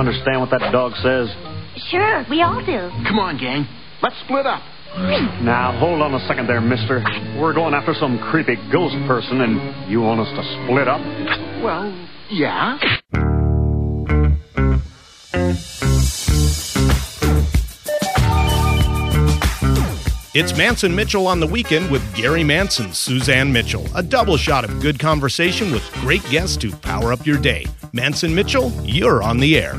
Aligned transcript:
understand 0.00 0.40
what 0.40 0.50
that 0.50 0.72
dog 0.72 0.92
says? 1.02 1.28
Sure, 1.90 2.24
we 2.28 2.42
all 2.42 2.64
do. 2.64 2.90
Come 3.06 3.18
on, 3.18 3.38
gang. 3.38 3.68
Let's 4.02 4.16
split 4.24 4.46
up. 4.46 4.62
Now, 5.42 5.78
hold 5.78 6.02
on 6.02 6.14
a 6.14 6.26
second 6.26 6.48
there, 6.48 6.60
mister. 6.60 7.04
We're 7.38 7.54
going 7.54 7.74
after 7.74 7.94
some 7.94 8.18
creepy 8.18 8.56
ghost 8.72 8.96
person, 9.06 9.40
and 9.40 9.90
you 9.90 10.00
want 10.00 10.20
us 10.20 10.28
to 10.34 10.64
split 10.64 10.88
up? 10.88 11.00
Well, 11.62 11.92
yeah. 12.30 12.78
It's 20.32 20.56
Mance 20.56 20.84
and 20.84 20.94
Mitchell 20.94 21.26
on 21.26 21.40
the 21.40 21.46
weekend 21.46 21.90
with 21.90 22.02
Gary 22.14 22.44
Mance, 22.44 22.80
Suzanne 22.92 23.52
Mitchell. 23.52 23.84
A 23.96 24.02
double 24.02 24.36
shot 24.36 24.64
of 24.64 24.80
good 24.80 24.98
conversation 24.98 25.72
with 25.72 25.82
great 25.94 26.22
guests 26.30 26.56
to 26.58 26.70
power 26.70 27.12
up 27.12 27.26
your 27.26 27.38
day. 27.38 27.66
Mance 27.92 28.22
and 28.22 28.34
Mitchell, 28.34 28.72
you're 28.84 29.22
on 29.22 29.38
the 29.38 29.58
air. 29.58 29.74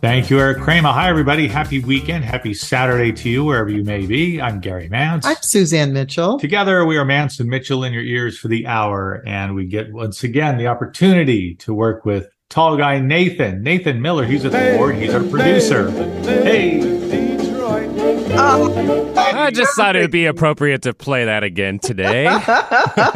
Thank 0.00 0.30
you, 0.30 0.38
Eric 0.38 0.58
Kramer. 0.58 0.90
Hi, 0.90 1.08
everybody. 1.08 1.48
Happy 1.48 1.80
weekend. 1.80 2.24
Happy 2.24 2.54
Saturday 2.54 3.10
to 3.12 3.28
you, 3.28 3.44
wherever 3.44 3.68
you 3.68 3.82
may 3.82 4.06
be. 4.06 4.40
I'm 4.40 4.60
Gary 4.60 4.88
Mance. 4.88 5.26
I'm 5.26 5.36
Suzanne 5.40 5.92
Mitchell. 5.92 6.38
Together, 6.38 6.84
we 6.84 6.96
are 6.96 7.04
Mance 7.04 7.40
and 7.40 7.48
Mitchell 7.48 7.82
in 7.82 7.92
your 7.92 8.04
ears 8.04 8.38
for 8.38 8.48
the 8.48 8.66
hour, 8.66 9.22
and 9.26 9.54
we 9.54 9.66
get 9.66 9.92
once 9.92 10.22
again 10.22 10.56
the 10.56 10.68
opportunity 10.68 11.56
to 11.56 11.74
work 11.74 12.04
with 12.04 12.28
tall 12.48 12.76
guy 12.76 13.00
Nathan. 13.00 13.62
Nathan 13.62 14.00
Miller. 14.00 14.24
He's 14.24 14.44
at 14.44 14.52
the 14.52 14.76
board. 14.76 14.94
He's 14.94 15.14
our 15.14 15.24
producer. 15.24 15.90
Hey. 16.22 16.97
I 18.38 19.50
just 19.52 19.74
thought 19.76 19.96
it 19.96 20.00
would 20.00 20.10
be 20.10 20.26
appropriate 20.26 20.82
to 20.82 20.94
play 20.94 21.24
that 21.24 21.42
again 21.42 21.78
today. 21.78 22.24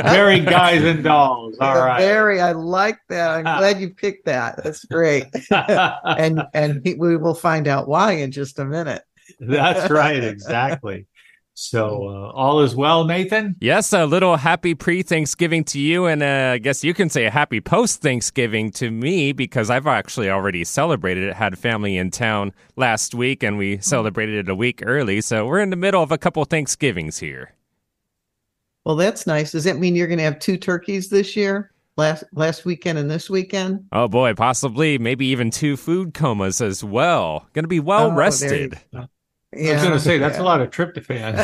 Very 0.02 0.40
guys 0.40 0.82
and 0.82 1.04
dolls. 1.04 1.56
All 1.60 1.76
right. 1.76 2.00
Very, 2.00 2.40
I 2.40 2.52
like 2.52 2.98
that. 3.08 3.30
I'm 3.30 3.46
ah. 3.46 3.58
glad 3.58 3.80
you 3.80 3.90
picked 3.90 4.26
that. 4.26 4.62
That's 4.62 4.84
great. 4.84 5.26
and 5.50 6.42
and 6.54 6.82
we 6.98 7.16
will 7.16 7.34
find 7.34 7.68
out 7.68 7.88
why 7.88 8.12
in 8.12 8.32
just 8.32 8.58
a 8.58 8.64
minute. 8.64 9.02
That's 9.40 9.90
right. 9.90 10.22
Exactly. 10.22 11.06
So 11.54 12.08
uh, 12.08 12.30
all 12.32 12.60
is 12.62 12.74
well, 12.74 13.04
Nathan. 13.04 13.56
yes, 13.60 13.92
a 13.92 14.06
little 14.06 14.36
happy 14.36 14.74
pre-Thanksgiving 14.74 15.64
to 15.64 15.78
you, 15.78 16.06
and 16.06 16.22
uh, 16.22 16.52
I 16.54 16.58
guess 16.58 16.82
you 16.82 16.94
can 16.94 17.10
say 17.10 17.26
a 17.26 17.30
happy 17.30 17.60
post-Thanksgiving 17.60 18.70
to 18.72 18.90
me 18.90 19.32
because 19.32 19.68
I've 19.68 19.86
actually 19.86 20.30
already 20.30 20.64
celebrated 20.64 21.24
it. 21.24 21.34
Had 21.34 21.58
family 21.58 21.96
in 21.98 22.10
town 22.10 22.52
last 22.76 23.14
week, 23.14 23.42
and 23.42 23.58
we 23.58 23.78
celebrated 23.78 24.46
it 24.46 24.48
a 24.50 24.54
week 24.54 24.82
early, 24.86 25.20
so 25.20 25.46
we're 25.46 25.60
in 25.60 25.70
the 25.70 25.76
middle 25.76 26.02
of 26.02 26.10
a 26.10 26.18
couple 26.18 26.42
Thanksgivings 26.46 27.18
here. 27.18 27.54
Well, 28.84 28.96
that's 28.96 29.26
nice. 29.26 29.52
Does 29.52 29.64
that 29.64 29.78
mean 29.78 29.94
you're 29.94 30.08
going 30.08 30.18
to 30.18 30.24
have 30.24 30.38
two 30.38 30.56
turkeys 30.56 31.08
this 31.08 31.36
year? 31.36 31.70
Last 31.98 32.24
last 32.32 32.64
weekend 32.64 32.98
and 32.98 33.10
this 33.10 33.28
weekend? 33.28 33.84
Oh 33.92 34.08
boy, 34.08 34.32
possibly, 34.32 34.96
maybe 34.96 35.26
even 35.26 35.50
two 35.50 35.76
food 35.76 36.14
comas 36.14 36.62
as 36.62 36.82
well. 36.82 37.46
Going 37.52 37.64
to 37.64 37.68
be 37.68 37.80
well 37.80 38.04
Oh, 38.06 38.08
there 38.08 38.16
rested. 38.16 38.80
You 39.52 39.64
go. 39.64 39.70
I 39.70 39.74
was 39.74 39.82
going 39.82 39.94
to 39.94 40.00
say 40.00 40.18
that's 40.18 40.38
a 40.38 40.42
lot 40.42 40.60
of 40.60 40.70
tryptophan. 40.70 41.40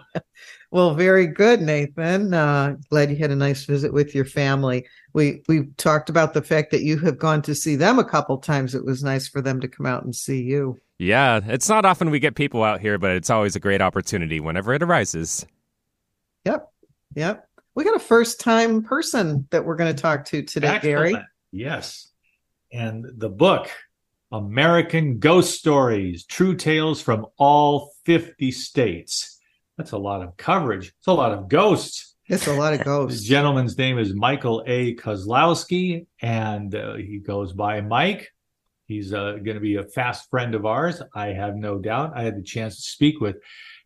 well, 0.70 0.94
very 0.94 1.26
good, 1.26 1.60
Nathan. 1.60 2.32
Uh, 2.34 2.76
glad 2.88 3.10
you 3.10 3.16
had 3.16 3.30
a 3.30 3.36
nice 3.36 3.64
visit 3.64 3.92
with 3.92 4.14
your 4.14 4.24
family. 4.24 4.86
We 5.12 5.42
we 5.48 5.66
talked 5.76 6.08
about 6.08 6.34
the 6.34 6.42
fact 6.42 6.70
that 6.70 6.82
you 6.82 6.98
have 6.98 7.18
gone 7.18 7.42
to 7.42 7.54
see 7.54 7.76
them 7.76 7.98
a 7.98 8.04
couple 8.04 8.38
times. 8.38 8.74
It 8.74 8.84
was 8.84 9.02
nice 9.02 9.28
for 9.28 9.40
them 9.40 9.60
to 9.60 9.68
come 9.68 9.86
out 9.86 10.04
and 10.04 10.14
see 10.14 10.42
you. 10.42 10.78
Yeah, 10.98 11.40
it's 11.46 11.68
not 11.68 11.84
often 11.84 12.10
we 12.10 12.20
get 12.20 12.34
people 12.34 12.62
out 12.62 12.80
here, 12.80 12.98
but 12.98 13.12
it's 13.12 13.30
always 13.30 13.56
a 13.56 13.60
great 13.60 13.80
opportunity 13.80 14.38
whenever 14.38 14.74
it 14.74 14.82
arises. 14.82 15.46
Yep, 16.44 16.70
yep. 17.14 17.48
We 17.74 17.84
got 17.84 17.96
a 17.96 18.00
first 18.00 18.40
time 18.40 18.82
person 18.82 19.46
that 19.50 19.64
we're 19.64 19.76
going 19.76 19.94
to 19.94 20.02
talk 20.02 20.24
to 20.26 20.42
today, 20.42 20.78
Gary. 20.82 21.16
Yes. 21.52 22.10
And 22.72 23.06
the 23.16 23.28
book, 23.28 23.70
American 24.32 25.18
Ghost 25.18 25.58
Stories 25.58 26.24
True 26.24 26.54
Tales 26.54 27.02
from 27.02 27.26
All 27.36 27.92
50 28.04 28.52
States. 28.52 29.40
That's 29.76 29.92
a 29.92 29.98
lot 29.98 30.22
of 30.22 30.36
coverage. 30.36 30.92
It's 30.98 31.08
a 31.08 31.12
lot 31.12 31.32
of 31.32 31.48
ghosts. 31.48 32.14
It's 32.26 32.46
a 32.46 32.54
lot 32.54 32.72
of 32.72 32.84
ghosts. 32.84 33.18
This 33.18 33.28
gentleman's 33.28 33.76
name 33.76 33.98
is 33.98 34.14
Michael 34.14 34.62
A. 34.66 34.94
Kozlowski, 34.94 36.06
and 36.22 36.72
uh, 36.74 36.94
he 36.94 37.18
goes 37.18 37.52
by 37.52 37.80
Mike. 37.80 38.32
He's 38.86 39.12
uh, 39.12 39.32
going 39.32 39.54
to 39.54 39.60
be 39.60 39.76
a 39.76 39.84
fast 39.84 40.30
friend 40.30 40.54
of 40.54 40.64
ours. 40.64 41.02
I 41.12 41.28
have 41.28 41.56
no 41.56 41.78
doubt. 41.78 42.12
I 42.14 42.22
had 42.22 42.36
the 42.36 42.42
chance 42.42 42.76
to 42.76 42.82
speak 42.82 43.20
with 43.20 43.36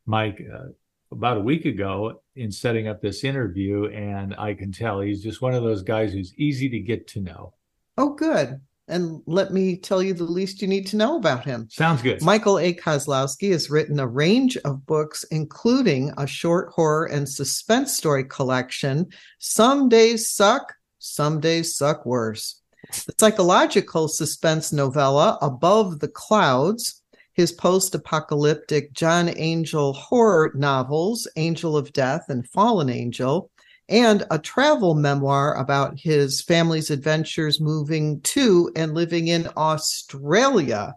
Mike 0.05 0.43
uh, 0.55 0.69
about 1.11 1.39
a 1.39 1.41
week 1.41 1.65
ago 1.65 2.21
in 2.37 2.53
setting 2.53 2.87
up 2.87 3.01
this 3.01 3.25
interview, 3.25 3.87
and 3.87 4.35
I 4.37 4.53
can 4.53 4.73
tell 4.73 5.01
he's 5.01 5.23
just 5.23 5.41
one 5.41 5.55
of 5.55 5.63
those 5.63 5.83
guys 5.83 6.13
who's 6.13 6.35
easy 6.35 6.69
to 6.69 6.81
get 6.81 7.09
to 7.09 7.21
know. 7.23 7.55
Oh, 7.97 8.11
good. 8.11 8.61
And 8.87 9.23
let 9.27 9.53
me 9.53 9.77
tell 9.77 10.03
you 10.03 10.13
the 10.13 10.25
least 10.25 10.61
you 10.61 10.69
need 10.69 10.87
to 10.89 10.97
know 10.97 11.17
about 11.17 11.45
him. 11.45 11.69
Sounds 11.71 12.03
good. 12.03 12.21
Michael 12.21 12.59
A. 12.59 12.75
Kozlowski 12.75 13.51
has 13.53 13.71
written 13.71 13.99
a 13.99 14.07
range 14.07 14.59
of 14.59 14.85
books, 14.85 15.25
including 15.31 16.13
a 16.19 16.27
short 16.27 16.71
horror 16.73 17.07
and 17.07 17.27
suspense 17.27 17.97
story 17.97 18.25
collection. 18.25 19.07
Some 19.39 19.89
days 19.89 20.31
suck, 20.31 20.75
some 20.99 21.41
days 21.41 21.77
suck 21.77 22.05
worse. 22.05 22.61
The 23.07 23.15
psychological 23.19 24.09
suspense 24.09 24.71
novella, 24.71 25.39
Above 25.41 26.01
the 26.01 26.09
Clouds, 26.09 27.03
his 27.33 27.53
post 27.53 27.95
apocalyptic 27.95 28.93
John 28.93 29.33
Angel 29.37 29.95
horror 29.95 30.53
novels, 30.55 31.27
Angel 31.37 31.77
of 31.77 31.93
Death 31.93 32.27
and 32.29 32.49
Fallen 32.49 32.91
Angel, 32.91 33.51
and 33.89 34.25
a 34.31 34.39
travel 34.39 34.95
memoir 34.95 35.55
about 35.55 35.99
his 35.99 36.41
family's 36.43 36.91
adventures 36.91 37.61
moving 37.61 38.21
to 38.23 38.71
and 38.77 38.95
living 38.95 39.29
in 39.29 39.49
Australia. 39.57 40.95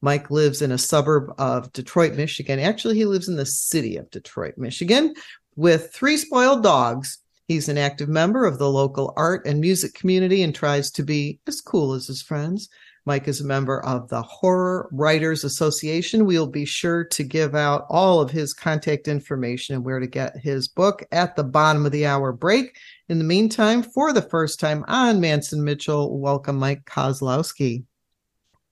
Mike 0.00 0.30
lives 0.30 0.62
in 0.62 0.70
a 0.70 0.78
suburb 0.78 1.34
of 1.38 1.72
Detroit, 1.72 2.14
Michigan. 2.14 2.60
Actually, 2.60 2.94
he 2.94 3.04
lives 3.04 3.28
in 3.28 3.36
the 3.36 3.46
city 3.46 3.96
of 3.96 4.10
Detroit, 4.10 4.54
Michigan, 4.56 5.14
with 5.56 5.92
three 5.92 6.16
spoiled 6.16 6.62
dogs. 6.62 7.18
He's 7.48 7.68
an 7.68 7.78
active 7.78 8.08
member 8.08 8.44
of 8.44 8.58
the 8.58 8.70
local 8.70 9.12
art 9.16 9.44
and 9.46 9.60
music 9.60 9.94
community 9.94 10.42
and 10.42 10.54
tries 10.54 10.90
to 10.92 11.02
be 11.02 11.40
as 11.48 11.60
cool 11.60 11.94
as 11.94 12.06
his 12.06 12.22
friends. 12.22 12.68
Mike 13.08 13.26
is 13.26 13.40
a 13.40 13.46
member 13.46 13.82
of 13.86 14.06
the 14.10 14.20
Horror 14.20 14.86
Writers 14.92 15.42
Association. 15.42 16.26
We'll 16.26 16.46
be 16.46 16.66
sure 16.66 17.04
to 17.04 17.24
give 17.24 17.54
out 17.54 17.86
all 17.88 18.20
of 18.20 18.30
his 18.30 18.52
contact 18.52 19.08
information 19.08 19.74
and 19.74 19.82
where 19.82 19.98
to 19.98 20.06
get 20.06 20.36
his 20.36 20.68
book 20.68 21.02
at 21.10 21.34
the 21.34 21.42
bottom 21.42 21.86
of 21.86 21.92
the 21.92 22.04
hour 22.04 22.32
break. 22.32 22.76
In 23.08 23.16
the 23.16 23.24
meantime, 23.24 23.82
for 23.82 24.12
the 24.12 24.20
first 24.20 24.60
time 24.60 24.84
on 24.88 25.22
Mance 25.22 25.54
and 25.54 25.64
Mitchell, 25.64 26.18
welcome 26.20 26.56
Mike 26.56 26.84
Kozlowski. 26.84 27.84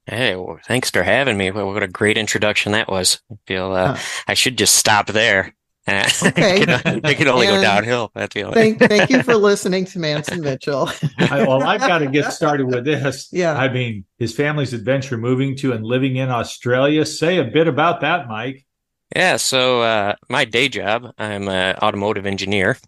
Hey, 0.05 0.37
well, 0.37 0.59
thanks 0.67 0.91
for 0.91 1.03
having 1.03 1.39
me. 1.39 1.51
What 1.51 1.83
a 1.83 1.89
great 1.89 2.19
introduction 2.19 2.73
that 2.73 2.91
was. 2.91 3.23
I 3.33 3.37
feel 3.47 3.73
uh, 3.73 3.95
Huh. 3.95 4.23
I 4.29 4.35
should 4.35 4.59
just 4.59 4.75
stop 4.77 5.07
there. 5.07 5.55
Okay. 6.27 6.63
it, 6.63 6.83
can, 6.83 7.01
it 7.05 7.17
can 7.17 7.29
only 7.29 7.47
go 7.47 7.55
And 7.55 7.63
downhill. 7.63 8.11
I 8.17 8.27
feel 8.27 8.53
Thank, 8.53 8.81
thank 8.81 9.09
you 9.09 9.23
for 9.23 9.35
listening 9.37 9.85
to 9.87 9.99
Mance 10.01 10.29
and 10.29 10.43
Mitchell. 10.43 10.91
I, 11.19 11.45
well, 11.47 11.63
I've 11.63 11.81
got 11.81 11.99
to 11.99 12.09
get 12.09 12.33
started 12.33 12.67
with 12.67 12.85
this. 12.85 13.29
Yeah. 13.33 13.55
I 13.55 13.73
mean, 13.73 14.05
his 14.19 14.35
family's 14.35 14.73
adventure 14.73 15.17
moving 15.17 15.57
to 15.59 15.73
and 15.73 15.85
living 15.85 16.17
in 16.17 16.29
Australia. 16.29 17.07
Say 17.07 17.39
a 17.39 17.45
bit 17.45 17.69
about 17.69 18.01
that, 18.01 18.27
Mike. 18.27 18.67
Yeah, 19.15 19.37
so 19.37 19.83
uh, 19.83 20.17
my 20.29 20.45
day 20.45 20.69
job, 20.69 21.13
I'm 21.19 21.49
an 21.49 21.77
automotive 21.77 22.27
engineer. 22.27 22.79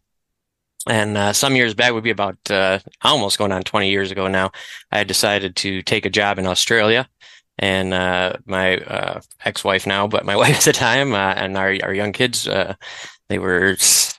And 0.89 1.17
uh, 1.17 1.33
some 1.33 1.55
years 1.55 1.75
back, 1.75 1.93
would 1.93 2.05
be 2.05 2.11
about 2.11 2.39
uh, 2.51 2.81
almost 3.03 3.39
going 3.39 3.53
on 3.53 3.63
20 3.63 3.91
years 3.91 4.11
ago 4.11 4.27
now, 4.27 4.53
I 4.91 5.05
decided 5.05 5.55
to 5.57 5.83
take 5.83 6.07
a 6.07 6.11
job 6.11 6.39
in 6.39 6.47
Australia. 6.47 7.09
And 7.59 7.93
uh, 7.93 8.35
my 8.47 8.77
uh, 8.79 9.21
ex-wife 9.45 9.87
now, 9.87 10.07
but 10.07 10.25
my 10.25 10.37
wife 10.43 10.59
at 10.59 10.65
the 10.65 10.73
time, 10.73 11.15
uh, 11.15 11.35
and 11.37 11.57
our 11.57 11.77
our 11.83 11.95
young 11.95 12.13
kids, 12.13 12.47
uh, 12.49 12.75
they 13.29 13.39
were 13.39 13.77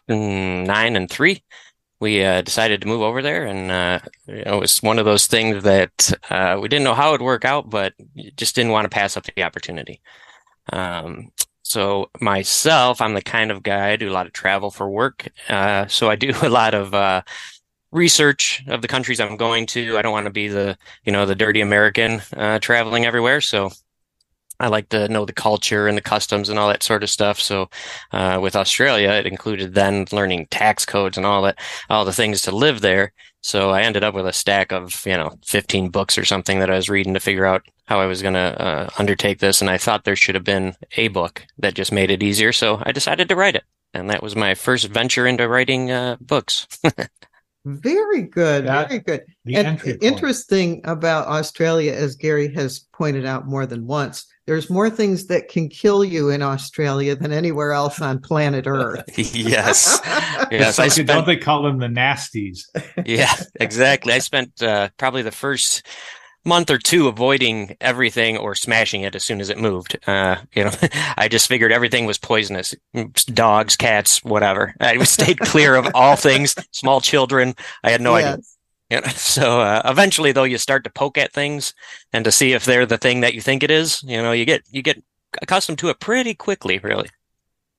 nine 0.07 0.95
and 0.95 1.09
three. 1.09 1.43
We 2.01 2.23
uh, 2.23 2.41
decided 2.41 2.81
to 2.81 2.87
move 2.87 3.01
over 3.01 3.21
there, 3.21 3.45
and 3.45 3.71
uh, 3.71 3.99
you 4.27 4.43
know, 4.45 4.57
it 4.57 4.59
was 4.59 4.77
one 4.79 4.99
of 4.99 5.05
those 5.05 5.27
things 5.27 5.63
that 5.63 6.13
uh, 6.29 6.57
we 6.61 6.69
didn't 6.69 6.85
know 6.85 6.93
how 6.95 7.09
it 7.09 7.13
would 7.13 7.21
work 7.21 7.45
out, 7.45 7.69
but 7.69 7.93
just 8.37 8.55
didn't 8.55 8.71
want 8.71 8.85
to 8.85 8.89
pass 8.89 9.17
up 9.17 9.25
the 9.25 9.43
opportunity. 9.43 10.01
Um, 10.71 11.31
so 11.63 12.09
myself, 12.19 13.01
I'm 13.01 13.13
the 13.13 13.21
kind 13.21 13.51
of 13.51 13.63
guy 13.63 13.91
I 13.91 13.95
do 13.95 14.09
a 14.09 14.13
lot 14.13 14.27
of 14.27 14.33
travel 14.33 14.71
for 14.71 14.89
work. 14.89 15.29
Uh, 15.47 15.87
so 15.87 16.09
I 16.09 16.15
do 16.15 16.33
a 16.41 16.49
lot 16.49 16.73
of 16.73 16.93
uh, 16.93 17.21
research 17.91 18.63
of 18.67 18.81
the 18.81 18.87
countries 18.87 19.19
I'm 19.19 19.37
going 19.37 19.65
to. 19.67 19.97
I 19.97 20.01
don't 20.01 20.11
want 20.11 20.25
to 20.25 20.31
be 20.31 20.47
the 20.47 20.77
you 21.05 21.11
know 21.11 21.25
the 21.25 21.35
dirty 21.35 21.61
American 21.61 22.21
uh, 22.35 22.59
traveling 22.59 23.05
everywhere. 23.05 23.41
So 23.41 23.71
I 24.59 24.67
like 24.67 24.89
to 24.89 25.07
know 25.07 25.25
the 25.25 25.33
culture 25.33 25.87
and 25.87 25.97
the 25.97 26.01
customs 26.01 26.49
and 26.49 26.59
all 26.59 26.67
that 26.67 26.83
sort 26.83 27.03
of 27.03 27.09
stuff. 27.09 27.39
So 27.39 27.69
uh, 28.11 28.39
with 28.41 28.55
Australia, 28.55 29.09
it 29.11 29.25
included 29.25 29.73
then 29.73 30.05
learning 30.11 30.47
tax 30.51 30.85
codes 30.85 31.15
and 31.15 31.25
all 31.25 31.41
that, 31.43 31.57
all 31.89 32.03
the 32.03 32.11
things 32.11 32.41
to 32.41 32.51
live 32.51 32.81
there. 32.81 33.13
So 33.41 33.69
I 33.69 33.83
ended 33.83 34.03
up 34.03 34.13
with 34.13 34.27
a 34.27 34.33
stack 34.33 34.73
of 34.73 35.05
you 35.05 35.15
know 35.15 35.31
15 35.45 35.89
books 35.89 36.17
or 36.17 36.25
something 36.25 36.59
that 36.59 36.69
I 36.69 36.75
was 36.75 36.89
reading 36.89 37.13
to 37.13 37.21
figure 37.21 37.45
out 37.45 37.63
how 37.85 37.99
I 37.99 38.05
was 38.05 38.21
going 38.21 38.33
to 38.33 38.61
uh, 38.61 38.89
undertake 38.99 39.39
this. 39.39 39.61
And 39.61 39.69
I 39.69 39.77
thought 39.77 40.03
there 40.03 40.15
should 40.15 40.35
have 40.35 40.43
been 40.43 40.75
a 40.97 41.07
book 41.07 41.45
that 41.57 41.73
just 41.73 41.91
made 41.91 42.11
it 42.11 42.21
easier. 42.21 42.51
So 42.51 42.83
I 42.83 42.91
decided 42.91 43.29
to 43.29 43.35
write 43.35 43.55
it. 43.55 43.63
And 43.93 44.09
that 44.09 44.21
was 44.21 44.35
my 44.35 44.53
first 44.53 44.87
venture 44.87 45.25
into 45.25 45.47
writing 45.47 45.89
uh, 45.89 46.17
books. 46.21 46.67
Very 47.65 48.23
good. 48.23 48.65
That- 48.65 48.87
very 48.89 48.99
good. 48.99 49.21
The 49.45 49.55
and 49.55 49.67
entry 49.67 49.93
point. 49.93 50.03
interesting 50.03 50.81
about 50.85 51.27
Australia, 51.27 51.93
as 51.93 52.15
Gary 52.15 52.53
has 52.53 52.79
pointed 52.93 53.25
out 53.25 53.47
more 53.47 53.65
than 53.65 53.85
once, 53.85 54.25
there's 54.47 54.69
more 54.69 54.89
things 54.89 55.27
that 55.27 55.47
can 55.47 55.69
kill 55.69 56.03
you 56.03 56.29
in 56.29 56.41
Australia 56.41 57.15
than 57.15 57.31
anywhere 57.31 57.71
else 57.71 58.01
on 58.01 58.19
planet 58.19 58.65
Earth. 58.65 59.03
yes, 59.17 59.99
yes. 60.51 60.75
So 60.75 60.83
I 60.83 60.87
don't 60.87 61.05
spent 61.05 61.25
they 61.25 61.37
call 61.37 61.63
them 61.63 61.77
the 61.77 61.87
nasties? 61.87 62.61
Yeah, 63.05 63.33
exactly. 63.59 64.13
I 64.13 64.19
spent 64.19 64.61
uh, 64.63 64.89
probably 64.97 65.21
the 65.21 65.31
first 65.31 65.85
month 66.45 66.69
or 66.69 66.77
two 66.77 67.07
avoiding 67.07 67.75
everything 67.81 68.37
or 68.37 68.55
smashing 68.55 69.01
it 69.01 69.15
as 69.15 69.23
soon 69.23 69.41
as 69.41 69.49
it 69.49 69.57
moved. 69.57 69.97
Uh, 70.07 70.37
you 70.53 70.63
know, 70.63 70.71
I 71.17 71.27
just 71.27 71.47
figured 71.47 71.71
everything 71.71 72.05
was 72.05 72.17
poisonous. 72.17 72.75
Dogs, 73.27 73.75
cats, 73.75 74.23
whatever. 74.23 74.75
I 74.79 75.03
stayed 75.03 75.39
clear 75.39 75.75
of 75.75 75.89
all 75.93 76.15
things, 76.15 76.55
small 76.71 77.01
children. 77.01 77.55
I 77.83 77.91
had 77.91 78.01
no 78.01 78.15
idea. 78.15 78.39
You 78.89 79.01
know, 79.01 79.07
so 79.15 79.61
uh, 79.61 79.81
eventually, 79.85 80.31
though, 80.31 80.43
you 80.43 80.57
start 80.57 80.83
to 80.83 80.89
poke 80.89 81.17
at 81.17 81.31
things 81.31 81.73
and 82.13 82.25
to 82.25 82.31
see 82.31 82.53
if 82.53 82.65
they're 82.65 82.85
the 82.85 82.97
thing 82.97 83.21
that 83.21 83.33
you 83.33 83.41
think 83.41 83.63
it 83.63 83.71
is. 83.71 84.01
You 84.03 84.21
know, 84.21 84.31
you 84.31 84.45
get 84.45 84.63
you 84.71 84.81
get 84.81 85.01
accustomed 85.41 85.79
to 85.79 85.89
it 85.89 85.99
pretty 85.99 86.33
quickly, 86.33 86.79
really. 86.79 87.09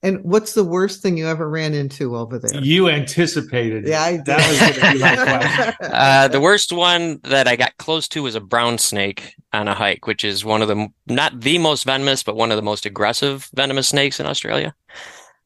And 0.03 0.23
what's 0.23 0.53
the 0.53 0.63
worst 0.63 1.01
thing 1.01 1.15
you 1.15 1.27
ever 1.27 1.47
ran 1.47 1.73
into 1.75 2.17
over 2.17 2.39
there? 2.39 2.59
You 2.61 2.89
anticipated. 2.89 3.85
it. 3.85 3.91
Yeah, 3.91 4.01
I 4.01 4.17
that 4.17 4.49
was 4.49 4.59
going 4.59 4.73
to 4.73 4.93
be 4.93 4.99
my 4.99 5.15
question. 5.15 5.75
Uh, 6.01 6.27
the 6.27 6.41
worst 6.41 6.71
one 6.71 7.19
that 7.23 7.47
I 7.47 7.55
got 7.55 7.77
close 7.77 8.07
to 8.09 8.23
was 8.23 8.33
a 8.33 8.39
brown 8.39 8.77
snake 8.77 9.35
on 9.53 9.67
a 9.67 9.75
hike, 9.75 10.07
which 10.07 10.23
is 10.23 10.43
one 10.43 10.61
of 10.61 10.67
the 10.67 10.87
not 11.07 11.39
the 11.39 11.57
most 11.57 11.83
venomous, 11.83 12.23
but 12.23 12.35
one 12.35 12.51
of 12.51 12.55
the 12.55 12.63
most 12.63 12.85
aggressive 12.85 13.49
venomous 13.53 13.89
snakes 13.89 14.19
in 14.19 14.25
Australia. 14.25 14.73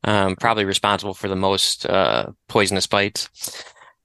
Um, 0.04 0.36
probably 0.36 0.66
responsible 0.66 1.16
for 1.16 1.28
the 1.28 1.36
most 1.36 1.86
uh, 1.86 2.28
poisonous 2.48 2.88
bites. 2.88 3.30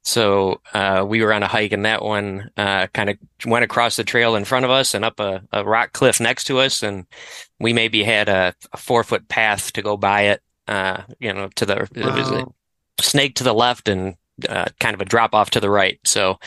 So 0.02 0.60
uh, 0.72 1.04
we 1.06 1.22
were 1.22 1.32
on 1.32 1.42
a 1.42 1.48
hike, 1.48 1.72
and 1.72 1.84
that 1.84 2.02
one 2.02 2.50
uh, 2.56 2.86
kind 2.88 3.10
of 3.10 3.18
went 3.46 3.64
across 3.64 3.96
the 3.96 4.04
trail 4.04 4.34
in 4.34 4.44
front 4.44 4.64
of 4.64 4.70
us 4.70 4.94
and 4.94 5.04
up 5.04 5.20
a, 5.20 5.42
a 5.52 5.64
rock 5.64 5.92
cliff 5.92 6.20
next 6.20 6.44
to 6.44 6.58
us, 6.58 6.82
and 6.82 7.06
we 7.58 7.72
maybe 7.72 8.02
had 8.02 8.28
a, 8.28 8.54
a 8.72 8.76
four 8.78 9.04
foot 9.04 9.28
path 9.28 9.72
to 9.74 9.82
go 9.82 9.96
by 9.96 10.22
it. 10.22 10.42
Uh, 10.66 11.02
you 11.18 11.32
know, 11.32 11.48
to 11.56 11.66
the 11.66 11.88
it 11.94 12.14
was 12.14 12.30
a 12.30 12.44
Wow. 12.44 12.54
snake 13.00 13.34
to 13.36 13.44
the 13.44 13.54
left 13.54 13.88
and 13.88 14.14
uh, 14.48 14.66
kind 14.78 14.94
of 14.94 15.00
a 15.00 15.04
drop 15.04 15.34
off 15.34 15.50
to 15.50 15.60
the 15.60 15.70
right. 15.70 15.98
So 16.04 16.38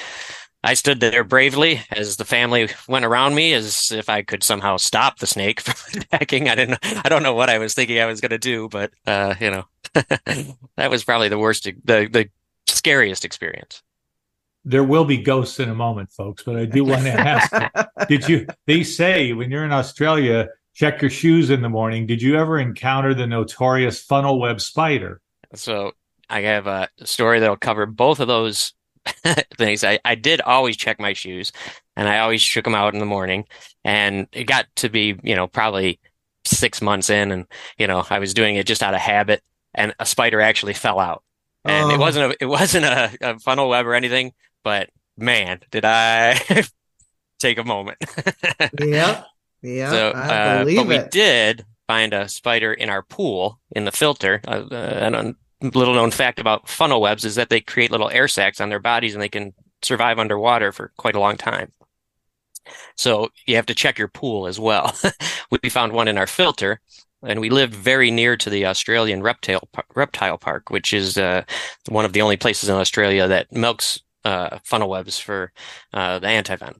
I 0.63 0.75
stood 0.75 0.99
there 1.01 1.23
bravely 1.25 1.81
as 1.91 2.15
the 2.17 2.25
family 2.25 2.69
went 2.87 3.05
around 3.05 3.35
me, 3.35 3.53
as 3.53 3.91
if 3.91 4.09
I 4.09 4.21
could 4.21 4.43
somehow 4.43 4.77
stop 4.77 5.19
the 5.19 5.27
snake 5.27 5.59
from 5.61 6.01
attacking. 6.01 6.49
I 6.49 6.55
didn't. 6.55 6.79
I 7.05 7.09
don't 7.09 7.23
know 7.23 7.33
what 7.33 7.49
I 7.49 7.57
was 7.57 7.73
thinking 7.73 7.99
I 7.99 8.05
was 8.05 8.21
going 8.21 8.29
to 8.31 8.39
do, 8.39 8.69
but 8.69 8.91
uh, 9.05 9.35
you 9.39 9.51
know, 9.51 9.65
that 9.93 10.89
was 10.89 11.03
probably 11.03 11.29
the 11.29 11.37
worst, 11.39 11.65
the 11.65 12.07
the 12.07 12.29
scariest 12.67 13.25
experience. 13.25 13.81
There 14.65 14.83
will 14.83 15.05
be 15.05 15.17
ghosts 15.17 15.59
in 15.59 15.69
a 15.69 15.75
moment, 15.75 16.11
folks, 16.11 16.43
but 16.43 16.55
I 16.55 16.65
do 16.65 16.83
want 16.85 17.03
to 17.03 17.11
ask 17.11 17.51
did 18.07 18.27
you, 18.27 18.47
they 18.65 18.83
say 18.83 19.33
when 19.33 19.51
you're 19.51 19.65
in 19.65 19.73
Australia, 19.73 20.49
check 20.73 21.01
your 21.01 21.11
shoes 21.11 21.49
in 21.49 21.61
the 21.61 21.69
morning. 21.69 22.07
Did 22.07 22.21
you 22.21 22.37
ever 22.37 22.59
encounter 22.59 23.13
the 23.13 23.27
notorious 23.27 24.01
funnel 24.01 24.39
web 24.39 24.61
spider? 24.61 25.21
So 25.53 25.91
I 26.29 26.41
have 26.41 26.67
a 26.67 26.89
story 27.03 27.39
that'll 27.39 27.57
cover 27.57 27.85
both 27.85 28.19
of 28.19 28.27
those 28.27 28.73
things. 29.57 29.83
I, 29.83 29.99
I 30.03 30.15
did 30.15 30.41
always 30.41 30.77
check 30.77 30.99
my 30.99 31.13
shoes 31.13 31.51
and 31.95 32.07
I 32.07 32.19
always 32.19 32.41
shook 32.41 32.63
them 32.63 32.75
out 32.75 32.93
in 32.93 32.99
the 32.99 33.05
morning. 33.05 33.45
And 33.83 34.27
it 34.31 34.45
got 34.45 34.65
to 34.77 34.89
be, 34.89 35.19
you 35.23 35.35
know, 35.35 35.47
probably 35.47 35.99
six 36.45 36.81
months 36.81 37.09
in 37.09 37.31
and, 37.31 37.45
you 37.77 37.87
know, 37.87 38.05
I 38.09 38.19
was 38.19 38.33
doing 38.33 38.55
it 38.55 38.65
just 38.65 38.83
out 38.83 38.93
of 38.93 38.99
habit 38.99 39.41
and 39.73 39.93
a 39.99 40.05
spider 40.05 40.41
actually 40.41 40.73
fell 40.73 40.99
out. 40.99 41.23
And 41.65 41.91
Oh. 41.91 41.93
it 41.95 41.99
wasn't 41.99 42.31
a, 42.33 42.37
it 42.41 42.45
wasn't 42.45 42.85
a, 42.85 43.17
a 43.21 43.39
funnel 43.39 43.69
web 43.69 43.85
or 43.87 43.93
anything, 43.95 44.33
but 44.63 44.89
man, 45.17 45.59
did 45.71 45.85
I 45.85 46.39
take 47.39 47.57
a 47.57 47.63
moment. 47.63 47.97
yeah. 48.79 49.23
Yeah. 49.61 49.89
So, 49.91 50.09
uh, 50.11 50.59
believe 50.59 50.77
but 50.77 50.87
we 50.87 50.95
it. 50.97 51.11
did 51.11 51.65
find 51.87 52.13
a 52.13 52.27
spider 52.27 52.73
in 52.73 52.89
our 52.89 53.01
pool 53.03 53.59
in 53.71 53.85
the 53.85 53.91
filter. 53.91 54.41
Uh, 54.47 54.65
uh, 54.71 54.75
and 54.75 55.15
a 55.15 55.35
little 55.61 55.93
known 55.93 56.11
fact 56.11 56.39
about 56.39 56.67
funnel 56.67 56.99
webs 57.01 57.23
is 57.23 57.35
that 57.35 57.49
they 57.49 57.61
create 57.61 57.91
little 57.91 58.09
air 58.09 58.27
sacs 58.27 58.59
on 58.59 58.69
their 58.69 58.79
bodies 58.79 59.13
and 59.13 59.21
they 59.21 59.29
can 59.29 59.53
survive 59.81 60.19
underwater 60.19 60.71
for 60.73 60.91
quite 60.97 61.15
a 61.15 61.19
long 61.19 61.37
time. 61.37 61.71
So 62.95 63.29
you 63.45 63.55
have 63.55 63.65
to 63.67 63.75
check 63.75 63.97
your 63.97 64.07
pool 64.07 64.47
as 64.47 64.59
well. 64.59 64.93
we 65.63 65.69
found 65.69 65.93
one 65.93 66.07
in 66.07 66.17
our 66.17 66.27
filter 66.27 66.79
and 67.23 67.39
we 67.39 67.49
lived 67.49 67.73
very 67.73 68.11
near 68.11 68.37
to 68.37 68.49
the 68.49 68.65
Australian 68.65 69.21
reptile 69.21 69.67
reptile 69.95 70.37
park, 70.37 70.69
which 70.69 70.93
is 70.93 71.17
uh, 71.17 71.43
one 71.87 72.05
of 72.05 72.13
the 72.13 72.21
only 72.21 72.37
places 72.37 72.69
in 72.69 72.75
Australia 72.75 73.27
that 73.27 73.51
milks 73.51 74.01
uh, 74.25 74.59
funnel 74.63 74.89
webs 74.89 75.19
for 75.19 75.51
uh, 75.93 76.19
the 76.19 76.27
antivenom. 76.27 76.79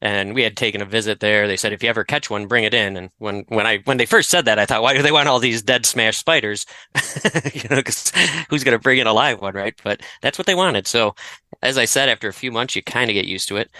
And 0.00 0.34
we 0.34 0.42
had 0.42 0.56
taken 0.56 0.82
a 0.82 0.84
visit 0.84 1.20
there. 1.20 1.46
They 1.46 1.56
said, 1.56 1.72
if 1.72 1.80
you 1.80 1.88
ever 1.88 2.02
catch 2.02 2.28
one, 2.28 2.48
bring 2.48 2.64
it 2.64 2.74
in. 2.74 2.96
And 2.96 3.10
when, 3.18 3.44
when 3.46 3.68
I, 3.68 3.78
when 3.84 3.98
they 3.98 4.06
first 4.06 4.30
said 4.30 4.46
that, 4.46 4.58
I 4.58 4.66
thought, 4.66 4.82
why 4.82 4.94
do 4.94 5.02
they 5.02 5.12
want 5.12 5.28
all 5.28 5.38
these 5.38 5.62
dead 5.62 5.86
smashed 5.86 6.18
spiders? 6.18 6.66
you 7.54 7.68
know, 7.70 7.80
cause 7.80 8.10
who's 8.50 8.64
going 8.64 8.76
to 8.76 8.82
bring 8.82 8.98
in 8.98 9.06
a 9.06 9.12
live 9.12 9.40
one, 9.40 9.54
right? 9.54 9.80
But 9.84 10.00
that's 10.20 10.38
what 10.38 10.46
they 10.46 10.56
wanted. 10.56 10.88
So 10.88 11.14
as 11.62 11.78
I 11.78 11.84
said, 11.84 12.08
after 12.08 12.28
a 12.28 12.32
few 12.32 12.52
months, 12.52 12.76
you 12.76 12.82
kind 12.82 13.10
of 13.10 13.14
get 13.14 13.26
used 13.26 13.48
to 13.48 13.56
it. 13.56 13.70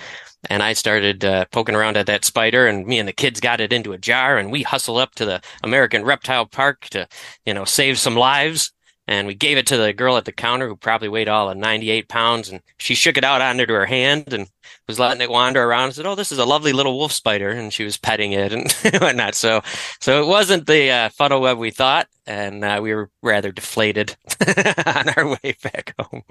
And 0.50 0.62
I 0.62 0.72
started 0.72 1.24
uh, 1.24 1.44
poking 1.52 1.74
around 1.74 1.96
at 1.96 2.06
that 2.06 2.24
spider 2.24 2.66
and 2.66 2.86
me 2.86 2.98
and 2.98 3.08
the 3.08 3.12
kids 3.12 3.40
got 3.40 3.60
it 3.60 3.72
into 3.72 3.92
a 3.92 3.98
jar 3.98 4.38
and 4.38 4.50
we 4.50 4.62
hustled 4.62 4.98
up 4.98 5.14
to 5.16 5.24
the 5.24 5.40
American 5.62 6.04
Reptile 6.04 6.46
Park 6.46 6.86
to, 6.90 7.06
you 7.46 7.54
know, 7.54 7.64
save 7.64 7.98
some 7.98 8.16
lives. 8.16 8.72
And 9.08 9.26
we 9.26 9.34
gave 9.34 9.58
it 9.58 9.66
to 9.66 9.76
the 9.76 9.92
girl 9.92 10.16
at 10.16 10.24
the 10.24 10.32
counter 10.32 10.68
who 10.68 10.76
probably 10.76 11.08
weighed 11.08 11.28
all 11.28 11.50
of 11.50 11.56
98 11.56 12.08
pounds 12.08 12.48
and 12.48 12.60
she 12.78 12.94
shook 12.94 13.18
it 13.18 13.24
out 13.24 13.40
onto 13.42 13.66
her 13.72 13.84
hand 13.84 14.32
and 14.32 14.48
was 14.86 14.98
letting 14.98 15.20
it 15.20 15.30
wander 15.30 15.62
around 15.62 15.84
and 15.86 15.94
said, 15.94 16.06
"Oh, 16.06 16.14
this 16.14 16.32
is 16.32 16.38
a 16.38 16.44
lovely 16.44 16.72
little 16.72 16.96
wolf 16.96 17.12
spider," 17.12 17.50
and 17.50 17.72
she 17.72 17.84
was 17.84 17.96
petting 17.96 18.32
it 18.32 18.52
and 18.52 18.72
whatnot. 19.00 19.34
So, 19.34 19.60
so 20.00 20.22
it 20.22 20.26
wasn't 20.26 20.66
the 20.66 20.90
uh, 20.90 21.08
funnel 21.10 21.40
web 21.40 21.58
we 21.58 21.70
thought, 21.70 22.06
and 22.26 22.64
uh, 22.64 22.80
we 22.82 22.94
were 22.94 23.10
rather 23.22 23.52
deflated 23.52 24.16
on 24.86 25.08
our 25.16 25.28
way 25.28 25.56
back 25.62 25.94
home. 25.98 26.22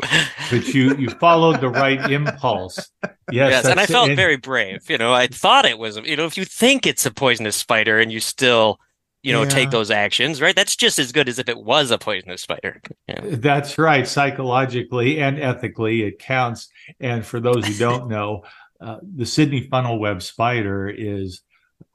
But 0.49 0.67
you, 0.73 0.95
you 0.95 1.09
followed 1.11 1.61
the 1.61 1.69
right 1.69 2.11
impulse. 2.11 2.77
Yes. 3.31 3.51
yes, 3.51 3.65
and 3.65 3.79
I 3.79 3.85
felt 3.85 4.09
and- 4.09 4.17
very 4.17 4.37
brave. 4.37 4.89
You 4.89 4.97
know, 4.97 5.13
I 5.13 5.27
thought 5.27 5.65
it 5.65 5.77
was. 5.77 5.97
You 5.97 6.15
know, 6.15 6.25
if 6.25 6.37
you 6.37 6.45
think 6.45 6.85
it's 6.85 7.05
a 7.05 7.11
poisonous 7.11 7.55
spider 7.55 7.99
and 7.99 8.11
you 8.11 8.19
still, 8.19 8.79
you 9.23 9.31
know, 9.33 9.43
Yeah. 9.43 9.49
take 9.49 9.69
those 9.71 9.91
actions, 9.91 10.41
right? 10.41 10.55
That's 10.55 10.75
just 10.75 10.97
as 10.99 11.11
good 11.11 11.29
as 11.29 11.39
if 11.39 11.47
it 11.49 11.57
was 11.61 11.91
a 11.91 11.97
poisonous 11.97 12.41
spider. 12.41 12.81
Yeah. 13.07 13.21
That's 13.23 13.77
right. 13.77 14.07
Psychologically 14.07 15.19
and 15.19 15.37
ethically, 15.39 16.03
it 16.03 16.17
counts. 16.19 16.69
And 16.99 17.25
for 17.25 17.39
those 17.41 17.65
who 17.67 17.73
don't 17.73 18.07
know, 18.15 18.43
uh, 18.79 18.97
the 19.15 19.25
Sydney 19.25 19.61
funnel 19.69 19.99
web 19.99 20.21
spider 20.21 20.87
is 20.89 21.41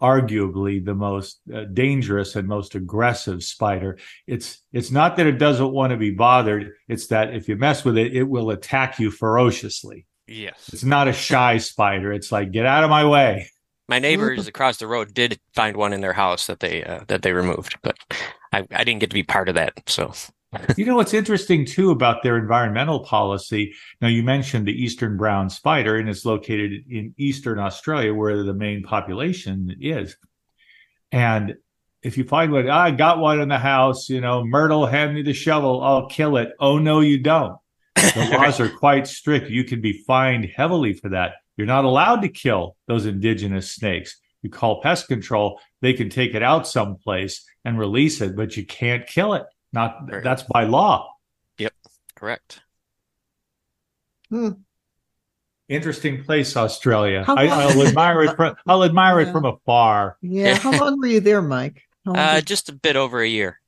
arguably 0.01 0.85
the 0.85 0.95
most 0.95 1.41
uh, 1.55 1.65
dangerous 1.73 2.37
and 2.37 2.47
most 2.47 2.75
aggressive 2.75 3.43
spider. 3.43 3.99
It's 4.27 4.59
it's 4.73 4.91
not 4.91 5.17
that 5.17 5.27
it 5.27 5.39
doesn't 5.39 5.73
want 5.73 5.93
to 5.93 5.97
be 5.97 6.11
bothered. 6.11 6.73
It's 6.89 7.07
that 7.09 7.35
if 7.35 7.49
you 7.49 7.57
mess 7.57 7.85
with 7.85 7.97
it, 7.97 8.15
it 8.15 8.25
will 8.25 8.51
attack 8.51 8.99
you 8.99 9.11
ferociously. 9.11 10.07
Yes. 10.27 10.69
It's 10.73 10.85
not 10.85 11.09
a 11.09 11.13
shy 11.13 11.59
spider. 11.59 12.13
It's 12.13 12.31
like 12.31 12.51
get 12.51 12.67
out 12.67 12.85
of 12.85 12.91
my 12.91 13.07
way. 13.07 13.49
My 13.89 13.99
neighbors 13.99 14.49
across 14.49 14.79
the 14.79 14.87
road 14.87 15.15
did 15.15 15.39
find 15.55 15.77
one 15.77 15.93
in 15.93 16.01
their 16.01 16.13
house 16.13 16.47
that 16.49 16.61
they 16.61 16.83
uh, 16.83 17.01
that 17.09 17.23
they 17.23 17.33
removed, 17.33 17.79
but 17.83 17.97
I, 18.53 18.67
I 18.73 18.85
didn't 18.85 19.01
get 19.01 19.11
to 19.11 19.15
be 19.15 19.23
part 19.23 19.49
of 19.49 19.55
that. 19.55 19.81
So 19.87 20.13
You 20.77 20.87
know 20.87 20.97
what's 20.97 21.15
interesting 21.15 21.65
too 21.65 21.91
about 21.91 22.23
their 22.23 22.37
environmental 22.37 23.01
policy? 23.01 23.75
Now 24.01 24.09
you 24.09 24.23
mentioned 24.23 24.67
the 24.67 24.73
eastern 24.73 25.17
brown 25.17 25.51
spider, 25.51 25.97
and 25.97 26.09
it's 26.09 26.25
located 26.25 26.85
in 26.91 27.15
eastern 27.17 27.59
Australia, 27.59 28.15
where 28.15 28.43
the 28.43 28.55
main 28.55 28.83
population 28.83 29.75
is. 29.81 30.17
And 31.13 31.55
if 32.03 32.19
you 32.19 32.25
find 32.25 32.53
one, 32.53 32.69
"Ah, 32.69 32.85
I 32.85 32.91
got 32.91 33.19
one 33.19 33.41
in 33.41 33.49
the 33.49 33.59
house, 33.59 34.09
you 34.09 34.21
know, 34.21 34.45
Myrtle, 34.45 34.87
hand 34.87 35.15
me 35.15 35.23
the 35.23 35.33
shovel, 35.33 35.83
I'll 35.83 36.07
kill 36.09 36.37
it. 36.37 36.51
Oh 36.59 36.79
no, 36.79 37.01
you 37.01 37.19
don't. 37.19 37.57
The 37.95 38.29
laws 38.39 38.61
are 38.61 38.69
quite 38.69 39.07
strict. 39.07 39.51
You 39.51 39.65
can 39.65 39.81
be 39.81 40.05
fined 40.07 40.47
heavily 40.57 40.93
for 40.93 41.11
that. 41.11 41.33
You're 41.57 41.67
not 41.67 41.85
allowed 41.85 42.23
to 42.23 42.29
kill 42.29 42.77
those 42.87 43.07
indigenous 43.07 43.71
snakes. 43.73 44.19
You 44.43 44.51
call 44.51 44.81
pest 44.83 45.09
control, 45.09 45.61
they 45.81 45.93
can 45.93 46.09
take 46.11 46.35
it 46.35 46.43
out 46.43 46.69
someplace 46.69 47.45
and 47.65 47.79
release 47.79 48.21
it, 48.21 48.37
but 48.37 48.57
you 48.57 48.65
can't 48.65 49.07
kill 49.07 49.35
it. 49.35 49.45
Not 49.73 50.11
Right. 50.11 50.23
that's 50.23 50.43
by 50.45 50.65
law. 50.65 51.11
Yep, 51.59 51.73
correct. 52.15 52.61
Interesting 55.69 56.23
place, 56.25 56.57
Australia. 56.57 57.25
How 57.25 57.35
I, 57.35 57.47
I'll 57.47 57.83
admire 57.87 58.23
it 58.23 58.37
from 58.37 58.55
I'll 58.67 58.85
admire 58.85 59.21
it 59.21 59.33
from 59.33 59.45
afar. 59.45 60.17
Yeah. 60.23 60.55
How 60.55 60.71
long 60.79 61.01
were 61.01 61.07
you 61.07 61.21
there, 61.21 61.43
Mike? 61.43 61.83
Uh, 62.07 62.41
just 62.41 62.69
a 62.69 62.73
bit 62.73 62.95
over 62.95 63.21
a 63.21 63.27
year, 63.29 63.59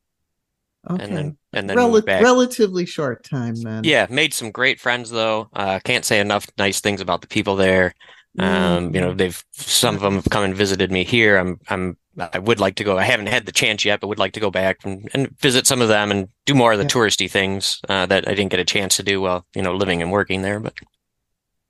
okay. 0.89 1.05
and 1.05 1.17
then 1.17 1.39
and 1.53 1.69
then 1.71 1.77
Rel- 1.77 2.03
back. 2.03 2.23
relatively 2.23 2.87
short 2.87 3.25
time 3.25 3.55
then. 3.63 3.85
Yeah, 3.85 4.07
made 4.11 4.35
some 4.35 4.51
great 4.51 4.81
friends 4.81 5.11
though. 5.11 5.49
Uh, 5.53 5.81
can't 5.85 6.05
say 6.05 6.21
enough 6.21 6.47
nice 6.59 6.81
things 6.81 7.01
about 7.01 7.21
the 7.21 7.27
people 7.29 7.57
there. 7.57 7.95
Um, 8.39 8.95
you 8.95 9.01
know, 9.01 9.15
they've 9.15 9.43
some 9.53 9.95
of 9.97 10.01
them 10.03 10.15
have 10.15 10.29
come 10.31 10.45
and 10.45 10.55
visited 10.55 10.91
me 10.93 11.05
here. 11.05 11.37
I'm 11.39 11.59
I'm 11.69 11.97
I 12.33 12.39
would 12.39 12.61
like 12.61 12.77
to 12.77 12.85
go. 12.85 12.99
I 12.99 13.05
haven't 13.05 13.29
had 13.29 13.47
the 13.47 13.53
chance 13.53 13.85
yet, 13.85 14.01
but 14.01 14.09
would 14.09 14.19
like 14.19 14.33
to 14.35 14.41
go 14.41 14.51
back 14.51 14.79
and, 14.85 15.09
and 15.15 15.39
visit 15.41 15.67
some 15.67 15.81
of 15.81 15.89
them 15.89 16.11
and 16.11 16.29
do 16.47 16.55
more 16.55 16.73
of 16.73 16.79
the 16.79 16.85
Yeah. 16.85 16.89
touristy 16.89 17.31
things 17.31 17.81
uh, 17.89 18.07
that 18.07 18.29
I 18.29 18.35
didn't 18.35 18.51
get 18.51 18.61
a 18.61 18.65
chance 18.65 18.97
to 18.97 19.03
do 19.03 19.21
while 19.21 19.47
you 19.55 19.63
know 19.63 19.75
living 19.75 20.03
and 20.03 20.13
working 20.13 20.43
there. 20.43 20.61
But 20.61 20.75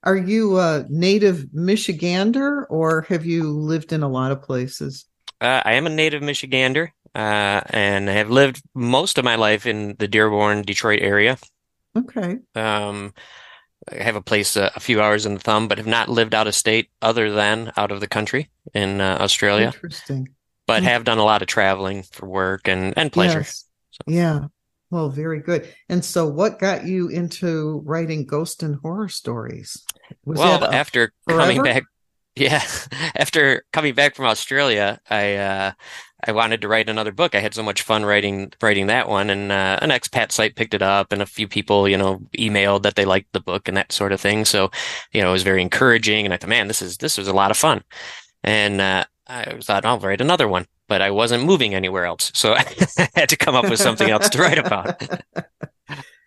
Are 0.03 0.17
you 0.17 0.59
a 0.59 0.87
native 0.89 1.47
Michigander 1.55 2.67
or 2.69 3.03
have 3.03 3.25
you 3.27 3.53
lived 3.53 3.93
in 3.93 4.03
a 4.03 4.09
lot 4.09 4.33
of 4.33 4.43
places? 4.43 5.05
uh, 5.41 5.63
I 5.65 5.75
am 5.75 5.87
a 5.87 5.91
native 5.91 6.23
Michigander, 6.23 6.91
uh, 7.15 7.61
and 7.71 8.09
I 8.11 8.15
have 8.15 8.31
lived 8.31 8.63
most 8.75 9.19
of 9.19 9.25
my 9.25 9.37
life 9.37 9.67
in 9.67 9.97
the 9.99 10.09
Dearborn, 10.09 10.63
Detroit 10.63 11.01
area. 11.03 11.39
Okay. 11.97 12.39
Um, 12.55 13.13
I 13.91 14.03
have 14.03 14.17
a 14.17 14.23
place 14.23 14.57
uh, 14.57 14.71
a 14.77 14.81
few 14.81 15.01
hours 15.01 15.27
in 15.27 15.35
the 15.35 15.41
thumb, 15.41 15.69
but 15.69 15.79
have 15.79 15.87
not 15.87 16.09
lived 16.09 16.35
out 16.35 16.47
of 16.47 16.55
state 16.55 16.91
other 17.03 17.31
than 17.33 17.73
out 17.77 17.91
of 17.91 18.01
the 18.01 18.09
country 18.09 18.51
in 18.75 19.01
uh, 19.01 19.19
Australia. 19.21 19.73
Interesting. 19.75 20.29
But 20.67 20.83
Mm. 20.83 20.87
have 20.87 21.05
done 21.05 21.19
a 21.19 21.25
lot 21.25 21.41
of 21.43 21.49
traveling 21.49 22.03
for 22.03 22.29
work 22.29 22.69
and 22.69 22.93
and 22.99 23.11
pleasure. 23.11 23.41
Yes. 23.41 23.65
Yeah. 24.07 24.49
Well, 24.91 25.11
very 25.11 25.41
good. 25.41 25.69
And 25.89 26.05
so, 26.05 26.27
what 26.29 26.59
got 26.59 26.87
you 26.87 27.09
into 27.09 27.83
writing 27.85 28.27
ghost 28.27 28.63
and 28.63 28.77
horror 28.77 29.09
stories? 29.09 29.85
Was 30.25 30.39
Well, 30.39 30.65
a- 30.65 30.75
after 30.75 31.13
coming 31.27 31.63
back, 31.63 31.85
yeah, 32.37 32.63
after 33.17 33.65
coming 33.73 33.95
back 33.95 34.15
from 34.15 34.27
Australia, 34.27 35.01
I 35.11 35.37
uh, 35.37 35.73
I 36.25 36.33
wanted 36.33 36.61
to 36.63 36.69
write 36.69 36.89
another 36.89 37.13
book. 37.13 37.35
I 37.35 37.41
had 37.41 37.55
so 37.55 37.63
much 37.63 37.83
fun 37.83 38.05
writing 38.05 38.53
writing 38.61 38.89
that 38.89 39.09
one, 39.09 39.31
and 39.31 39.53
uh, 39.53 39.79
an 39.81 39.91
expat 39.91 40.33
site 40.33 40.57
picked 40.57 40.75
it 40.75 40.83
up, 40.83 41.13
and 41.13 41.23
a 41.23 41.27
few 41.27 41.47
people, 41.47 41.89
you 41.89 41.97
know, 41.97 42.21
emailed 42.37 42.83
that 42.83 42.97
they 42.97 43.05
liked 43.05 43.33
the 43.33 43.41
book 43.41 43.69
and 43.69 43.77
that 43.77 43.93
sort 43.93 44.13
of 44.13 44.21
thing. 44.21 44.45
So, 44.45 44.71
you 45.13 45.23
know, 45.23 45.29
it 45.29 45.33
was 45.33 45.45
very 45.45 45.63
encouraging, 45.63 46.25
and 46.25 46.35
I 46.35 46.37
thought, 46.37 46.51
man, 46.51 46.67
this 46.67 46.83
is 46.83 46.99
this 46.99 47.19
was 47.19 47.29
a 47.29 47.33
lot 47.33 47.51
of 47.51 47.57
fun, 47.57 47.85
and 48.43 48.81
uh, 48.81 49.05
I 49.29 49.59
thought 49.63 49.85
I'll 49.85 50.01
write 50.01 50.21
another 50.21 50.49
one, 50.49 50.67
but 50.89 51.03
I 51.03 51.11
wasn't 51.11 51.45
moving 51.45 51.75
anywhere 51.75 52.05
else, 52.05 52.33
so 52.35 52.55
I 52.57 52.65
had 53.15 53.29
to 53.29 53.37
come 53.37 53.55
up 53.55 53.71
with 53.71 53.81
something 53.81 54.11
else 54.11 54.29
to 54.31 54.39
write 54.39 54.59
about. 54.59 55.01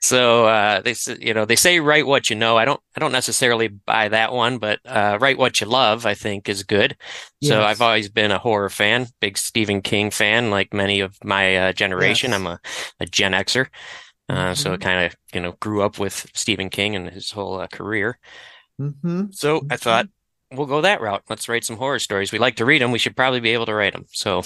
So 0.04 0.48
uh, 0.48 0.82
they 0.82 0.96
you 1.20 1.34
know 1.34 1.46
they 1.46 1.56
say 1.56 1.80
write 1.80 2.08
what 2.08 2.30
you 2.30 2.36
know. 2.36 2.58
I 2.58 2.66
don't 2.66 2.82
I 2.96 3.00
don't 3.00 3.12
necessarily 3.12 3.68
buy 3.68 4.10
that 4.10 4.34
one, 4.34 4.58
but 4.58 4.80
uh, 4.86 5.18
write 5.22 5.38
what 5.38 5.62
you 5.62 5.68
love 5.68 6.06
I 6.08 6.16
think 6.16 6.50
is 6.50 6.64
good. 6.64 6.98
So 7.40 7.64
I've 7.64 7.82
always 7.82 8.10
been 8.10 8.32
a 8.32 8.40
horror 8.40 8.70
fan, 8.70 9.08
big 9.20 9.38
Stephen 9.38 9.82
King 9.82 10.10
fan, 10.10 10.50
like 10.50 10.74
many 10.74 11.02
of 11.02 11.18
my 11.24 11.56
uh, 11.58 11.74
generation. 11.74 12.34
Yes. 12.34 12.34
I'm 12.34 12.48
a, 12.48 12.60
a 13.00 13.06
Gen 13.06 13.34
Xer, 13.34 13.68
uh, 14.30 14.56
so 14.56 14.74
Mhm. 14.74 14.76
I 14.76 14.78
kind 14.78 15.06
of 15.06 15.16
you 15.34 15.42
know 15.42 15.54
grew 15.62 15.84
up 15.84 16.00
with 16.00 16.28
Stephen 16.34 16.70
King 16.70 16.96
and 16.96 17.10
his 17.10 17.32
whole 17.32 17.60
uh, 17.62 17.68
career. 17.68 18.20
hmm 18.80 19.32
So 19.32 19.66
I 19.70 19.78
thought 19.78 20.08
we'll 20.52 20.68
go 20.68 20.82
that 20.82 21.02
route. 21.02 21.24
Let's 21.30 21.48
write 21.50 21.64
some 21.64 21.78
horror 21.78 22.00
stories. 22.00 22.32
We 22.32 22.40
like 22.40 22.56
to 22.58 22.66
read 22.66 22.82
them. 22.82 22.92
We 22.92 23.00
should 23.00 23.16
probably 23.16 23.40
be 23.40 23.52
able 23.52 23.66
to 23.68 23.74
write 23.74 23.94
them. 23.94 24.06
So 24.12 24.44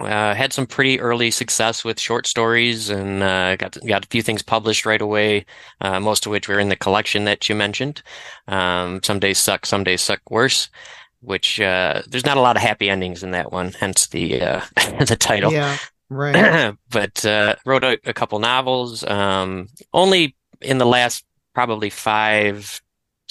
uh, 0.00 0.34
had 0.34 0.52
some 0.52 0.66
pretty 0.66 0.98
early 0.98 1.30
success 1.30 1.84
with 1.84 2.00
short 2.00 2.26
stories 2.26 2.90
and 2.90 3.22
uh, 3.22 3.56
got 3.56 3.76
got 3.86 4.04
a 4.04 4.08
few 4.08 4.22
things 4.22 4.42
published 4.42 4.86
right 4.86 5.00
away. 5.00 5.46
Uh, 5.80 6.00
most 6.00 6.26
of 6.26 6.32
which 6.32 6.48
were 6.48 6.58
in 6.58 6.68
the 6.68 6.76
collection 6.76 7.24
that 7.24 7.48
you 7.48 7.54
mentioned. 7.54 8.02
Um, 8.48 9.00
some 9.02 9.20
days 9.20 9.38
suck, 9.38 9.66
some 9.66 9.84
days 9.84 10.02
suck 10.02 10.20
worse. 10.30 10.68
Which 11.20 11.58
uh, 11.58 12.02
there's 12.06 12.26
not 12.26 12.36
a 12.36 12.42
lot 12.42 12.56
of 12.56 12.62
happy 12.62 12.90
endings 12.90 13.22
in 13.22 13.30
that 13.30 13.50
one, 13.50 13.72
hence 13.72 14.08
the 14.08 14.42
uh, 14.42 14.60
the 15.06 15.16
title. 15.18 15.52
Yeah. 15.52 15.78
Right. 16.10 16.76
but 16.90 17.24
uh, 17.24 17.54
wrote 17.64 17.84
a, 17.84 17.98
a 18.04 18.12
couple 18.12 18.38
novels. 18.40 19.04
Um, 19.04 19.68
only 19.94 20.36
in 20.60 20.78
the 20.78 20.86
last 20.86 21.24
probably 21.54 21.88
five 21.88 22.82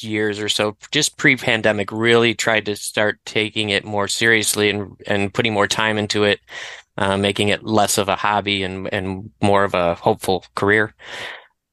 years 0.04 0.40
or 0.40 0.50
so, 0.50 0.78
just 0.92 1.18
pre-pandemic, 1.18 1.92
really 1.92 2.34
tried 2.34 2.66
to 2.66 2.76
start 2.76 3.20
taking 3.26 3.70
it 3.70 3.86
more 3.86 4.08
seriously 4.08 4.70
and 4.70 4.96
and 5.08 5.34
putting 5.34 5.54
more 5.54 5.68
time 5.68 5.98
into 5.98 6.24
it, 6.24 6.40
uh, 6.98 7.18
making 7.18 7.50
it 7.50 7.64
less 7.64 7.98
of 7.98 8.10
a 8.10 8.16
hobby 8.16 8.64
and 8.64 8.92
and 8.94 9.32
more 9.42 9.64
of 9.64 9.74
a 9.74 9.96
hopeful 9.96 10.46
career. 10.56 10.94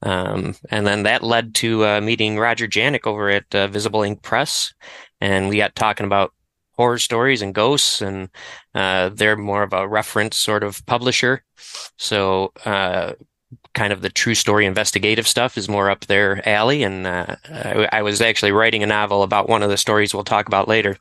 Um, 0.02 0.54
and 0.70 0.86
then 0.86 1.02
that 1.02 1.22
led 1.22 1.54
to 1.56 1.84
uh, 1.84 2.00
meeting 2.00 2.38
Roger 2.38 2.66
Jänecke 2.66 3.06
over 3.06 3.28
at 3.28 3.54
uh, 3.54 3.66
Visible 3.68 4.02
Ink 4.02 4.22
Press, 4.22 4.72
and 5.20 5.48
we 5.48 5.58
got 5.58 5.74
talking 5.74 6.06
about 6.06 6.32
horror 6.80 6.98
stories 6.98 7.42
and 7.42 7.54
ghosts 7.54 8.00
and 8.00 8.30
uh, 8.74 9.10
they're 9.10 9.36
more 9.36 9.62
of 9.62 9.74
a 9.74 9.86
reference 9.86 10.38
sort 10.38 10.64
of 10.64 10.84
publisher. 10.86 11.44
So, 11.98 12.52
uh, 12.64 13.12
kind 13.74 13.92
of 13.92 14.02
the 14.02 14.10
true 14.10 14.34
story 14.34 14.66
investigative 14.66 15.28
stuff 15.28 15.56
is 15.56 15.68
more 15.68 15.90
up 15.90 16.06
their 16.06 16.46
alley. 16.48 16.82
And 16.82 17.06
uh, 17.06 17.36
I, 17.48 17.88
I 17.92 18.02
was 18.02 18.20
actually 18.20 18.52
writing 18.52 18.82
a 18.82 18.86
novel 18.86 19.22
about 19.22 19.48
one 19.48 19.62
of 19.62 19.70
the 19.70 19.76
stories 19.76 20.12
we'll 20.12 20.24
talk 20.24 20.46
about 20.46 20.68
later. 20.68 20.96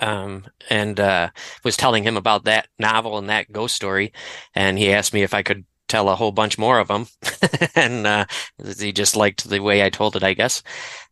Um, 0.00 0.46
and 0.70 0.98
uh, 0.98 1.30
was 1.64 1.76
telling 1.76 2.02
him 2.02 2.16
about 2.16 2.44
that 2.44 2.68
novel 2.78 3.18
and 3.18 3.28
that 3.28 3.52
ghost 3.52 3.74
story. 3.74 4.12
And 4.54 4.78
he 4.78 4.92
asked 4.92 5.12
me 5.12 5.22
if 5.22 5.34
I 5.34 5.42
could 5.42 5.64
tell 5.88 6.08
a 6.08 6.16
whole 6.16 6.32
bunch 6.32 6.56
more 6.56 6.78
of 6.78 6.88
them. 6.88 7.06
and 7.74 8.06
uh, 8.06 8.24
he 8.78 8.92
just 8.92 9.16
liked 9.16 9.48
the 9.48 9.60
way 9.60 9.84
I 9.84 9.90
told 9.90 10.16
it, 10.16 10.22
I 10.22 10.32
guess. 10.32 10.62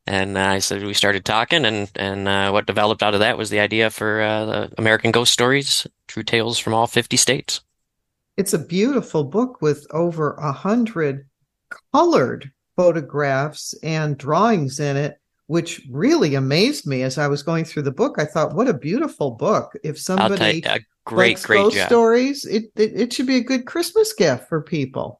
And 0.06 0.38
uh, 0.38 0.40
I 0.40 0.58
said 0.58 0.82
we 0.82 0.94
started 0.94 1.24
talking, 1.26 1.66
and 1.66 1.90
and 1.94 2.26
uh, 2.26 2.50
what 2.50 2.66
developed 2.66 3.02
out 3.02 3.12
of 3.12 3.20
that 3.20 3.36
was 3.36 3.50
the 3.50 3.60
idea 3.60 3.90
for 3.90 4.22
uh, 4.22 4.44
the 4.46 4.74
American 4.78 5.10
Ghost 5.10 5.32
Stories, 5.32 5.86
True 6.08 6.22
Tales 6.22 6.58
from 6.58 6.72
all 6.72 6.86
50 6.86 7.18
states. 7.18 7.60
It's 8.36 8.54
a 8.54 8.58
beautiful 8.58 9.24
book 9.24 9.60
with 9.60 9.86
over 9.90 10.34
a 10.34 10.52
hundred 10.52 11.26
colored 11.92 12.50
photographs 12.76 13.74
and 13.82 14.16
drawings 14.16 14.80
in 14.80 14.96
it, 14.96 15.18
which 15.46 15.82
really 15.90 16.34
amazed 16.34 16.86
me 16.86 17.02
as 17.02 17.18
I 17.18 17.26
was 17.26 17.42
going 17.42 17.64
through 17.64 17.82
the 17.82 17.90
book. 17.90 18.16
I 18.18 18.24
thought, 18.24 18.54
what 18.54 18.68
a 18.68 18.74
beautiful 18.74 19.32
book. 19.32 19.76
If 19.84 19.98
somebody 19.98 20.62
great, 21.04 21.30
likes 21.30 21.46
great 21.46 21.58
ghost 21.58 21.76
job. 21.76 21.88
stories, 21.88 22.44
it, 22.44 22.64
it 22.76 22.92
it 22.94 23.12
should 23.12 23.26
be 23.26 23.36
a 23.36 23.44
good 23.44 23.66
Christmas 23.66 24.12
gift 24.12 24.48
for 24.48 24.62
people. 24.62 25.19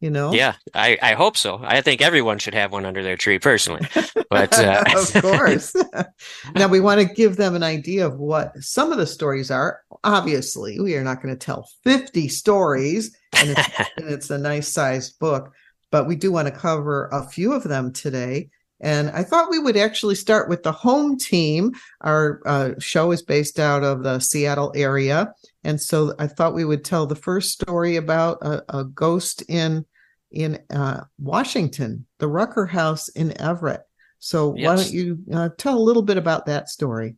You 0.00 0.10
know? 0.10 0.32
Yeah, 0.32 0.54
I, 0.74 0.96
I 1.02 1.14
hope 1.14 1.36
so. 1.36 1.60
I 1.62 1.80
think 1.80 2.00
everyone 2.00 2.38
should 2.38 2.54
have 2.54 2.70
one 2.70 2.86
under 2.86 3.02
their 3.02 3.16
tree, 3.16 3.40
personally. 3.40 3.86
But 4.30 4.56
uh, 4.56 4.84
of 4.96 5.12
course. 5.22 5.74
now 6.54 6.68
we 6.68 6.78
want 6.78 7.00
to 7.00 7.14
give 7.14 7.36
them 7.36 7.56
an 7.56 7.64
idea 7.64 8.06
of 8.06 8.18
what 8.18 8.56
some 8.58 8.92
of 8.92 8.98
the 8.98 9.06
stories 9.06 9.50
are. 9.50 9.80
Obviously, 10.04 10.78
we 10.78 10.94
are 10.94 11.02
not 11.02 11.20
going 11.20 11.34
to 11.34 11.38
tell 11.38 11.68
50 11.82 12.28
stories, 12.28 13.16
and 13.36 13.50
it's, 13.50 13.68
and 13.96 14.08
it's 14.08 14.30
a 14.30 14.38
nice 14.38 14.68
sized 14.68 15.18
book, 15.18 15.52
but 15.90 16.06
we 16.06 16.14
do 16.14 16.30
want 16.30 16.46
to 16.46 16.54
cover 16.54 17.08
a 17.10 17.26
few 17.26 17.52
of 17.52 17.64
them 17.64 17.92
today. 17.92 18.50
And 18.80 19.10
I 19.10 19.24
thought 19.24 19.50
we 19.50 19.58
would 19.58 19.76
actually 19.76 20.14
start 20.14 20.48
with 20.48 20.62
the 20.62 20.70
home 20.70 21.18
team. 21.18 21.72
Our 22.02 22.40
uh, 22.46 22.70
show 22.78 23.10
is 23.10 23.22
based 23.22 23.58
out 23.58 23.82
of 23.82 24.04
the 24.04 24.20
Seattle 24.20 24.72
area. 24.76 25.34
And 25.68 25.78
so 25.78 26.14
I 26.18 26.28
thought 26.28 26.54
we 26.54 26.64
would 26.64 26.82
tell 26.82 27.04
the 27.04 27.14
first 27.14 27.52
story 27.52 27.96
about 27.96 28.38
a, 28.40 28.78
a 28.78 28.84
ghost 28.84 29.42
in 29.50 29.84
in 30.30 30.58
uh, 30.70 31.04
Washington, 31.18 32.06
the 32.18 32.26
Rucker 32.26 32.64
House 32.64 33.10
in 33.10 33.38
Everett. 33.38 33.82
So 34.18 34.48
why 34.48 34.76
don't 34.76 34.90
you 34.90 35.18
uh, 35.30 35.50
tell 35.58 35.76
a 35.76 35.78
little 35.78 36.02
bit 36.02 36.16
about 36.16 36.46
that 36.46 36.70
story? 36.70 37.16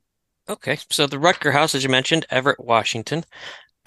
Okay, 0.49 0.79
so 0.91 1.07
the 1.07 1.21
Rucker 1.21 1.53
House, 1.53 1.77
as 1.77 1.85
you 1.85 1.91
mentioned, 1.91 2.27
Everett, 2.29 2.59
Washington, 2.59 3.25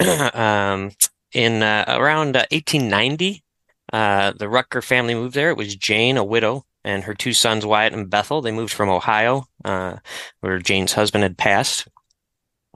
um, 0.32 0.92
in 1.32 1.62
uh, 1.62 1.84
around 1.86 2.34
uh, 2.34 2.46
1890, 2.50 3.44
uh, 3.92 4.32
the 4.38 4.48
Rucker 4.48 4.80
family 4.80 5.14
moved 5.14 5.34
there. 5.34 5.50
It 5.50 5.58
was 5.58 5.76
Jane, 5.76 6.16
a 6.16 6.24
widow, 6.24 6.64
and 6.84 7.04
her 7.04 7.12
two 7.12 7.34
sons, 7.34 7.66
Wyatt 7.66 7.92
and 7.92 8.08
Bethel. 8.08 8.40
They 8.40 8.50
moved 8.50 8.72
from 8.72 8.88
Ohio, 8.88 9.44
uh, 9.62 9.96
where 10.40 10.58
Jane's 10.58 10.94
husband 10.94 11.22
had 11.22 11.36
passed. 11.36 11.86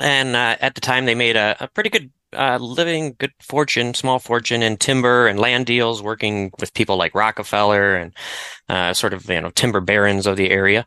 And 0.00 0.37
uh, 0.37 0.57
at 0.61 0.75
the 0.75 0.81
time, 0.81 1.07
they 1.07 1.14
made 1.14 1.37
a, 1.37 1.57
a 1.61 1.69
pretty 1.69 1.90
good 1.90 2.11
uh, 2.33 2.59
living, 2.61 3.17
good 3.19 3.33
fortune, 3.40 3.95
small 3.95 4.19
fortune 4.19 4.62
in 4.62 4.76
timber 4.76 5.26
and 5.26 5.38
land 5.38 5.67
deals, 5.67 6.02
working 6.02 6.50
with 6.61 6.75
people 6.75 6.97
like 6.97 7.14
Rockefeller 7.14 7.97
and 7.97 8.14
uh, 8.69 8.93
sort 8.93 9.14
of 9.14 9.28
you 9.28 9.40
know 9.40 9.50
timber 9.50 9.81
barons 9.81 10.26
of 10.26 10.37
the 10.37 10.50
area. 10.50 10.87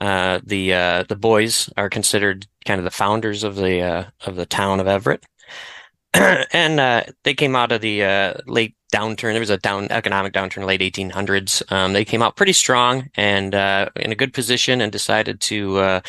Uh, 0.00 0.40
the 0.42 0.72
uh, 0.72 1.04
the 1.08 1.16
boys 1.16 1.68
are 1.76 1.90
considered 1.90 2.46
kind 2.64 2.78
of 2.78 2.84
the 2.84 2.90
founders 2.90 3.44
of 3.44 3.56
the 3.56 3.80
uh, 3.80 4.04
of 4.24 4.36
the 4.36 4.46
town 4.46 4.80
of 4.80 4.86
Everett, 4.88 5.24
and 6.14 7.06
they 7.24 7.34
came 7.34 7.54
out 7.54 7.72
of 7.72 7.82
the 7.82 8.40
late 8.46 8.74
downturn. 8.92 9.32
There 9.32 9.40
was 9.40 9.50
a 9.50 9.58
down 9.58 9.88
economic 9.90 10.32
downturn, 10.32 10.64
late 10.64 10.80
1800s. 10.80 11.70
Um, 11.70 11.92
they 11.92 12.04
came 12.04 12.22
out 12.22 12.36
pretty 12.36 12.54
strong 12.54 13.10
and 13.14 13.54
in 13.54 14.12
a 14.12 14.16
good 14.16 14.32
position, 14.32 14.80
and 14.80 14.90
decided 14.90 15.40
to 15.42 16.00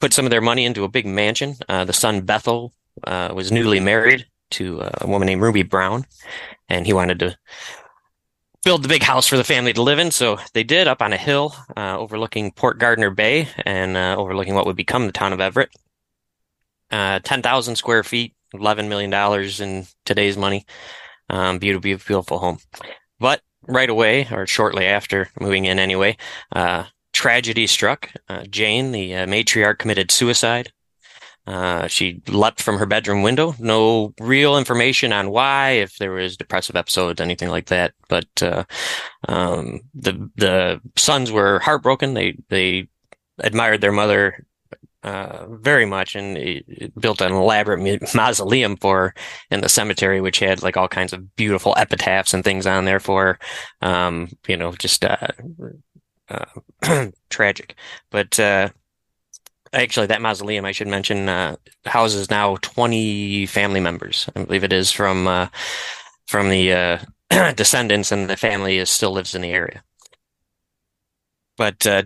put 0.00 0.12
some 0.12 0.24
of 0.24 0.30
their 0.30 0.40
money 0.40 0.64
into 0.64 0.84
a 0.84 0.88
big 0.88 1.06
mansion. 1.06 1.56
Uh, 1.68 1.84
the 1.84 1.92
son 1.92 2.22
Bethel 2.22 2.72
uh, 3.04 3.32
was 3.34 3.52
newly 3.52 3.80
married 3.80 4.26
to 4.52 4.80
uh, 4.80 4.90
a 5.02 5.06
woman 5.06 5.26
named 5.26 5.42
Ruby 5.42 5.62
Brown, 5.62 6.06
and 6.68 6.86
he 6.86 6.92
wanted 6.92 7.18
to 7.20 7.38
build 8.64 8.82
the 8.82 8.88
big 8.88 9.02
house 9.02 9.26
for 9.26 9.36
the 9.36 9.44
family 9.44 9.72
to 9.72 9.82
live 9.82 9.98
in. 9.98 10.10
So 10.10 10.38
they 10.52 10.64
did 10.64 10.88
up 10.88 11.00
on 11.00 11.12
a 11.12 11.16
hill 11.16 11.54
uh, 11.76 11.98
overlooking 11.98 12.52
Port 12.52 12.78
Gardner 12.78 13.10
Bay 13.10 13.48
and 13.64 13.96
uh, 13.96 14.16
overlooking 14.18 14.54
what 14.54 14.66
would 14.66 14.76
become 14.76 15.06
the 15.06 15.12
town 15.12 15.32
of 15.32 15.40
Everett. 15.40 15.70
Uh, 16.90 17.20
10,000 17.20 17.76
square 17.76 18.02
feet, 18.02 18.34
$11 18.54 18.88
million 18.88 19.12
in 19.60 19.86
today's 20.04 20.36
money. 20.36 20.66
Um, 21.28 21.58
beautiful, 21.58 21.82
beautiful 21.82 22.38
home. 22.38 22.58
But 23.20 23.42
right 23.62 23.88
away, 23.88 24.26
or 24.32 24.46
shortly 24.46 24.86
after 24.86 25.28
moving 25.38 25.66
in 25.66 25.78
anyway, 25.78 26.16
uh, 26.52 26.84
tragedy 27.20 27.66
struck. 27.66 28.10
Uh, 28.30 28.44
Jane, 28.44 28.92
the 28.92 29.14
uh, 29.14 29.26
matriarch, 29.26 29.78
committed 29.78 30.10
suicide. 30.10 30.72
Uh, 31.46 31.86
she 31.86 32.22
leapt 32.28 32.62
from 32.62 32.78
her 32.78 32.86
bedroom 32.86 33.22
window. 33.22 33.54
No 33.58 34.14
real 34.18 34.56
information 34.56 35.12
on 35.12 35.28
why, 35.28 35.72
if 35.72 35.96
there 35.98 36.12
was 36.12 36.38
depressive 36.38 36.76
episodes, 36.76 37.20
anything 37.20 37.50
like 37.50 37.66
that. 37.66 37.92
But 38.08 38.28
uh, 38.40 38.64
um, 39.28 39.80
the 39.94 40.30
the 40.36 40.80
sons 40.96 41.30
were 41.30 41.58
heartbroken. 41.58 42.14
They 42.14 42.38
they 42.48 42.88
admired 43.38 43.82
their 43.82 43.92
mother 43.92 44.46
uh, 45.02 45.46
very 45.48 45.86
much 45.86 46.14
and 46.14 46.62
built 46.98 47.20
an 47.20 47.32
elaborate 47.32 48.14
mausoleum 48.14 48.76
for 48.76 48.96
her 48.98 49.14
in 49.50 49.60
the 49.60 49.68
cemetery, 49.68 50.20
which 50.20 50.38
had 50.38 50.62
like 50.62 50.76
all 50.76 50.88
kinds 50.88 51.12
of 51.12 51.36
beautiful 51.36 51.74
epitaphs 51.76 52.32
and 52.32 52.44
things 52.44 52.66
on 52.66 52.84
there 52.84 53.00
for, 53.00 53.38
um, 53.82 54.28
you 54.46 54.56
know, 54.56 54.72
just 54.72 55.04
uh, 55.04 55.28
tragic. 57.30 57.74
But 58.10 58.38
uh, 58.38 58.70
actually, 59.72 60.06
that 60.06 60.22
mausoleum, 60.22 60.64
I 60.64 60.72
should 60.72 60.88
mention, 60.88 61.28
uh, 61.28 61.56
houses 61.84 62.30
now 62.30 62.56
20 62.60 63.46
family 63.46 63.80
members. 63.80 64.28
I 64.34 64.44
believe 64.44 64.64
it 64.64 64.72
is 64.72 64.90
from 64.90 65.26
uh, 65.26 65.48
from 66.26 66.48
the 66.48 66.72
uh, 66.72 67.52
descendants, 67.54 68.12
and 68.12 68.28
the 68.28 68.36
family 68.36 68.78
is 68.78 68.90
still 68.90 69.12
lives 69.12 69.34
in 69.34 69.42
the 69.42 69.50
area. 69.50 69.82
But 71.56 71.86
uh, 71.86 72.04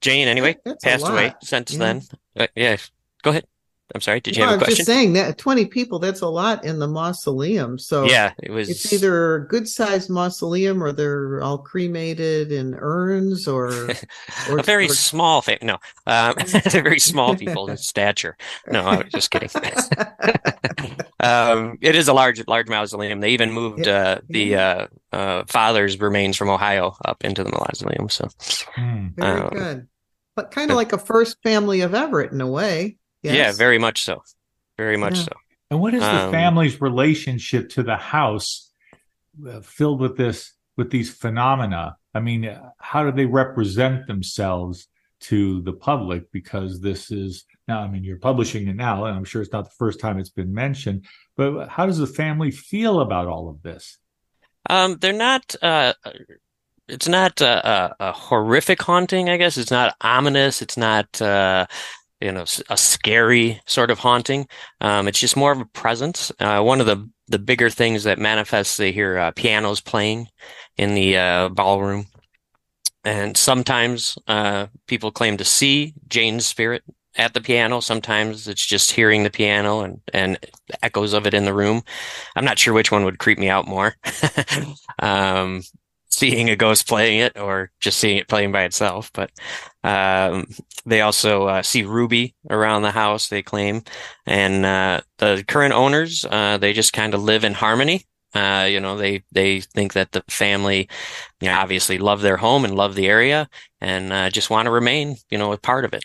Jane, 0.00 0.28
anyway, 0.28 0.56
That's 0.64 0.84
passed 0.84 1.08
away 1.08 1.34
since 1.42 1.72
Yeah. 1.72 1.78
then. 1.78 2.02
Uh, 2.36 2.46
yeah, 2.54 2.76
go 3.22 3.30
ahead. 3.30 3.46
I'm 3.94 4.00
sorry. 4.00 4.20
Did 4.20 4.36
you 4.36 4.42
No, 4.42 4.50
have 4.50 4.52
a 4.52 4.54
I'm 4.54 4.58
question? 4.60 4.72
I'm 4.72 4.76
just 4.76 4.86
saying 4.86 5.12
that 5.14 5.36
20 5.38 5.66
people, 5.66 5.98
that's 5.98 6.22
a 6.22 6.28
lot 6.28 6.64
in 6.64 6.78
the 6.78 6.88
mausoleum. 6.88 7.78
So 7.78 8.04
yeah, 8.04 8.32
it 8.42 8.50
was. 8.50 8.68
it's 8.70 8.90
either 8.92 9.34
a 9.36 9.46
good 9.46 9.68
sized 9.68 10.08
mausoleum 10.08 10.82
or 10.82 10.90
they're 10.90 11.42
all 11.42 11.58
cremated 11.58 12.50
in 12.50 12.74
urns 12.78 13.46
or, 13.46 13.90
or 14.48 14.58
a 14.58 14.62
very 14.62 14.86
or- 14.86 14.94
small 14.94 15.42
family. 15.42 15.66
No, 15.66 15.78
um, 16.06 16.34
they're 16.70 16.82
very 16.82 16.98
small 16.98 17.36
people 17.36 17.68
in 17.68 17.76
stature. 17.76 18.36
No, 18.68 18.82
I 18.84 18.96
was 19.02 19.12
just 19.12 19.30
kidding. 19.30 19.50
um, 21.20 21.78
it 21.80 21.94
is 21.94 22.08
a 22.08 22.12
large, 22.14 22.42
large 22.46 22.68
mausoleum. 22.68 23.20
They 23.20 23.30
even 23.30 23.52
moved 23.52 23.86
uh, 23.86 24.20
the 24.28 24.56
uh, 24.56 24.86
uh, 25.12 25.44
father's 25.46 26.00
remains 26.00 26.36
from 26.36 26.48
Ohio 26.48 26.96
up 27.04 27.24
into 27.24 27.44
the 27.44 27.50
mausoleum. 27.52 28.08
So, 28.08 28.28
Hmm. 28.74 29.08
very 29.16 29.40
um, 29.40 29.50
good. 29.50 29.88
But 30.36 30.50
kind 30.50 30.70
of 30.70 30.76
like 30.76 30.92
a 30.92 30.98
first 30.98 31.36
family 31.42 31.82
of 31.82 31.94
Everett 31.94 32.32
in 32.32 32.40
a 32.40 32.46
way. 32.48 32.96
Yeah, 33.32 33.52
very 33.52 33.78
much 33.78 34.02
so. 34.02 34.22
Very 34.76 34.96
much 34.96 35.16
Yeah. 35.18 35.24
so. 35.24 35.32
And 35.70 35.80
what 35.80 35.94
is 35.94 36.00
the 36.02 36.24
Um, 36.26 36.30
family's 36.30 36.80
relationship 36.80 37.68
to 37.70 37.82
the 37.82 37.96
house 37.96 38.70
uh, 39.48 39.60
filled 39.60 40.00
with 40.00 40.16
this 40.16 40.52
with 40.76 40.90
these 40.90 41.10
phenomena? 41.12 41.96
I 42.14 42.20
mean, 42.20 42.42
how 42.78 43.04
do 43.04 43.12
they 43.12 43.26
represent 43.26 44.06
themselves 44.06 44.86
to 45.22 45.62
the 45.62 45.72
public? 45.72 46.30
Because 46.30 46.80
this 46.80 47.10
is 47.10 47.44
now, 47.66 47.80
I 47.80 47.88
mean, 47.88 48.04
you're 48.04 48.18
publishing 48.18 48.68
it 48.68 48.76
now, 48.76 49.06
and 49.06 49.16
I'm 49.16 49.24
sure 49.24 49.40
it's 49.42 49.52
not 49.52 49.64
the 49.64 49.74
first 49.78 49.98
time 49.98 50.18
it's 50.18 50.30
been 50.30 50.52
mentioned. 50.52 51.06
But 51.36 51.68
how 51.68 51.86
does 51.86 51.98
the 51.98 52.06
family 52.06 52.50
feel 52.50 53.00
about 53.00 53.26
all 53.26 53.48
of 53.48 53.62
this? 53.62 53.98
Um, 54.68 54.98
they're 55.00 55.12
not. 55.12 55.54
Uh, 55.62 55.94
it's 56.86 57.08
not 57.08 57.40
a, 57.40 57.68
a, 57.68 57.96
a 58.08 58.12
horrific 58.12 58.80
haunting. 58.82 59.28
I 59.30 59.38
guess 59.38 59.56
it's 59.56 59.70
not 59.70 59.96
ominous. 60.00 60.60
It's 60.62 60.76
not. 60.76 61.20
Uh, 61.20 61.66
you 62.20 62.32
know, 62.32 62.44
a 62.70 62.76
scary 62.76 63.60
sort 63.66 63.90
of 63.90 63.98
haunting. 63.98 64.46
Um, 64.80 65.08
it's 65.08 65.18
just 65.18 65.36
more 65.36 65.52
of 65.52 65.60
a 65.60 65.66
presence. 65.66 66.32
Uh, 66.38 66.62
one 66.62 66.80
of 66.80 66.86
the 66.86 67.08
the 67.26 67.38
bigger 67.38 67.70
things 67.70 68.04
that 68.04 68.18
manifests, 68.18 68.76
they 68.76 68.92
hear 68.92 69.18
uh, 69.18 69.30
pianos 69.30 69.80
playing 69.80 70.28
in 70.76 70.94
the 70.94 71.16
uh, 71.16 71.48
ballroom, 71.48 72.06
and 73.04 73.36
sometimes 73.36 74.18
uh, 74.26 74.66
people 74.86 75.10
claim 75.10 75.36
to 75.38 75.44
see 75.44 75.94
Jane's 76.08 76.46
spirit 76.46 76.82
at 77.16 77.34
the 77.34 77.40
piano. 77.40 77.80
Sometimes 77.80 78.48
it's 78.48 78.64
just 78.64 78.92
hearing 78.92 79.22
the 79.22 79.30
piano 79.30 79.80
and 79.80 80.00
and 80.12 80.38
echoes 80.82 81.12
of 81.12 81.26
it 81.26 81.34
in 81.34 81.44
the 81.44 81.54
room. 81.54 81.82
I'm 82.36 82.44
not 82.44 82.58
sure 82.58 82.74
which 82.74 82.92
one 82.92 83.04
would 83.04 83.18
creep 83.18 83.38
me 83.38 83.48
out 83.48 83.66
more. 83.66 83.94
um, 84.98 85.62
seeing 86.08 86.48
a 86.48 86.56
ghost 86.56 86.86
playing 86.86 87.18
it 87.18 87.38
or 87.38 87.70
just 87.80 87.98
seeing 87.98 88.16
it 88.18 88.28
playing 88.28 88.52
by 88.52 88.64
itself. 88.64 89.10
But 89.12 89.30
um, 89.84 90.46
they 90.86 91.02
also 91.02 91.46
uh, 91.46 91.62
see 91.62 91.84
Ruby 91.84 92.34
around 92.48 92.82
the 92.82 92.90
house, 92.90 93.28
they 93.28 93.42
claim. 93.42 93.82
And 94.26 94.64
uh, 94.64 95.02
the 95.18 95.44
current 95.46 95.74
owners, 95.74 96.24
uh, 96.24 96.58
they 96.58 96.72
just 96.72 96.92
kind 96.94 97.14
of 97.14 97.22
live 97.22 97.44
in 97.44 97.52
harmony. 97.52 98.06
Uh, 98.34 98.66
you 98.68 98.80
know, 98.80 98.96
they, 98.96 99.22
they 99.30 99.60
think 99.60 99.92
that 99.92 100.10
the 100.10 100.24
family, 100.28 100.88
you 101.40 101.48
know, 101.48 101.54
obviously 101.54 101.98
love 101.98 102.22
their 102.22 102.38
home 102.38 102.64
and 102.64 102.74
love 102.74 102.96
the 102.96 103.06
area 103.06 103.48
and 103.80 104.12
uh, 104.12 104.30
just 104.30 104.50
want 104.50 104.66
to 104.66 104.72
remain, 104.72 105.16
you 105.30 105.38
know, 105.38 105.52
a 105.52 105.58
part 105.58 105.84
of 105.84 105.94
it. 105.94 106.04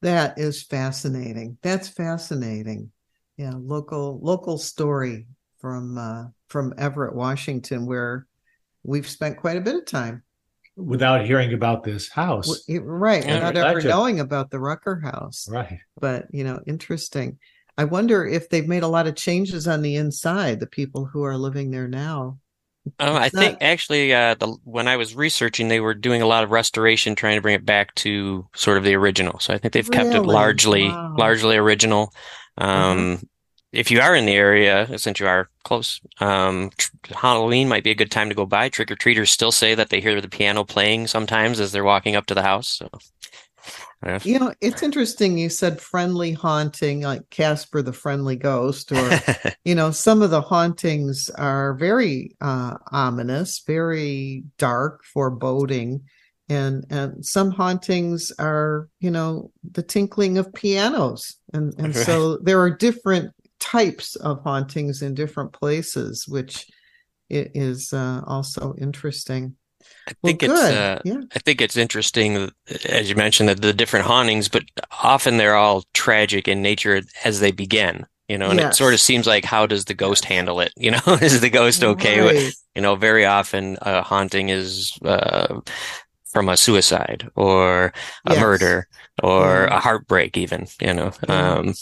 That 0.00 0.38
is 0.38 0.62
fascinating. 0.62 1.58
That's 1.62 1.88
fascinating. 1.88 2.92
Yeah, 3.36 3.54
local 3.56 4.20
local 4.22 4.58
story 4.58 5.26
from 5.58 5.98
uh, 5.98 6.26
from 6.48 6.74
Everett, 6.78 7.14
Washington, 7.16 7.86
where 7.86 8.26
we've 8.82 9.08
spent 9.08 9.38
quite 9.38 9.56
a 9.56 9.62
bit 9.62 9.76
of 9.76 9.86
time. 9.86 10.22
Without 10.76 11.24
hearing 11.24 11.52
about 11.52 11.84
this 11.84 12.08
house, 12.10 12.64
Right, 12.68 13.24
Yeah, 13.24 13.34
without 13.34 13.56
ever 13.56 13.80
knowing 13.80 14.20
about 14.20 14.50
the 14.50 14.58
Rucker 14.60 15.00
House. 15.00 15.48
right? 15.48 15.80
But 16.00 16.26
you 16.32 16.44
know, 16.44 16.60
interesting. 16.66 17.38
I 17.78 17.84
wonder 17.84 18.26
if 18.26 18.48
they've 18.48 18.66
made 18.68 18.82
a 18.82 18.88
lot 18.88 19.06
of 19.06 19.14
changes 19.16 19.66
on 19.68 19.82
the 19.82 19.96
inside. 19.96 20.60
The 20.60 20.66
people 20.66 21.06
who 21.06 21.22
are 21.24 21.36
living 21.38 21.70
there 21.70 21.88
now. 21.88 22.38
Um, 23.00 23.16
I 23.16 23.28
It's 23.28 23.34
think 23.36 23.58
actually, 23.60 24.14
uh, 24.14 24.34
the 24.34 24.46
when 24.62 24.86
I 24.86 24.96
was 24.96 25.16
researching, 25.16 25.66
they 25.68 25.80
were 25.80 25.94
doing 25.94 26.22
a 26.22 26.26
lot 26.26 26.44
of 26.44 26.50
restoration, 26.52 27.16
trying 27.16 27.36
to 27.36 27.42
bring 27.42 27.56
it 27.56 27.64
back 27.64 27.94
to 27.96 28.46
sort 28.54 28.78
of 28.78 28.84
the 28.84 28.94
original. 28.94 29.40
So 29.40 29.52
I 29.52 29.58
think 29.58 29.72
they've 29.74 29.90
kept 29.90 30.14
it 30.14 30.26
largely, 30.26 31.00
Wow. 31.08 31.08
largely 31.16 31.56
original. 31.56 32.12
Uh-huh. 32.74 33.06
Um, 33.10 33.22
if 33.74 33.90
you 33.90 34.00
are 34.00 34.14
in 34.14 34.26
the 34.26 34.34
area, 34.34 34.98
since 34.98 35.20
you 35.20 35.26
are 35.26 35.48
close, 35.64 36.00
um, 36.20 36.70
tr- 36.76 36.90
Halloween 37.14 37.68
might 37.68 37.84
be 37.84 37.90
a 37.90 37.94
good 37.94 38.10
time 38.10 38.28
to 38.28 38.34
go 38.34 38.46
by. 38.46 38.68
Trick 38.68 38.90
or 38.90 38.96
treaters 38.96 39.30
still 39.30 39.52
say 39.52 39.74
that 39.74 39.90
they 39.90 40.00
hear 40.00 40.20
the 40.20 40.28
piano 40.28 40.64
playing 40.64 41.06
sometimes 41.08 41.60
as 41.60 41.72
they're 41.72 41.84
walking 41.84 42.16
up 42.16 42.26
to 42.26 42.34
the 42.34 42.42
house. 42.42 42.68
So, 42.68 42.88
yeah. 44.04 44.18
You 44.22 44.38
know, 44.38 44.52
it's 44.60 44.82
interesting. 44.82 45.38
You 45.38 45.48
said 45.48 45.80
friendly 45.80 46.32
haunting, 46.32 47.02
like 47.02 47.28
Casper 47.30 47.80
the 47.82 47.92
Friendly 47.92 48.36
Ghost, 48.36 48.92
or 48.92 49.18
you 49.64 49.74
know, 49.74 49.90
some 49.90 50.22
of 50.22 50.30
the 50.30 50.42
hauntings 50.42 51.30
are 51.30 51.74
very 51.74 52.36
uh, 52.40 52.76
ominous, 52.92 53.62
very 53.66 54.44
dark, 54.58 55.04
foreboding, 55.04 56.02
and 56.50 56.84
and 56.90 57.24
some 57.24 57.50
hauntings 57.50 58.30
are, 58.38 58.88
you 59.00 59.10
know, 59.10 59.50
the 59.72 59.82
tinkling 59.82 60.36
of 60.36 60.52
pianos, 60.52 61.36
and 61.54 61.74
and 61.78 61.96
Right. 61.96 62.06
so 62.06 62.36
there 62.36 62.60
are 62.60 62.70
different 62.70 63.32
types 63.64 64.16
of 64.16 64.42
hauntings 64.42 65.02
in 65.02 65.14
different 65.14 65.52
places, 65.52 66.26
which 66.28 66.66
i- 67.32 67.50
is 67.54 67.92
uh, 67.92 68.22
also 68.26 68.74
interesting. 68.78 69.56
I 70.06 70.12
Well, 70.22 70.34
think 70.34 70.42
it's 70.42 70.70
uh, 70.70 71.00
yeah, 71.04 71.22
I 71.34 71.38
think 71.40 71.60
it's 71.60 71.76
interesting, 71.76 72.50
as 72.86 73.08
you 73.08 73.16
mentioned, 73.16 73.48
that 73.48 73.62
the 73.62 73.72
different 73.72 74.06
hauntings, 74.06 74.48
but 74.48 74.64
often 75.02 75.36
they're 75.36 75.56
all 75.56 75.84
tragic 75.94 76.46
in 76.48 76.62
nature 76.62 77.02
as 77.24 77.40
they 77.40 77.52
begin. 77.52 78.06
You 78.28 78.38
know, 78.38 78.50
and 78.50 78.58
it 78.58 78.72
sort 78.72 78.94
of 78.94 79.00
seems 79.00 79.26
like, 79.26 79.44
how 79.44 79.66
does 79.66 79.84
the 79.84 79.92
ghost 79.94 80.24
handle 80.24 80.60
it? 80.60 80.72
You 80.76 80.92
know, 80.92 81.00
is 81.20 81.40
the 81.42 81.50
ghost 81.50 81.84
okay 81.84 82.22
with, 82.22 82.36
Right. 82.36 82.54
you 82.74 82.80
know, 82.82 82.96
very 82.96 83.26
often 83.26 83.76
a 83.82 84.02
haunting 84.02 84.48
is 84.48 84.92
uh, 85.04 85.60
from 86.34 86.50
a 86.50 86.58
suicide 86.58 87.30
or 87.36 87.92
a 88.26 88.34
Yes. 88.34 88.36
murder 88.36 88.88
or 89.22 89.66
a 89.66 89.80
heartbreak, 89.80 90.36
even, 90.36 90.66
you 90.80 90.94
know. 90.94 91.12
Um, 91.28 91.74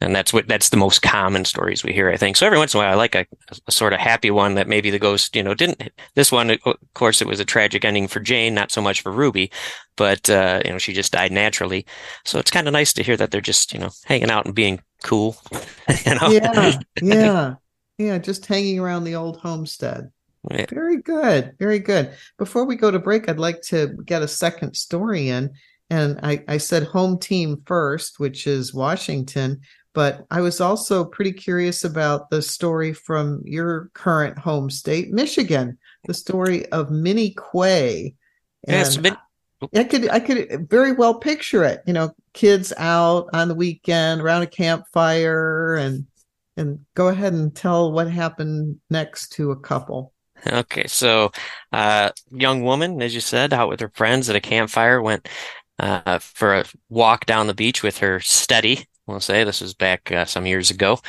and 0.00 0.16
that's 0.16 0.32
what 0.32 0.48
that's 0.48 0.70
the 0.70 0.78
most 0.78 1.02
common 1.02 1.44
stories 1.44 1.84
we 1.84 1.92
hear, 1.92 2.10
I 2.10 2.16
think. 2.16 2.36
So 2.36 2.46
every 2.46 2.58
once 2.58 2.74
in 2.74 2.80
a 2.80 2.82
while, 2.84 2.92
I 2.92 2.96
like 2.96 3.14
a, 3.14 3.26
a 3.68 3.72
sort 3.72 3.92
of 3.92 4.00
happy 4.00 4.30
one 4.30 4.54
that 4.54 4.68
maybe 4.68 4.90
the 4.90 4.98
ghost, 4.98 5.36
you 5.36 5.42
know, 5.42 5.54
didn't. 5.54 5.90
This 6.14 6.32
one, 6.32 6.50
of 6.50 6.76
course, 6.94 7.20
it 7.22 7.28
was 7.28 7.40
a 7.40 7.44
tragic 7.44 7.84
ending 7.84 8.08
for 8.08 8.20
Jane, 8.20 8.54
not 8.54 8.72
so 8.72 8.82
much 8.82 9.02
for 9.02 9.12
Ruby, 9.12 9.50
but 9.96 10.30
uh, 10.30 10.62
you 10.64 10.72
know, 10.72 10.78
she 10.78 10.92
just 10.94 11.12
died 11.12 11.32
naturally. 11.32 11.86
So 12.24 12.38
it's 12.38 12.50
kind 12.50 12.66
of 12.66 12.72
nice 12.72 12.92
to 12.94 13.02
hear 13.02 13.16
that 13.18 13.30
they're 13.30 13.40
just, 13.42 13.72
you 13.74 13.80
know, 13.80 13.90
hanging 14.06 14.30
out 14.30 14.46
and 14.46 14.54
being 14.54 14.80
cool. 15.02 15.36
you 16.06 16.14
know? 16.14 16.32
yeah, 16.32 16.82
yeah, 17.00 17.54
yeah. 17.98 18.18
Just 18.18 18.46
hanging 18.46 18.78
around 18.78 19.04
the 19.04 19.14
old 19.16 19.38
homestead. 19.38 20.12
Yeah. 20.48 20.66
Very 20.70 20.96
good, 21.02 21.54
very 21.58 21.78
good. 21.78 22.14
Before 22.38 22.64
we 22.64 22.76
go 22.76 22.90
to 22.90 22.98
break, 22.98 23.28
I'd 23.28 23.38
like 23.38 23.60
to 23.62 23.88
get 24.04 24.22
a 24.22 24.28
second 24.28 24.74
story 24.74 25.28
in, 25.28 25.50
and 25.90 26.18
I, 26.22 26.42
I 26.48 26.56
said 26.58 26.84
home 26.84 27.18
team 27.18 27.62
first, 27.66 28.18
which 28.18 28.46
is 28.46 28.72
Washington, 28.72 29.60
but 29.92 30.24
I 30.30 30.40
was 30.40 30.60
also 30.60 31.04
pretty 31.04 31.32
curious 31.32 31.84
about 31.84 32.30
the 32.30 32.40
story 32.40 32.92
from 32.92 33.42
your 33.44 33.90
current 33.92 34.38
home 34.38 34.70
state, 34.70 35.10
Michigan, 35.10 35.76
the 36.06 36.14
story 36.14 36.66
of 36.72 36.90
Minnie 36.90 37.34
Quay. 37.52 38.14
And 38.66 39.02
been- 39.02 39.16
I 39.74 39.84
could 39.84 40.08
I 40.08 40.20
could 40.20 40.70
very 40.70 40.92
well 40.92 41.18
picture 41.18 41.64
it. 41.64 41.82
You 41.86 41.92
know, 41.92 42.14
kids 42.32 42.72
out 42.78 43.28
on 43.34 43.48
the 43.48 43.54
weekend 43.54 44.22
around 44.22 44.40
a 44.40 44.46
campfire 44.46 45.74
and 45.74 46.06
and 46.56 46.80
go 46.94 47.08
ahead 47.08 47.34
and 47.34 47.54
tell 47.54 47.92
what 47.92 48.10
happened 48.10 48.80
next 48.88 49.32
to 49.32 49.50
a 49.50 49.60
couple. 49.60 50.14
Okay, 50.46 50.86
so 50.86 51.30
uh 51.72 52.10
young 52.30 52.62
woman, 52.62 53.02
as 53.02 53.14
you 53.14 53.20
said, 53.20 53.52
out 53.52 53.68
with 53.68 53.80
her 53.80 53.92
friends 53.94 54.28
at 54.28 54.36
a 54.36 54.40
campfire, 54.40 55.02
went 55.02 55.28
uh 55.78 56.18
for 56.18 56.54
a 56.54 56.64
walk 56.88 57.26
down 57.26 57.46
the 57.46 57.54
beach 57.54 57.82
with 57.82 57.98
her 57.98 58.20
steady 58.20 58.86
we'll 59.10 59.20
say. 59.20 59.44
This 59.44 59.60
was 59.60 59.74
back 59.74 60.10
uh, 60.10 60.24
some 60.24 60.46
years 60.46 60.70
ago. 60.70 61.00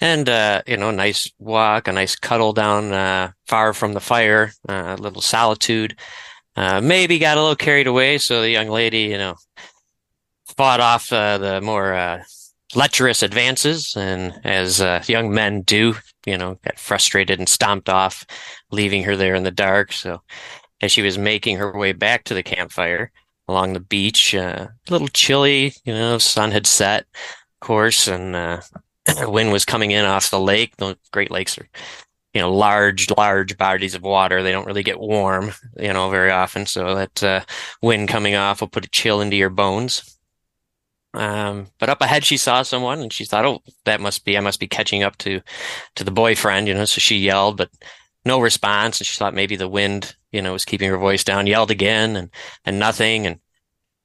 And, 0.00 0.28
uh, 0.28 0.62
you 0.66 0.76
know, 0.76 0.90
nice 0.90 1.30
walk, 1.38 1.86
a 1.88 1.92
nice 1.92 2.16
cuddle 2.16 2.52
down 2.52 2.92
uh, 2.92 3.32
far 3.46 3.74
from 3.74 3.92
the 3.92 4.00
fire, 4.00 4.52
uh, 4.68 4.96
a 4.98 5.00
little 5.00 5.22
solitude. 5.22 5.98
Maybe 6.56 7.18
got 7.18 7.38
a 7.38 7.40
little 7.40 7.56
carried 7.56 7.86
away. 7.86 8.18
So 8.18 8.40
the 8.40 8.50
young 8.50 8.68
lady, 8.68 9.02
you 9.02 9.18
know, 9.18 9.36
fought 10.56 10.80
off 10.80 11.08
the 11.08 11.60
more 11.62 12.22
lecherous 12.74 13.22
advances. 13.22 13.94
And 13.96 14.38
as 14.44 14.80
young 15.08 15.32
men 15.32 15.62
do, 15.62 15.94
you 16.26 16.36
know, 16.36 16.58
got 16.64 16.78
frustrated 16.78 17.38
and 17.38 17.48
stomped 17.48 17.88
off, 17.88 18.24
leaving 18.70 19.04
her 19.04 19.16
there 19.16 19.34
in 19.34 19.42
the 19.42 19.50
dark. 19.50 19.92
So 19.92 20.22
as 20.80 20.92
she 20.92 21.02
was 21.02 21.18
making 21.18 21.56
her 21.56 21.76
way 21.76 21.92
back 21.92 22.24
to 22.24 22.34
the 22.34 22.42
campfire 22.42 23.12
along 23.48 23.72
the 23.72 23.80
beach, 23.80 24.34
uh, 24.34 24.68
a 24.88 24.92
little 24.92 25.08
chilly, 25.08 25.74
you 25.84 25.92
know, 25.92 26.18
sun 26.18 26.50
had 26.50 26.66
set, 26.66 27.06
of 27.12 27.66
course, 27.66 28.06
and 28.06 28.36
uh, 28.36 28.60
wind 29.28 29.52
was 29.52 29.64
coming 29.64 29.90
in 29.90 30.04
off 30.04 30.30
the 30.30 30.40
lake. 30.40 30.76
The 30.76 30.96
Great 31.12 31.30
Lakes 31.30 31.58
are, 31.58 31.68
you 32.32 32.40
know, 32.40 32.52
large, 32.54 33.10
large 33.10 33.58
bodies 33.58 33.94
of 33.94 34.02
water. 34.02 34.42
They 34.42 34.52
don't 34.52 34.66
really 34.66 34.82
get 34.84 35.00
warm, 35.00 35.52
you 35.76 35.92
know, 35.92 36.10
very 36.10 36.30
often. 36.30 36.66
So 36.66 36.94
that 36.94 37.22
uh, 37.22 37.40
wind 37.82 38.08
coming 38.08 38.36
off 38.36 38.60
will 38.60 38.68
put 38.68 38.84
a 38.86 38.90
chill 38.90 39.20
into 39.20 39.36
your 39.36 39.50
bones. 39.50 40.19
Um, 41.12 41.66
but 41.78 41.88
up 41.88 42.00
ahead, 42.00 42.24
she 42.24 42.36
saw 42.36 42.62
someone 42.62 43.00
and 43.00 43.12
she 43.12 43.24
thought, 43.24 43.44
oh, 43.44 43.62
that 43.84 44.00
must 44.00 44.24
be, 44.24 44.36
I 44.36 44.40
must 44.40 44.60
be 44.60 44.68
catching 44.68 45.02
up 45.02 45.16
to, 45.18 45.40
to 45.96 46.04
the 46.04 46.10
boyfriend, 46.10 46.68
you 46.68 46.74
know, 46.74 46.84
so 46.84 47.00
she 47.00 47.16
yelled, 47.16 47.56
but 47.56 47.70
no 48.24 48.40
response. 48.40 49.00
And 49.00 49.06
she 49.06 49.16
thought 49.16 49.34
maybe 49.34 49.56
the 49.56 49.68
wind, 49.68 50.16
you 50.30 50.40
know, 50.40 50.52
was 50.52 50.64
keeping 50.64 50.88
her 50.90 50.98
voice 50.98 51.24
down, 51.24 51.46
yelled 51.46 51.70
again 51.70 52.16
and, 52.16 52.30
and 52.64 52.78
nothing. 52.78 53.26
And 53.26 53.40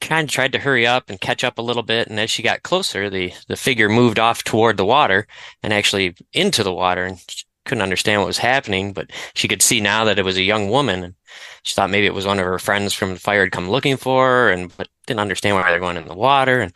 kind 0.01 0.27
of 0.27 0.31
tried 0.31 0.51
to 0.51 0.59
hurry 0.59 0.85
up 0.85 1.09
and 1.09 1.21
catch 1.21 1.43
up 1.43 1.57
a 1.57 1.61
little 1.61 1.83
bit. 1.83 2.07
And 2.07 2.19
as 2.19 2.29
she 2.29 2.43
got 2.43 2.63
closer, 2.63 3.09
the, 3.09 3.33
the 3.47 3.55
figure 3.55 3.89
moved 3.89 4.19
off 4.19 4.43
toward 4.43 4.77
the 4.77 4.85
water 4.85 5.27
and 5.63 5.73
actually 5.73 6.15
into 6.33 6.63
the 6.63 6.73
water 6.73 7.05
and 7.05 7.19
couldn't 7.65 7.81
understand 7.81 8.21
what 8.21 8.27
was 8.27 8.37
happening, 8.37 8.93
but 8.93 9.11
she 9.33 9.47
could 9.47 9.61
see 9.61 9.81
now 9.81 10.05
that 10.05 10.19
it 10.19 10.25
was 10.25 10.37
a 10.37 10.43
young 10.43 10.69
woman. 10.69 11.03
And 11.03 11.15
she 11.63 11.73
thought 11.73 11.89
maybe 11.89 12.05
it 12.05 12.13
was 12.13 12.25
one 12.25 12.39
of 12.39 12.45
her 12.45 12.59
friends 12.59 12.93
from 12.93 13.13
the 13.13 13.19
fire 13.19 13.41
had 13.41 13.51
come 13.51 13.69
looking 13.69 13.97
for 13.97 14.25
her 14.27 14.49
and, 14.49 14.75
but 14.77 14.87
didn't 15.07 15.19
understand 15.19 15.55
why 15.55 15.69
they're 15.69 15.79
going 15.79 15.97
in 15.97 16.07
the 16.07 16.15
water. 16.15 16.61
And 16.61 16.73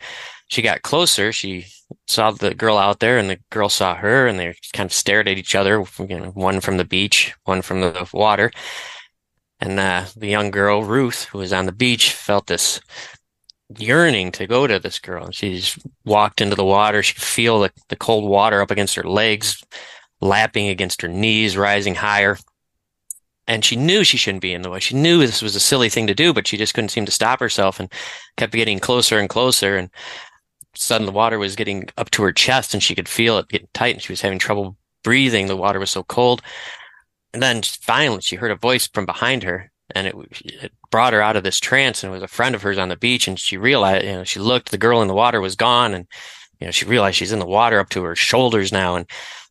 she 0.48 0.62
got 0.62 0.82
closer. 0.82 1.32
She 1.32 1.66
saw 2.06 2.32
the 2.32 2.54
girl 2.54 2.76
out 2.76 3.00
there 3.00 3.18
and 3.18 3.30
the 3.30 3.38
girl 3.50 3.68
saw 3.68 3.94
her 3.94 4.26
and 4.26 4.38
they 4.38 4.54
kind 4.72 4.88
of 4.88 4.92
stared 4.92 5.28
at 5.28 5.38
each 5.38 5.54
other, 5.54 5.84
you 5.98 6.18
know, 6.18 6.30
one 6.30 6.60
from 6.60 6.76
the 6.76 6.84
beach, 6.84 7.34
one 7.44 7.62
from 7.62 7.80
the 7.80 8.08
water. 8.12 8.50
And 9.60 9.78
uh, 9.78 10.06
the 10.16 10.28
young 10.28 10.50
girl, 10.50 10.82
Ruth, 10.82 11.24
who 11.24 11.38
was 11.38 11.52
on 11.52 11.66
the 11.66 11.72
beach, 11.72 12.12
felt 12.12 12.46
this 12.46 12.80
yearning 13.78 14.32
to 14.32 14.46
go 14.46 14.66
to 14.66 14.78
this 14.78 14.98
girl. 14.98 15.26
And 15.26 15.34
she 15.34 15.62
walked 16.04 16.40
into 16.40 16.56
the 16.56 16.64
water. 16.64 17.02
She 17.02 17.14
could 17.14 17.22
feel 17.22 17.60
the, 17.60 17.70
the 17.88 17.96
cold 17.96 18.28
water 18.28 18.60
up 18.60 18.70
against 18.70 18.96
her 18.96 19.04
legs, 19.04 19.62
lapping 20.20 20.68
against 20.68 21.02
her 21.02 21.08
knees, 21.08 21.56
rising 21.56 21.94
higher. 21.94 22.38
And 23.46 23.64
she 23.64 23.74
knew 23.76 24.04
she 24.04 24.16
shouldn't 24.16 24.42
be 24.42 24.52
in 24.52 24.62
the 24.62 24.70
way. 24.70 24.80
She 24.80 24.94
knew 24.94 25.18
this 25.18 25.42
was 25.42 25.56
a 25.56 25.60
silly 25.60 25.88
thing 25.88 26.06
to 26.06 26.14
do, 26.14 26.32
but 26.32 26.46
she 26.46 26.56
just 26.56 26.74
couldn't 26.74 26.90
seem 26.90 27.06
to 27.06 27.12
stop 27.12 27.40
herself 27.40 27.80
and 27.80 27.92
kept 28.36 28.52
getting 28.52 28.78
closer 28.78 29.18
and 29.18 29.28
closer. 29.28 29.76
And 29.76 29.90
suddenly 30.74 31.10
the 31.10 31.16
water 31.16 31.38
was 31.38 31.56
getting 31.56 31.88
up 31.96 32.10
to 32.10 32.22
her 32.22 32.32
chest 32.32 32.74
and 32.74 32.82
she 32.82 32.94
could 32.94 33.08
feel 33.08 33.38
it 33.38 33.48
getting 33.48 33.68
tight 33.74 33.94
and 33.94 34.02
she 34.02 34.12
was 34.12 34.20
having 34.20 34.38
trouble 34.38 34.76
breathing. 35.02 35.46
The 35.46 35.56
water 35.56 35.80
was 35.80 35.90
so 35.90 36.04
cold. 36.04 36.42
And 37.32 37.42
then 37.42 37.62
finally 37.62 38.20
she 38.20 38.36
heard 38.36 38.50
a 38.50 38.56
voice 38.56 38.86
from 38.86 39.06
behind 39.06 39.42
her 39.42 39.70
and 39.94 40.06
it, 40.06 40.14
it, 40.44 40.72
brought 40.90 41.12
her 41.12 41.22
out 41.22 41.36
of 41.36 41.44
this 41.44 41.60
trance 41.60 42.02
and 42.02 42.10
it 42.10 42.14
was 42.14 42.22
a 42.22 42.28
friend 42.28 42.52
of 42.52 42.62
hers 42.62 42.78
on 42.78 42.88
the 42.88 42.96
beach 42.96 43.28
and 43.28 43.38
she 43.38 43.56
realized, 43.56 44.04
you 44.04 44.12
know, 44.12 44.24
she 44.24 44.40
looked, 44.40 44.72
the 44.72 44.78
girl 44.78 45.02
in 45.02 45.08
the 45.08 45.14
water 45.14 45.40
was 45.40 45.54
gone 45.54 45.94
and, 45.94 46.06
you 46.58 46.66
know, 46.66 46.72
she 46.72 46.84
realized 46.84 47.16
she's 47.16 47.30
in 47.30 47.38
the 47.38 47.46
water 47.46 47.78
up 47.78 47.88
to 47.90 48.02
her 48.02 48.16
shoulders 48.16 48.72
now 48.72 48.96
and, 48.96 49.08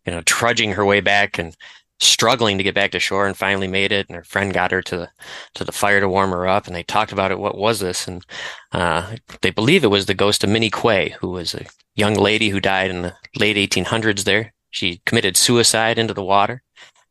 you 0.10 0.16
know, 0.16 0.24
trudging 0.24 0.72
her 0.72 0.84
way 0.84 1.02
back 1.02 1.38
and 1.38 1.56
struggling 2.00 2.58
to 2.58 2.64
get 2.64 2.74
back 2.74 2.90
to 2.90 3.00
shore 3.00 3.28
and 3.28 3.38
finally 3.38 3.68
made 3.68 3.92
it. 3.92 4.08
And 4.10 4.16
her 4.16 4.24
friend 4.24 4.52
got 4.52 4.72
her 4.72 4.82
to 4.82 4.98
the, 4.98 5.10
to 5.54 5.64
the 5.64 5.72
fire 5.72 6.00
to 6.00 6.10
warm 6.10 6.32
her 6.32 6.48
up 6.48 6.66
and 6.66 6.76
they 6.76 6.82
talked 6.82 7.12
about 7.12 7.30
it. 7.30 7.38
What 7.38 7.56
was 7.56 7.80
this? 7.80 8.08
And, 8.08 8.26
uh, 8.72 9.18
they 9.44 9.52
believe 9.52 9.84
it 9.84 9.92
was 9.92 10.08
the 10.08 10.16
ghost 10.16 10.44
of 10.44 10.50
Minnie 10.50 10.72
Quay, 10.72 11.10
who 11.20 11.30
was 11.30 11.54
a 11.54 11.68
young 11.94 12.16
lady 12.16 12.50
who 12.50 12.60
died 12.60 12.90
in 12.90 13.04
the 13.04 13.14
late 13.36 13.56
1800s 13.56 14.24
there. 14.24 14.52
She 14.72 15.00
committed 15.06 15.38
suicide 15.38 16.00
into 16.00 16.16
the 16.16 16.24
water. 16.24 16.64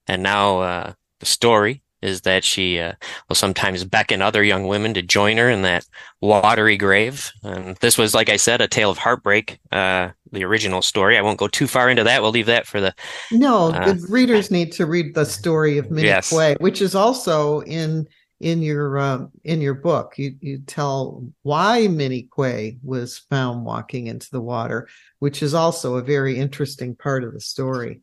And 0.08 0.20
now, 0.20 0.58
uh, 0.58 0.92
the 1.20 1.26
story 1.26 1.82
is 2.02 2.22
that 2.22 2.44
she 2.44 2.78
uh, 2.78 2.92
will 3.28 3.36
sometimes 3.36 3.84
beckon 3.84 4.22
other 4.22 4.42
young 4.42 4.66
women 4.66 4.94
to 4.94 5.02
join 5.02 5.36
her 5.36 5.50
in 5.50 5.62
that 5.62 5.86
watery 6.20 6.76
grave. 6.76 7.30
And 7.42 7.76
this 7.76 7.98
was, 7.98 8.14
like 8.14 8.28
I 8.28 8.36
said, 8.36 8.60
a 8.60 8.68
tale 8.68 8.90
of 8.90 8.98
heartbreak. 8.98 9.58
Uh, 9.72 10.10
the 10.32 10.44
original 10.44 10.82
story. 10.82 11.16
I 11.16 11.22
won't 11.22 11.38
go 11.38 11.48
too 11.48 11.66
far 11.66 11.88
into 11.88 12.04
that. 12.04 12.22
We'll 12.22 12.30
leave 12.30 12.46
that 12.46 12.66
for 12.66 12.80
the. 12.80 12.94
No, 13.32 13.68
uh, 13.68 13.92
the 13.92 14.06
readers 14.10 14.50
need 14.50 14.72
to 14.72 14.86
read 14.86 15.14
the 15.14 15.24
story 15.24 15.78
of 15.78 15.90
Minnie 15.90 16.08
yes. 16.08 16.30
Quay, 16.30 16.56
which 16.60 16.82
is 16.82 16.94
also 16.94 17.60
in 17.60 18.06
in 18.40 18.62
your 18.62 18.98
um, 18.98 19.30
in 19.44 19.60
your 19.60 19.74
book. 19.74 20.14
You 20.16 20.34
you 20.40 20.58
tell 20.58 21.26
why 21.42 21.88
Minnie 21.88 22.28
Quay 22.36 22.78
was 22.82 23.18
found 23.18 23.64
walking 23.64 24.06
into 24.06 24.30
the 24.30 24.40
water, 24.40 24.88
which 25.18 25.42
is 25.42 25.54
also 25.54 25.96
a 25.96 26.02
very 26.02 26.38
interesting 26.38 26.94
part 26.94 27.24
of 27.24 27.32
the 27.32 27.40
story. 27.40 28.02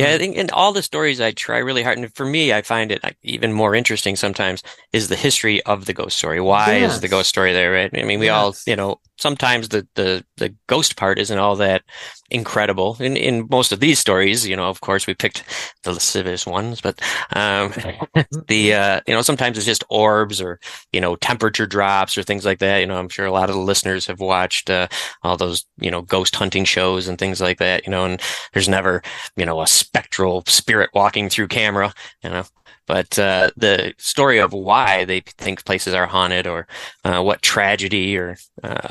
Yeah, 0.00 0.14
I 0.14 0.18
think 0.18 0.36
in 0.36 0.50
all 0.50 0.72
the 0.72 0.82
stories 0.82 1.20
I 1.20 1.32
try 1.32 1.58
really 1.58 1.82
hard, 1.82 1.98
and 1.98 2.14
for 2.14 2.26
me, 2.26 2.52
I 2.52 2.62
find 2.62 2.92
it 2.92 3.02
even 3.22 3.52
more 3.52 3.74
interesting 3.74 4.16
sometimes 4.16 4.62
is 4.92 5.08
the 5.08 5.16
history 5.16 5.62
of 5.64 5.86
the 5.86 5.92
ghost 5.92 6.16
story. 6.18 6.40
Why 6.40 6.78
yes. 6.78 6.94
is 6.94 7.00
the 7.00 7.08
ghost 7.08 7.28
story 7.28 7.52
there? 7.52 7.72
Right? 7.72 7.90
I 7.94 8.04
mean, 8.04 8.20
we 8.20 8.26
yes. 8.26 8.34
all, 8.34 8.54
you 8.66 8.76
know, 8.76 9.00
sometimes 9.20 9.68
the, 9.68 9.86
the, 9.94 10.24
the 10.38 10.54
ghost 10.66 10.96
part 10.96 11.18
isn't 11.18 11.38
all 11.38 11.56
that 11.56 11.82
incredible. 12.30 12.96
In, 13.00 13.16
in 13.16 13.46
most 13.50 13.72
of 13.72 13.80
these 13.80 13.98
stories, 13.98 14.46
you 14.46 14.56
know, 14.56 14.68
of 14.68 14.80
course, 14.80 15.06
we 15.06 15.14
picked 15.14 15.44
the 15.82 15.92
lascivious 15.92 16.46
ones, 16.46 16.80
but, 16.80 17.00
um, 17.36 17.72
the, 18.48 18.74
uh, 18.80 19.00
you 19.06 19.14
know, 19.14 19.22
sometimes 19.22 19.56
it's 19.56 19.66
just 19.66 19.84
orbs 19.90 20.40
or, 20.40 20.58
you 20.92 21.00
know, 21.00 21.16
temperature 21.16 21.66
drops 21.66 22.16
or 22.16 22.22
things 22.22 22.44
like 22.44 22.58
that. 22.60 22.78
You 22.78 22.86
know, 22.86 22.96
I'm 22.96 23.08
sure 23.08 23.26
a 23.26 23.32
lot 23.32 23.50
of 23.50 23.56
the 23.56 23.62
listeners 23.62 24.06
have 24.06 24.20
watched, 24.20 24.70
uh, 24.70 24.88
all 25.22 25.36
those, 25.36 25.64
you 25.78 25.90
know, 25.90 26.02
ghost 26.02 26.34
hunting 26.34 26.64
shows 26.64 27.08
and 27.08 27.18
things 27.18 27.40
like 27.40 27.58
that, 27.58 27.84
you 27.84 27.90
know, 27.90 28.04
and 28.04 28.20
there's 28.52 28.68
never, 28.68 29.02
you 29.36 29.44
know, 29.44 29.60
a 29.60 29.66
spectral 29.90 30.44
spirit 30.46 30.88
walking 30.94 31.28
through 31.28 31.48
camera, 31.48 31.92
you 32.22 32.30
know, 32.30 32.44
but 32.86 33.18
uh, 33.18 33.50
the 33.56 33.92
story 33.98 34.38
of 34.38 34.52
why 34.52 35.04
they 35.04 35.20
think 35.20 35.64
places 35.64 35.94
are 35.94 36.06
haunted 36.06 36.46
or 36.46 36.68
uh, 37.04 37.20
what 37.22 37.42
tragedy 37.42 38.16
or 38.16 38.36
uh, 38.62 38.88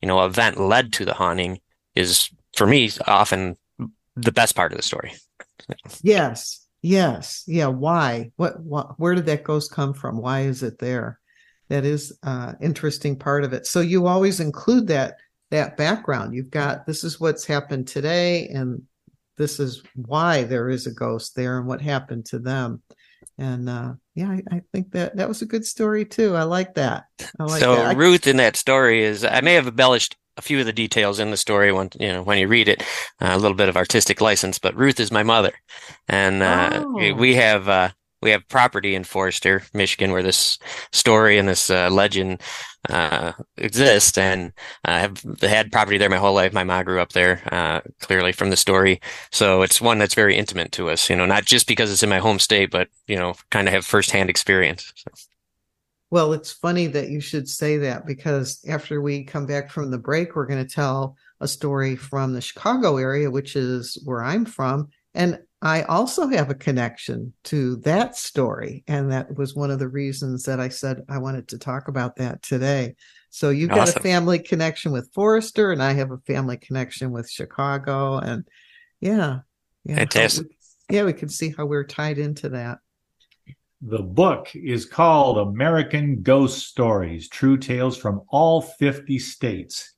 you 0.00 0.06
know 0.06 0.24
event 0.24 0.60
led 0.60 0.92
to 0.92 1.04
the 1.04 1.14
haunting 1.14 1.58
is 1.96 2.30
for 2.56 2.66
me 2.66 2.90
often 3.06 3.56
the 4.16 4.32
best 4.32 4.54
part 4.54 4.72
of 4.72 4.76
the 4.76 4.82
story. 4.82 5.12
Yes, 6.02 6.66
yes, 6.82 7.42
yeah. 7.46 7.66
Why? 7.66 8.30
What? 8.36 8.60
what 8.60 8.98
where 8.98 9.14
did 9.14 9.26
that 9.26 9.44
ghost 9.44 9.72
come 9.72 9.92
from? 9.92 10.18
Why 10.18 10.42
is 10.42 10.62
it 10.62 10.78
there? 10.78 11.18
That 11.68 11.84
is 11.84 12.16
uh, 12.22 12.54
interesting 12.60 13.16
part 13.16 13.44
of 13.44 13.52
it. 13.52 13.66
So 13.66 13.80
you 13.80 14.06
always 14.06 14.40
include 14.40 14.86
that 14.86 15.16
that 15.50 15.76
background. 15.76 16.34
You've 16.34 16.50
got 16.50 16.86
this 16.86 17.02
is 17.04 17.20
what's 17.20 17.44
happened 17.44 17.88
today, 17.88 18.48
and 18.48 18.82
this 19.38 19.60
is 19.60 19.82
why 19.94 20.44
there 20.44 20.68
is 20.68 20.86
a 20.86 20.92
ghost 20.92 21.34
there, 21.36 21.58
and 21.58 21.66
what 21.66 21.80
happened 21.80 22.26
to 22.26 22.38
them 22.38 22.82
and 23.38 23.68
uh, 23.68 23.92
yeah, 24.14 24.30
I, 24.30 24.42
I, 24.50 24.62
think 24.72 24.92
that 24.92 25.16
that 25.16 25.28
was 25.28 25.42
a 25.42 25.46
good 25.46 25.64
story 25.64 26.04
too. 26.04 26.34
I 26.34 26.42
like 26.42 26.74
that. 26.74 27.04
I 27.38 27.44
like 27.44 27.60
so 27.60 27.76
that. 27.76 27.96
Ruth 27.96 28.26
in 28.26 28.36
that 28.38 28.56
story 28.56 29.02
is 29.02 29.24
I 29.24 29.40
may 29.40 29.54
have 29.54 29.68
embellished 29.68 30.16
a 30.36 30.42
few 30.42 30.58
of 30.60 30.66
the 30.66 30.72
details 30.72 31.20
in 31.20 31.30
the 31.30 31.36
story 31.36 31.72
when 31.72 31.90
you 31.98 32.12
know 32.12 32.22
when 32.22 32.38
you 32.38 32.48
read 32.48 32.68
it, 32.68 32.82
uh, 33.20 33.30
a 33.30 33.38
little 33.38 33.56
bit 33.56 33.68
of 33.68 33.76
artistic 33.76 34.20
license. 34.20 34.58
But 34.58 34.76
Ruth 34.76 34.98
is 34.98 35.12
my 35.12 35.22
mother, 35.22 35.52
and 36.08 36.42
uh, 36.42 36.84
oh. 36.84 37.14
we 37.14 37.34
have 37.36 37.68
uh, 37.68 37.90
we 38.20 38.30
have 38.30 38.48
property 38.48 38.94
in 38.94 39.04
Forester, 39.04 39.62
Michigan, 39.72 40.12
where 40.12 40.22
this 40.22 40.58
story 40.92 41.38
and 41.38 41.48
this 41.48 41.70
uh, 41.70 41.88
legend 41.90 42.40
uh, 42.88 43.32
exist. 43.56 44.18
And 44.18 44.52
I 44.84 45.00
have 45.00 45.22
had 45.40 45.72
property 45.72 45.98
there 45.98 46.10
my 46.10 46.16
whole 46.16 46.34
life. 46.34 46.52
My 46.52 46.64
mom 46.64 46.84
grew 46.84 47.00
up 47.00 47.12
there, 47.12 47.42
uh, 47.52 47.80
clearly 48.00 48.32
from 48.32 48.50
the 48.50 48.56
story. 48.56 49.00
So 49.30 49.62
it's 49.62 49.80
one 49.80 49.98
that's 49.98 50.14
very 50.14 50.36
intimate 50.36 50.72
to 50.72 50.90
us, 50.90 51.08
you 51.08 51.16
know, 51.16 51.26
not 51.26 51.44
just 51.44 51.68
because 51.68 51.92
it's 51.92 52.02
in 52.02 52.08
my 52.08 52.18
home 52.18 52.38
state, 52.38 52.70
but, 52.70 52.88
you 53.06 53.16
know, 53.16 53.34
kind 53.50 53.68
of 53.68 53.74
have 53.74 53.86
firsthand 53.86 54.30
experience. 54.30 54.92
So. 54.96 55.10
Well, 56.10 56.32
it's 56.32 56.50
funny 56.50 56.86
that 56.86 57.10
you 57.10 57.20
should 57.20 57.48
say 57.48 57.76
that 57.78 58.06
because 58.06 58.64
after 58.66 59.02
we 59.02 59.24
come 59.24 59.44
back 59.46 59.70
from 59.70 59.90
the 59.90 59.98
break, 59.98 60.34
we're 60.34 60.46
going 60.46 60.64
to 60.66 60.74
tell 60.74 61.16
a 61.40 61.46
story 61.46 61.96
from 61.96 62.32
the 62.32 62.40
Chicago 62.40 62.96
area, 62.96 63.30
which 63.30 63.56
is 63.56 64.00
where 64.04 64.24
I'm 64.24 64.44
from. 64.44 64.88
And 65.18 65.40
I 65.60 65.82
also 65.82 66.28
have 66.28 66.48
a 66.48 66.54
connection 66.54 67.32
to 67.44 67.76
that 67.78 68.16
story. 68.16 68.84
And 68.86 69.10
that 69.10 69.36
was 69.36 69.56
one 69.56 69.72
of 69.72 69.80
the 69.80 69.88
reasons 69.88 70.44
that 70.44 70.60
I 70.60 70.68
said 70.68 71.02
I 71.08 71.18
wanted 71.18 71.48
to 71.48 71.58
talk 71.58 71.88
about 71.88 72.14
that 72.16 72.40
today. 72.40 72.94
So 73.30 73.50
you've 73.50 73.72
awesome. 73.72 73.84
got 73.84 73.96
a 73.96 74.00
family 74.00 74.38
connection 74.38 74.92
with 74.92 75.12
Forester, 75.12 75.72
and 75.72 75.82
I 75.82 75.92
have 75.94 76.12
a 76.12 76.18
family 76.18 76.56
connection 76.56 77.10
with 77.10 77.28
Chicago. 77.28 78.18
And 78.18 78.46
yeah, 79.00 79.40
yeah. 79.84 79.96
Fantastic. 79.96 80.46
We, 80.88 80.96
yeah, 80.96 81.02
we 81.02 81.12
can 81.12 81.28
see 81.28 81.52
how 81.54 81.66
we're 81.66 81.84
tied 81.84 82.18
into 82.18 82.48
that. 82.50 82.78
The 83.82 84.02
book 84.02 84.54
is 84.54 84.86
called 84.86 85.38
American 85.38 86.22
Ghost 86.22 86.68
Stories 86.68 87.28
True 87.28 87.58
Tales 87.58 87.96
from 87.96 88.22
All 88.28 88.62
50 88.62 89.18
States. 89.18 89.94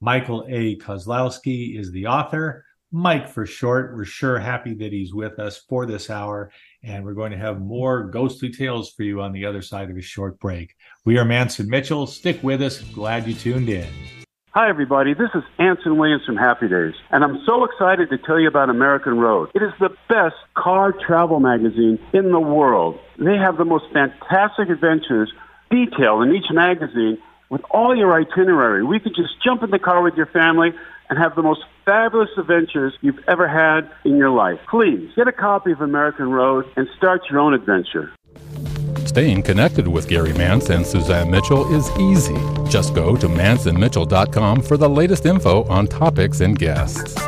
Michael 0.00 0.44
A. 0.48 0.76
Kozlowski 0.78 1.78
is 1.78 1.92
the 1.92 2.08
author. 2.08 2.64
Mike 2.94 3.26
for 3.26 3.46
short. 3.46 3.96
We're 3.96 4.04
sure 4.04 4.38
happy 4.38 4.74
that 4.74 4.92
he's 4.92 5.14
with 5.14 5.38
us 5.38 5.56
for 5.66 5.86
this 5.86 6.10
hour, 6.10 6.50
and 6.82 7.04
we're 7.04 7.14
going 7.14 7.32
to 7.32 7.38
have 7.38 7.58
more 7.58 8.04
ghostly 8.04 8.52
tales 8.52 8.92
for 8.92 9.02
you 9.02 9.22
on 9.22 9.32
the 9.32 9.46
other 9.46 9.62
side 9.62 9.90
of 9.90 9.96
a 9.96 10.02
short 10.02 10.38
break. 10.38 10.76
We 11.06 11.16
are 11.16 11.24
Mance 11.24 11.58
and 11.58 11.70
Mitchell. 11.70 12.06
Stick 12.06 12.42
with 12.42 12.60
us. 12.60 12.82
Glad 12.82 13.26
you 13.26 13.32
tuned 13.32 13.70
in. 13.70 13.88
Hi, 14.50 14.68
everybody. 14.68 15.14
This 15.14 15.30
is 15.34 15.42
Anson 15.58 15.96
Williams 15.96 16.26
from 16.26 16.36
Happy 16.36 16.68
Days, 16.68 16.92
and 17.10 17.24
I'm 17.24 17.42
so 17.46 17.64
excited 17.64 18.10
to 18.10 18.18
tell 18.18 18.38
you 18.38 18.48
about 18.48 18.68
American 18.68 19.18
Road. 19.18 19.48
It 19.54 19.62
is 19.62 19.72
the 19.80 19.88
best 20.10 20.36
car 20.54 20.92
travel 20.92 21.40
magazine 21.40 21.98
in 22.12 22.30
the 22.30 22.40
world. 22.40 22.98
They 23.18 23.38
have 23.38 23.56
the 23.56 23.64
most 23.64 23.86
fantastic 23.94 24.68
adventures 24.68 25.32
detailed 25.70 26.24
in 26.24 26.34
each 26.34 26.50
magazine 26.50 27.16
with 27.52 27.60
all 27.70 27.94
your 27.94 28.18
itinerary. 28.18 28.82
We 28.82 28.98
could 28.98 29.14
just 29.14 29.34
jump 29.44 29.62
in 29.62 29.70
the 29.70 29.78
car 29.78 30.02
with 30.02 30.14
your 30.14 30.26
family 30.26 30.72
and 31.10 31.18
have 31.18 31.34
the 31.36 31.42
most 31.42 31.60
fabulous 31.84 32.30
adventures 32.38 32.94
you've 33.02 33.22
ever 33.28 33.46
had 33.46 33.92
in 34.06 34.16
your 34.16 34.30
life. 34.30 34.58
Please 34.70 35.10
get 35.14 35.28
a 35.28 35.32
copy 35.32 35.70
of 35.70 35.82
American 35.82 36.30
Road 36.30 36.64
and 36.76 36.88
start 36.96 37.20
your 37.28 37.40
own 37.40 37.52
adventure. 37.52 38.10
Staying 39.04 39.42
connected 39.42 39.86
with 39.86 40.08
Gary 40.08 40.32
Mance 40.32 40.70
and 40.70 40.86
Suzanne 40.86 41.30
Mitchell 41.30 41.70
is 41.74 41.90
easy. 41.98 42.38
Just 42.70 42.94
go 42.94 43.16
to 43.16 43.28
manceandmitchell.com 43.28 44.62
for 44.62 44.78
the 44.78 44.88
latest 44.88 45.26
info 45.26 45.64
on 45.64 45.86
topics 45.86 46.40
and 46.40 46.58
guests. 46.58 47.20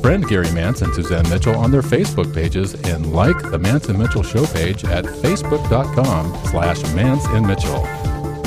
Friend 0.00 0.26
Gary 0.26 0.50
Mance 0.52 0.80
and 0.80 0.94
Suzanne 0.94 1.28
Mitchell 1.28 1.56
on 1.56 1.70
their 1.70 1.82
Facebook 1.82 2.32
pages 2.32 2.72
and 2.72 3.12
like 3.12 3.38
the 3.50 3.58
Mance 3.58 3.90
and 3.90 3.98
Mitchell 3.98 4.22
show 4.22 4.46
page 4.46 4.82
at 4.84 5.04
facebook.com 5.04 6.34
slash 6.46 6.82
Mance 6.94 7.26
and 7.26 7.46
Mitchell. 7.46 7.86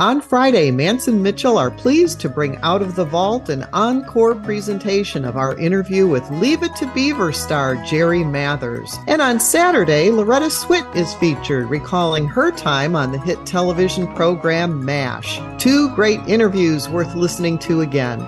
On 0.00 0.20
Friday, 0.20 0.72
Mance 0.72 1.06
and 1.06 1.22
Mitchell 1.22 1.56
are 1.56 1.70
pleased 1.70 2.18
to 2.18 2.28
bring 2.28 2.56
out 2.62 2.82
of 2.82 2.96
the 2.96 3.04
vault 3.04 3.48
an 3.48 3.64
encore 3.72 4.34
presentation 4.34 5.24
of 5.24 5.36
our 5.36 5.56
interview 5.56 6.08
with 6.08 6.28
Leave 6.32 6.64
It 6.64 6.74
to 6.78 6.92
Beaver 6.92 7.32
star 7.32 7.76
Jerry 7.84 8.24
Mathers. 8.24 8.92
And 9.06 9.22
on 9.22 9.38
Saturday, 9.38 10.10
Loretta 10.10 10.46
Swit 10.46 10.96
is 10.96 11.14
featured, 11.14 11.70
recalling 11.70 12.26
her 12.26 12.50
time 12.50 12.96
on 12.96 13.12
the 13.12 13.20
hit 13.20 13.46
television 13.46 14.12
program 14.16 14.84
MASH. 14.84 15.40
Two 15.58 15.94
great 15.94 16.18
interviews 16.26 16.88
worth 16.88 17.14
listening 17.14 17.56
to 17.60 17.82
again. 17.82 18.26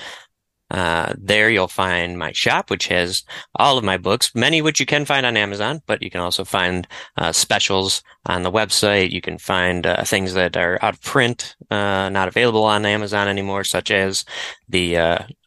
Uh, 0.75 1.15
there 1.17 1.49
you'll 1.51 1.69
find 1.69 2.19
my 2.19 2.33
shop, 2.33 2.69
which 2.69 2.89
has 2.89 3.23
all 3.55 3.79
of 3.79 3.85
my 3.85 3.97
books, 3.97 4.35
many 4.35 4.61
which 4.61 4.81
you 4.81 4.87
can 4.87 5.05
find 5.05 5.25
on 5.25 5.37
Amazon, 5.37 5.81
but 5.87 6.03
you 6.03 6.11
can 6.11 6.21
also 6.21 6.45
find 6.45 6.89
uh, 7.17 7.31
specials 7.31 8.03
on 8.27 8.43
the 8.43 8.51
website. 8.51 9.13
You 9.13 9.21
can 9.21 9.39
find 9.39 9.87
uh, 9.87 10.03
things 10.03 10.35
that 10.35 10.57
are 10.57 10.77
out 10.83 10.95
of 10.95 11.01
print, 11.01 11.55
uh, 11.71 12.09
not 12.09 12.27
available 12.27 12.65
on 12.65 12.85
Amazon 12.85 13.29
anymore, 13.29 13.63
such 13.63 13.93
as 13.93 14.25
the 14.69 14.97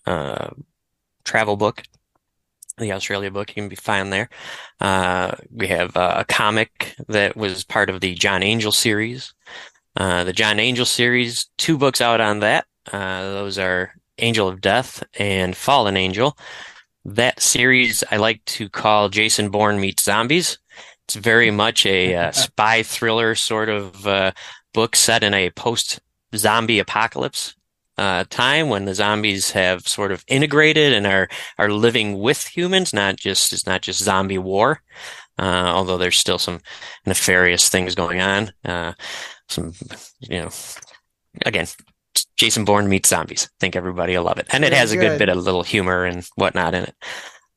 uh, 0.05 0.49
travel 1.25 1.57
book, 1.57 1.83
the 2.77 2.93
Australia 2.93 3.29
book. 3.29 3.49
You 3.49 3.55
can 3.55 3.67
be 3.67 3.75
found 3.75 4.13
there. 4.13 4.29
we 5.51 5.67
have 5.67 5.93
a 5.97 6.23
comic 6.29 6.95
that 7.09 7.35
was 7.35 7.65
part 7.65 7.89
of 7.89 7.99
the 7.99 8.15
John 8.15 8.43
Angel 8.43 8.71
series. 8.71 9.33
the 9.97 10.31
John 10.33 10.57
Angel 10.61 10.85
series, 10.85 11.49
two 11.57 11.77
books 11.77 11.99
out 11.99 12.21
on 12.21 12.39
that. 12.39 12.65
those 12.93 13.59
are 13.59 13.91
Angel 14.19 14.47
of 14.47 14.61
Death 14.61 15.03
and 15.19 15.55
Fallen 15.55 15.97
Angel. 15.97 16.37
That 17.05 17.41
series 17.41 18.03
I 18.11 18.17
like 18.17 18.43
to 18.45 18.69
call 18.69 19.09
Jason 19.09 19.49
Bourne 19.49 19.79
meets 19.79 20.03
zombies. 20.03 20.57
It's 21.05 21.15
very 21.15 21.51
much 21.51 21.85
a 21.85 22.15
uh, 22.15 22.31
spy 22.33 22.83
thriller 22.83 23.35
sort 23.35 23.69
of 23.69 24.05
uh, 24.05 24.31
book 24.73 24.95
set 24.95 25.23
in 25.23 25.33
a 25.33 25.49
post 25.51 25.99
zombie 26.35 26.79
apocalypse 26.79 27.55
uh, 27.97 28.25
time 28.29 28.69
when 28.69 28.85
the 28.85 28.93
zombies 28.93 29.51
have 29.51 29.87
sort 29.87 30.11
of 30.11 30.23
integrated 30.27 30.93
and 30.93 31.07
are 31.07 31.27
are 31.57 31.71
living 31.71 32.19
with 32.19 32.45
humans, 32.45 32.93
not 32.93 33.15
just 33.15 33.53
it's 33.53 33.65
not 33.65 33.81
just 33.81 34.03
zombie 34.03 34.37
war. 34.37 34.81
Uh, 35.39 35.71
although 35.73 35.97
there's 35.97 36.17
still 36.17 36.39
some 36.39 36.59
nefarious 37.05 37.69
things 37.69 37.95
going 37.95 38.21
on. 38.21 38.51
Uh, 38.65 38.93
some, 39.47 39.73
you 40.19 40.39
know, 40.39 40.49
again, 41.45 41.67
Jason 42.37 42.65
Bourne 42.65 42.89
meets 42.89 43.09
zombies. 43.09 43.45
I 43.45 43.55
think 43.59 43.75
everybody 43.75 44.15
will 44.17 44.23
love 44.23 44.39
it. 44.39 44.47
And 44.51 44.63
it 44.63 44.73
has 44.73 44.91
a 44.91 44.97
good. 44.97 45.09
good 45.09 45.19
bit 45.19 45.29
of 45.29 45.37
little 45.37 45.63
humor 45.63 46.05
and 46.05 46.27
whatnot 46.35 46.73
in 46.73 46.83
it. 46.83 46.95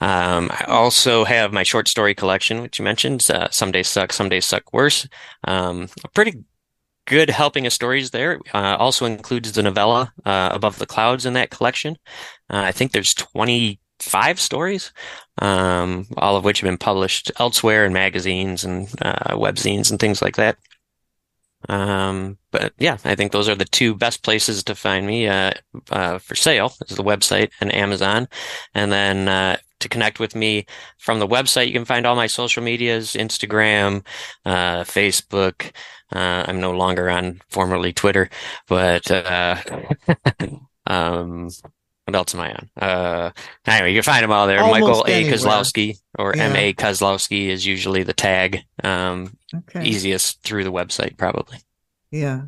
Um, 0.01 0.51
I 0.51 0.65
also 0.67 1.25
have 1.25 1.53
my 1.53 1.63
short 1.63 1.87
story 1.87 2.15
collection, 2.15 2.63
which 2.63 2.79
you 2.79 2.85
mentioned. 2.85 3.27
Uh, 3.31 3.49
some 3.51 3.71
days 3.71 3.89
suck, 3.89 4.13
some 4.13 4.31
days 4.31 4.47
suck 4.47 4.73
worse. 4.73 5.07
Um, 5.45 5.89
a 6.03 6.09
pretty 6.09 6.45
good 7.07 7.29
helping 7.29 7.67
of 7.67 7.73
stories 7.73 8.11
there. 8.11 8.41
Uh, 8.55 8.77
also 8.79 9.05
includes 9.05 9.53
the 9.53 9.63
novella 9.63 10.13
uh, 10.25 10.51
Above 10.53 10.79
the 10.79 10.87
Clouds 10.87 11.27
in 11.27 11.35
that 11.35 11.51
collection. 11.51 11.97
Uh, 12.49 12.63
I 12.65 12.73
think 12.73 12.93
there's 12.93 13.13
25 13.13 14.41
stories, 14.41 14.93
um, 15.43 16.07
all 16.17 16.37
of 16.37 16.45
which 16.45 16.61
have 16.61 16.69
been 16.69 16.79
published 16.79 17.31
elsewhere 17.39 17.85
in 17.85 17.93
magazines 17.93 18.65
and 18.65 18.89
uh, 19.03 19.35
webzines 19.35 19.91
and 19.91 20.01
things 20.01 20.23
like 20.23 20.37
that. 20.37 20.57
Um, 21.69 22.39
but 22.51 22.73
yeah, 22.79 22.97
I 23.05 23.15
think 23.15 23.33
those 23.33 23.49
are 23.49 23.55
the 23.55 23.65
two 23.65 23.95
best 23.95 24.23
places 24.23 24.65
to 24.65 24.75
find 24.75 25.07
me 25.07 25.29
uh, 25.29 25.53
uh, 25.91 26.19
for 26.19 26.35
sale 26.35 26.73
is 26.89 26.97
the 26.97 27.05
website 27.05 27.51
and 27.61 27.75
Amazon. 27.75 28.29
And 28.75 28.91
then 28.91 29.29
uh, 29.29 29.59
to 29.81 29.89
connect 29.89 30.21
with 30.21 30.35
me 30.35 30.67
from 30.99 31.19
the 31.19 31.29
website, 31.29 31.67
you 31.67 31.73
can 31.73 31.85
find 31.85 32.07
all 32.07 32.17
my 32.17 32.27
social 32.27 32.63
medias, 32.63 33.15
Instagram, 33.15 34.05
uh, 34.45 34.85
Facebook. 34.85 35.73
Uh, 36.13 36.45
I'm 36.47 36.61
no 36.61 36.73
longer 36.73 37.09
on 37.11 37.41
formerly 37.51 37.93
Twitter, 37.93 38.31
but 38.67 39.11
uh, 39.11 39.57
um, 40.87 41.51
else 42.15 42.35
am 42.35 42.41
I 42.41 42.53
on? 42.53 42.71
Uh, 42.81 43.31
anyway, 43.67 43.93
you 43.93 43.97
can 44.03 44.13
find 44.13 44.23
them 44.23 44.33
all 44.33 44.47
there. 44.47 44.61
Almost 44.61 44.81
Michael 44.81 45.05
A. 45.05 45.11
anywhere. 45.13 45.35
Kozlowski 45.39 45.99
or 46.19 46.35
Yeah. 46.37 46.45
M. 46.45 46.57
A. 46.57 46.73
Kozlowski 46.75 47.49
is 47.49 47.65
usually 47.67 48.03
the 48.03 48.13
tag. 48.13 48.63
Um, 48.85 49.37
Okay. 49.55 49.85
easiest 49.85 50.43
through 50.43 50.65
the 50.65 50.73
website, 50.73 51.17
probably. 51.17 51.59
Yeah. 52.11 52.43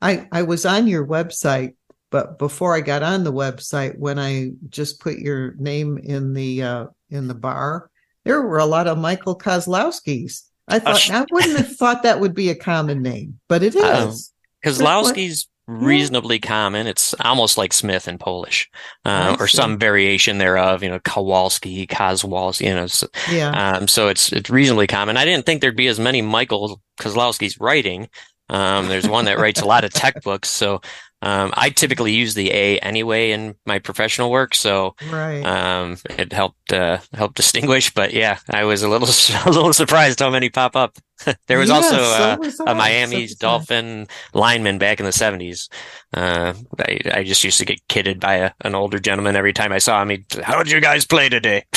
I 0.00 0.26
I 0.32 0.42
was 0.42 0.64
on 0.64 0.86
your 0.86 1.06
website, 1.06 1.74
but 2.10 2.38
before 2.38 2.74
I 2.74 2.80
got 2.80 3.02
on 3.02 3.24
the 3.24 3.32
website, 3.32 3.98
when 3.98 4.18
I 4.18 4.50
just 4.68 5.00
put 5.00 5.18
your 5.18 5.54
name 5.58 5.98
in 5.98 6.32
the 6.34 6.62
uh 6.62 6.86
in 7.10 7.28
the 7.28 7.34
bar, 7.34 7.90
there 8.24 8.40
were 8.42 8.58
a 8.58 8.66
lot 8.66 8.86
of 8.86 8.96
Michael 8.98 9.36
Kozlowskis. 9.38 10.42
I 10.68 10.78
thought 10.78 10.98
sh- 10.98 11.10
I 11.10 11.24
wouldn't 11.30 11.56
have 11.56 11.76
thought 11.76 12.02
that 12.02 12.20
would 12.20 12.34
be 12.34 12.50
a 12.50 12.54
common 12.54 13.02
name, 13.02 13.40
but 13.48 13.62
it 13.62 13.74
is. 13.74 13.82
Oh. 13.84 14.08
is. 14.08 14.32
Kozlowski's 14.64 15.48
reasonably 15.68 16.38
common. 16.40 16.86
It's 16.86 17.14
almost 17.20 17.58
like 17.58 17.72
Smith 17.72 18.08
in 18.08 18.18
Polish, 18.18 18.68
uh, 19.04 19.36
or 19.38 19.46
some 19.46 19.78
variation 19.78 20.38
thereof. 20.38 20.82
You 20.82 20.88
know, 20.88 20.98
Kowalski, 21.00 21.86
Kozwalski. 21.86 22.66
You 22.66 22.74
know, 22.74 22.86
so, 22.86 23.06
Yeah. 23.30 23.50
um, 23.50 23.86
so 23.86 24.08
it's 24.08 24.32
it's 24.32 24.50
reasonably 24.50 24.86
common. 24.86 25.16
I 25.16 25.24
didn't 25.24 25.46
think 25.46 25.60
there'd 25.60 25.76
be 25.76 25.86
as 25.88 26.00
many 26.00 26.22
Michael 26.22 26.80
Kozlowski's 26.98 27.60
writing. 27.60 28.08
Um, 28.50 28.88
there's 28.88 29.08
one 29.08 29.26
that 29.26 29.38
writes 29.38 29.60
a 29.60 29.66
lot 29.66 29.84
of 29.84 29.92
tech 29.92 30.22
books, 30.22 30.48
so 30.48 30.80
um, 31.20 31.52
I 31.56 31.70
typically 31.70 32.12
use 32.12 32.34
the 32.34 32.50
A 32.52 32.78
anyway 32.78 33.32
in 33.32 33.56
my 33.66 33.78
professional 33.80 34.30
work. 34.30 34.54
So 34.54 34.94
Right. 35.10 35.44
um, 35.44 35.96
it 36.10 36.32
helped 36.32 36.72
uh, 36.72 36.98
helped 37.12 37.36
distinguish. 37.36 37.92
But 37.92 38.12
yeah, 38.12 38.38
I 38.50 38.64
was 38.64 38.82
a 38.82 38.88
little 38.88 39.08
a 39.46 39.50
little 39.50 39.72
surprised 39.72 40.20
how 40.20 40.30
many 40.30 40.48
pop 40.48 40.76
up. 40.76 40.96
there 41.48 41.58
was 41.58 41.70
Yeah, 41.70 41.74
also 41.76 41.96
so 41.96 42.02
uh, 42.04 42.36
was 42.38 42.60
a. 42.60 42.74
Miami 42.74 43.26
So. 43.26 43.34
Dolphin 43.40 44.06
lineman 44.32 44.78
back 44.78 45.00
in 45.00 45.06
the 45.06 45.12
seventies. 45.12 45.68
Uh, 46.14 46.54
I, 46.78 47.00
I 47.12 47.24
just 47.24 47.42
used 47.42 47.58
to 47.58 47.64
get 47.64 47.80
kidded 47.88 48.20
by 48.20 48.34
a, 48.34 48.52
an 48.62 48.74
older 48.76 49.00
gentleman 49.00 49.34
every 49.34 49.52
time 49.52 49.72
I 49.72 49.78
saw 49.78 50.00
him. 50.00 50.10
He'd, 50.10 50.26
how 50.44 50.62
did 50.62 50.70
you 50.72 50.80
guys 50.80 51.04
play 51.04 51.28
today? 51.28 51.64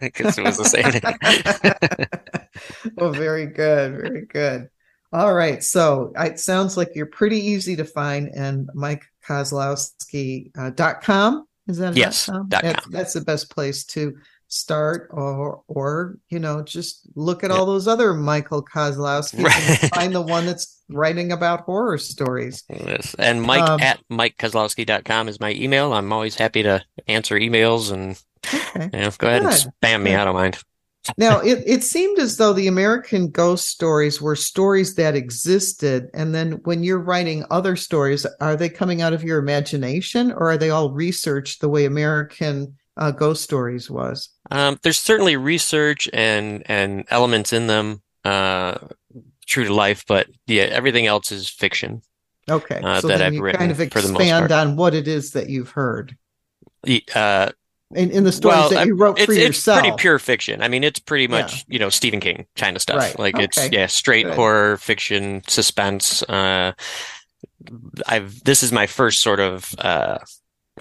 Because 0.00 0.38
it 0.38 0.42
was 0.44 0.56
the 0.56 0.64
same. 0.64 0.92
well, 2.96 3.12
very 3.12 3.46
good, 3.46 3.92
very 3.96 4.26
good. 4.26 4.70
All 5.12 5.32
right, 5.34 5.62
so 5.62 6.12
it 6.16 6.38
sounds 6.38 6.76
like 6.76 6.90
you're 6.94 7.06
pretty 7.06 7.38
easy 7.38 7.76
to 7.76 7.84
find, 7.84 8.28
and 8.28 8.68
Mike 8.74 9.04
Kozlowski 9.26 10.50
uh, 10.58 10.70
dot 10.70 11.02
com 11.02 11.46
is 11.66 11.78
that 11.78 11.96
Yes, 11.96 12.26
dot 12.26 12.32
com? 12.34 12.48
dot 12.48 12.62
That- 12.62 12.82
com. 12.82 12.92
That's 12.92 13.12
the 13.14 13.20
best 13.22 13.50
place 13.50 13.84
to 13.86 14.16
start, 14.48 15.08
or 15.12 15.62
or 15.68 16.18
you 16.28 16.38
know 16.38 16.62
just 16.62 17.06
look 17.14 17.44
at 17.44 17.50
all 17.50 17.66
those 17.66 17.86
other 17.88 18.14
Michael 18.14 18.62
Kozlowskis 18.64 19.80
and 19.82 19.90
find 19.94 20.14
the 20.14 20.22
one 20.22 20.46
that's 20.46 20.82
writing 20.90 21.32
about 21.32 21.60
horror 21.62 21.98
stories. 21.98 22.64
Yes. 22.68 23.14
And 23.18 23.42
Mike 23.42 23.68
Um, 23.68 23.80
at 23.80 24.00
MikeKozlowski.com 24.10 25.28
is 25.28 25.38
my 25.40 25.52
email. 25.52 25.92
I'm 25.92 26.12
always 26.12 26.34
happy 26.34 26.62
to 26.62 26.82
answer 27.06 27.36
emails 27.38 27.92
and 27.92 28.18
Okay. 28.46 28.88
you 28.94 29.00
know, 29.04 29.10
go 29.18 29.26
ahead 29.26 29.42
and 29.42 29.52
spam 29.52 30.02
me. 30.02 30.14
I 30.14 30.24
don't 30.24 30.34
mind. 30.34 30.58
Now 31.16 31.40
it, 31.40 31.62
it 31.66 31.82
seemed 31.82 32.18
as 32.18 32.36
though 32.36 32.52
the 32.52 32.66
american 32.66 33.30
ghost 33.30 33.68
stories 33.68 34.20
were 34.20 34.36
stories 34.36 34.94
that 34.94 35.14
existed 35.14 36.08
and 36.12 36.34
then 36.34 36.52
when 36.64 36.82
you're 36.82 36.98
writing 36.98 37.44
other 37.50 37.76
stories 37.76 38.26
are 38.40 38.56
they 38.56 38.68
coming 38.68 39.00
out 39.00 39.12
of 39.12 39.24
your 39.24 39.38
imagination 39.38 40.32
or 40.32 40.50
are 40.50 40.58
they 40.58 40.70
all 40.70 40.90
researched 40.92 41.60
the 41.60 41.68
way 41.68 41.84
american 41.86 42.74
uh, 42.96 43.10
ghost 43.12 43.42
stories 43.42 43.88
was 43.90 44.28
Um, 44.50 44.78
there's 44.82 44.98
certainly 44.98 45.36
research 45.36 46.10
and 46.12 46.62
and 46.66 47.04
elements 47.10 47.52
in 47.52 47.68
them 47.68 48.02
uh, 48.24 48.78
true 49.46 49.64
to 49.64 49.72
life, 49.74 50.04
but 50.06 50.28
yeah, 50.46 50.64
everything 50.64 51.06
else 51.06 51.32
is 51.32 51.48
fiction. 51.48 52.02
okay 52.50 52.80
Uh, 52.82 53.00
so 53.00 53.08
that 53.08 53.18
then 53.18 53.26
I've 53.26 53.34
you 53.34 53.42
kind 53.52 53.70
of 53.70 53.78
for 53.78 54.02
the 54.02 54.08
most 54.08 54.22
expand 54.22 54.52
on 54.52 54.76
what 54.76 54.94
it 54.94 55.06
is 55.08 55.32
that 55.32 55.48
you've 55.48 55.70
heard 55.70 56.16
Uh, 57.14 57.50
in, 57.94 58.10
in 58.10 58.24
the 58.24 58.32
stories 58.32 58.56
well, 58.58 58.70
that 58.70 58.86
you 58.86 58.94
wrote 58.94 59.18
it's, 59.18 59.26
for 59.26 59.32
it's 59.32 59.40
yourself 59.40 59.80
pretty 59.80 59.96
pure 59.96 60.18
fiction. 60.18 60.62
I 60.62 60.68
mean, 60.68 60.84
it's 60.84 60.98
pretty 60.98 61.24
Yeah. 61.24 61.40
much 61.40 61.64
you 61.68 61.78
know 61.78 61.88
Stephen 61.88 62.20
King 62.20 62.46
kind 62.56 62.76
of 62.76 62.82
stuff. 62.82 62.98
Right. 62.98 63.18
Like 63.18 63.38
it's 63.38 63.70
yeah, 63.70 63.86
straight 63.86 64.26
Good. 64.26 64.34
horror 64.34 64.76
fiction, 64.76 65.42
suspense. 65.46 66.22
Uh, 66.24 66.72
I've 68.06 68.42
this 68.44 68.62
is 68.62 68.72
my 68.72 68.86
first 68.86 69.20
sort 69.20 69.40
of 69.40 69.74
uh, 69.78 70.18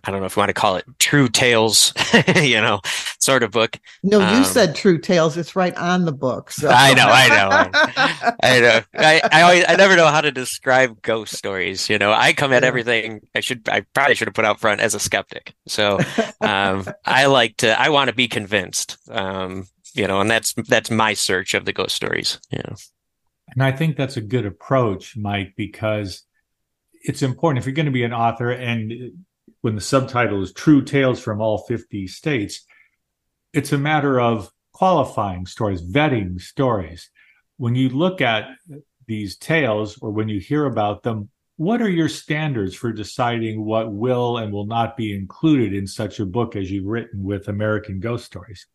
I 0.03 0.11
don't 0.11 0.19
know 0.19 0.25
if 0.25 0.35
you 0.35 0.41
want 0.41 0.49
to 0.49 0.53
call 0.53 0.75
it 0.77 0.85
true 0.99 1.27
tales, 1.29 1.93
you 2.35 2.61
know, 2.61 2.81
sort 3.19 3.43
of 3.43 3.51
book. 3.51 3.77
no 4.03 4.19
you 4.21 4.43
Um, 4.43 4.43
said 4.43 4.75
true 4.75 4.97
tales 4.99 5.37
it's 5.37 5.55
right 5.55 5.75
on 5.75 6.05
the 6.05 6.11
book 6.11 6.51
so 6.51 6.69
I 6.69 6.93
know, 6.93 7.07
I 7.09 7.29
know. 7.29 7.75
I 8.43 8.59
know. 8.59 8.81
I, 8.97 9.21
I 9.31 9.41
always, 9.43 9.63
I 9.67 9.75
never 9.75 9.95
know 9.95 10.07
how 10.07 10.21
to 10.21 10.31
describe 10.31 11.01
ghost 11.01 11.33
stories. 11.35 11.89
You 11.89 11.97
know, 11.97 12.11
I 12.11 12.33
come 12.33 12.51
at 12.51 12.63
Yeah. 12.63 12.67
everything. 12.67 13.21
I 13.35 13.39
should, 13.39 13.69
I 13.69 13.81
probably 13.93 14.15
should 14.15 14.27
have 14.27 14.35
put 14.35 14.45
out 14.45 14.59
front 14.59 14.81
as 14.81 14.93
a 14.93 14.99
skeptic. 14.99 15.53
So, 15.67 16.01
um, 16.41 16.89
I 17.05 17.27
like 17.27 17.57
to, 17.57 17.79
I 17.79 17.89
want 17.89 18.09
to 18.09 18.15
be 18.15 18.27
convinced. 18.27 18.97
Um, 19.09 19.67
you 19.93 20.07
know, 20.07 20.19
and 20.21 20.29
that's 20.29 20.53
that's 20.67 20.91
my 20.91 21.13
search 21.13 21.53
of 21.53 21.65
the 21.65 21.73
ghost 21.73 21.95
stories. 21.95 22.39
You 22.51 22.59
know, 22.67 22.75
And 23.49 23.63
I 23.63 23.71
think 23.71 23.95
that's 23.97 24.17
a 24.17 24.21
good 24.21 24.45
approach, 24.45 25.15
Mike, 25.15 25.53
because 25.55 26.23
it's 27.03 27.21
important 27.21 27.59
if 27.59 27.65
you're 27.65 27.75
going 27.75 27.85
to 27.87 27.91
be 27.91 28.03
an 28.03 28.13
author 28.13 28.51
and 28.51 28.93
when 29.67 29.75
the 29.75 29.81
subtitle 29.81 30.41
is 30.41 30.53
True 30.53 30.81
Tales 30.81 31.19
from 31.19 31.41
All 31.41 31.57
50 31.57 32.07
States, 32.07 32.65
it's 33.51 33.73
a 33.73 33.77
matter 33.77 34.17
of 34.17 34.49
qualifying 34.71 35.45
stories, 35.45 35.81
vetting 35.81 36.39
stories. 36.39 37.09
When 37.57 37.75
you 37.75 37.89
look 37.89 38.21
at 38.21 38.47
these 39.07 39.35
tales 39.35 39.97
or 39.97 40.11
when 40.11 40.29
you 40.29 40.39
hear 40.39 40.63
about 40.63 41.03
them, 41.03 41.27
what 41.57 41.81
are 41.81 41.89
your 41.89 42.07
standards 42.07 42.75
for 42.75 42.93
deciding 42.93 43.61
what 43.65 43.91
will 43.91 44.37
and 44.37 44.53
will 44.53 44.67
not 44.67 44.95
be 44.95 45.13
included 45.13 45.73
in 45.73 45.85
such 45.85 46.21
a 46.21 46.25
book 46.25 46.55
as 46.55 46.71
you've 46.71 46.85
written 46.85 47.25
with 47.25 47.49
American 47.49 47.99
Ghost 47.99 48.23
Stories? 48.23 48.67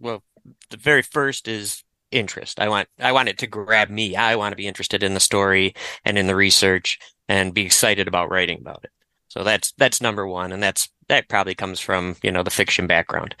well, 0.00 0.24
the 0.70 0.78
very 0.78 1.02
first 1.02 1.46
is 1.46 1.84
interest. 2.10 2.58
I 2.58 2.68
want, 2.68 2.88
I 2.98 3.12
want 3.12 3.28
it 3.28 3.38
to 3.38 3.46
grab 3.46 3.88
me. 3.88 4.16
I 4.16 4.34
want 4.34 4.50
to 4.50 4.56
be 4.56 4.66
interested 4.66 5.04
in 5.04 5.14
the 5.14 5.20
story 5.20 5.76
and 6.04 6.18
in 6.18 6.26
the 6.26 6.34
research 6.34 6.98
and 7.28 7.54
be 7.54 7.62
excited 7.62 8.08
about 8.08 8.32
writing 8.32 8.58
about 8.60 8.80
it. 8.82 8.90
So 9.28 9.44
that's 9.44 9.72
that's 9.78 10.00
number 10.00 10.26
one, 10.26 10.52
and 10.52 10.62
that's 10.62 10.88
that 11.08 11.28
probably 11.28 11.54
comes 11.54 11.80
from 11.80 12.16
you 12.22 12.32
know 12.32 12.42
the 12.42 12.50
fiction 12.50 12.86
background. 12.86 13.36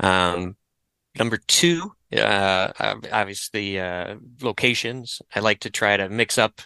Um, 0.00 0.56
number 1.18 1.38
two, 1.46 1.92
uh, 2.16 2.72
obviously 3.12 3.78
uh, 3.78 4.16
locations. 4.42 5.20
I 5.34 5.40
like 5.40 5.60
to 5.60 5.70
try 5.70 5.96
to 5.96 6.08
mix 6.08 6.38
up 6.38 6.60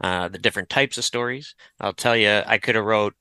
uh, 0.00 0.28
the 0.28 0.38
different 0.38 0.70
types 0.70 0.98
of 0.98 1.04
stories. 1.04 1.54
I'll 1.80 1.92
tell 1.92 2.16
you, 2.16 2.42
I 2.46 2.58
could 2.58 2.74
have 2.74 2.84
wrote 2.84 3.14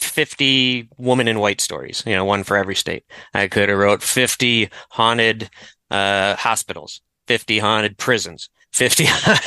50 0.00 0.88
woman 0.98 1.28
in 1.28 1.40
white 1.40 1.60
stories, 1.60 2.02
you 2.06 2.14
know, 2.14 2.24
one 2.24 2.44
for 2.44 2.56
every 2.56 2.74
state. 2.74 3.04
I 3.34 3.48
could 3.48 3.68
have 3.68 3.78
wrote 3.78 4.02
50 4.02 4.68
haunted 4.90 5.50
uh, 5.90 6.36
hospitals, 6.36 7.00
50 7.26 7.58
haunted 7.58 7.98
prisons. 7.98 8.48
50 8.78 9.04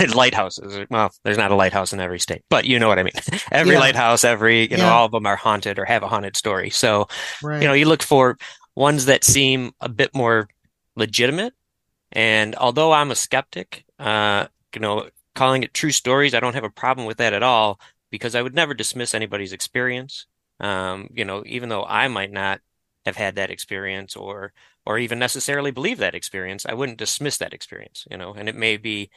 lighthouses. 0.13 0.85
Well, 0.89 1.09
there's 1.23 1.37
not 1.37 1.51
a 1.51 1.55
lighthouse 1.55 1.93
in 1.93 1.99
every 1.99 2.19
state, 2.19 2.43
but 2.49 2.65
you 2.65 2.77
know 2.79 2.87
what 2.89 2.99
I 2.99 3.03
mean. 3.03 3.13
Every 3.51 3.73
Yeah. 3.75 3.79
lighthouse, 3.79 4.23
every, 4.25 4.69
you 4.69 4.77
know, 4.77 4.85
Yeah. 4.85 4.93
all 4.93 5.05
of 5.05 5.11
them 5.11 5.25
are 5.25 5.37
haunted 5.37 5.79
or 5.79 5.85
have 5.85 6.03
a 6.03 6.07
haunted 6.09 6.35
story. 6.35 6.69
So, 6.69 7.07
right 7.41 7.61
you 7.61 7.67
know, 7.67 7.73
you 7.73 7.85
look 7.85 8.03
for 8.03 8.37
ones 8.75 9.05
that 9.05 9.23
seem 9.23 9.71
a 9.79 9.87
bit 9.89 10.13
more 10.13 10.49
legitimate. 10.95 11.53
And 12.11 12.55
although 12.55 12.91
I'm 12.91 13.09
a 13.11 13.15
skeptic, 13.15 13.85
uh, 13.99 14.47
you 14.75 14.81
know, 14.81 15.09
calling 15.33 15.63
it 15.63 15.73
true 15.73 15.91
stories, 15.91 16.33
I 16.33 16.39
don't 16.41 16.55
have 16.55 16.65
a 16.65 16.69
problem 16.69 17.07
with 17.07 17.17
that 17.17 17.31
at 17.33 17.41
all 17.43 17.79
because 18.09 18.35
I 18.35 18.41
would 18.41 18.53
never 18.53 18.73
dismiss 18.73 19.13
anybody's 19.13 19.53
experience. 19.53 20.25
Um, 20.59 21.07
you 21.13 21.23
know, 21.25 21.43
even 21.45 21.69
though 21.69 21.85
I 21.85 22.07
might 22.09 22.31
not 22.31 22.59
have 23.05 23.15
had 23.17 23.35
that 23.35 23.51
experience 23.51 24.15
or 24.15 24.53
or 24.85 24.97
even 24.97 25.19
necessarily 25.19 25.71
believe 25.71 25.99
that 25.99 26.15
experience, 26.15 26.65
I 26.65 26.73
wouldn't 26.73 26.97
dismiss 26.97 27.37
that 27.37 27.53
experience, 27.53 28.05
you 28.09 28.17
know, 28.17 28.33
and 28.33 28.49
it 28.49 28.55
may 28.55 28.77
be, 28.77 29.11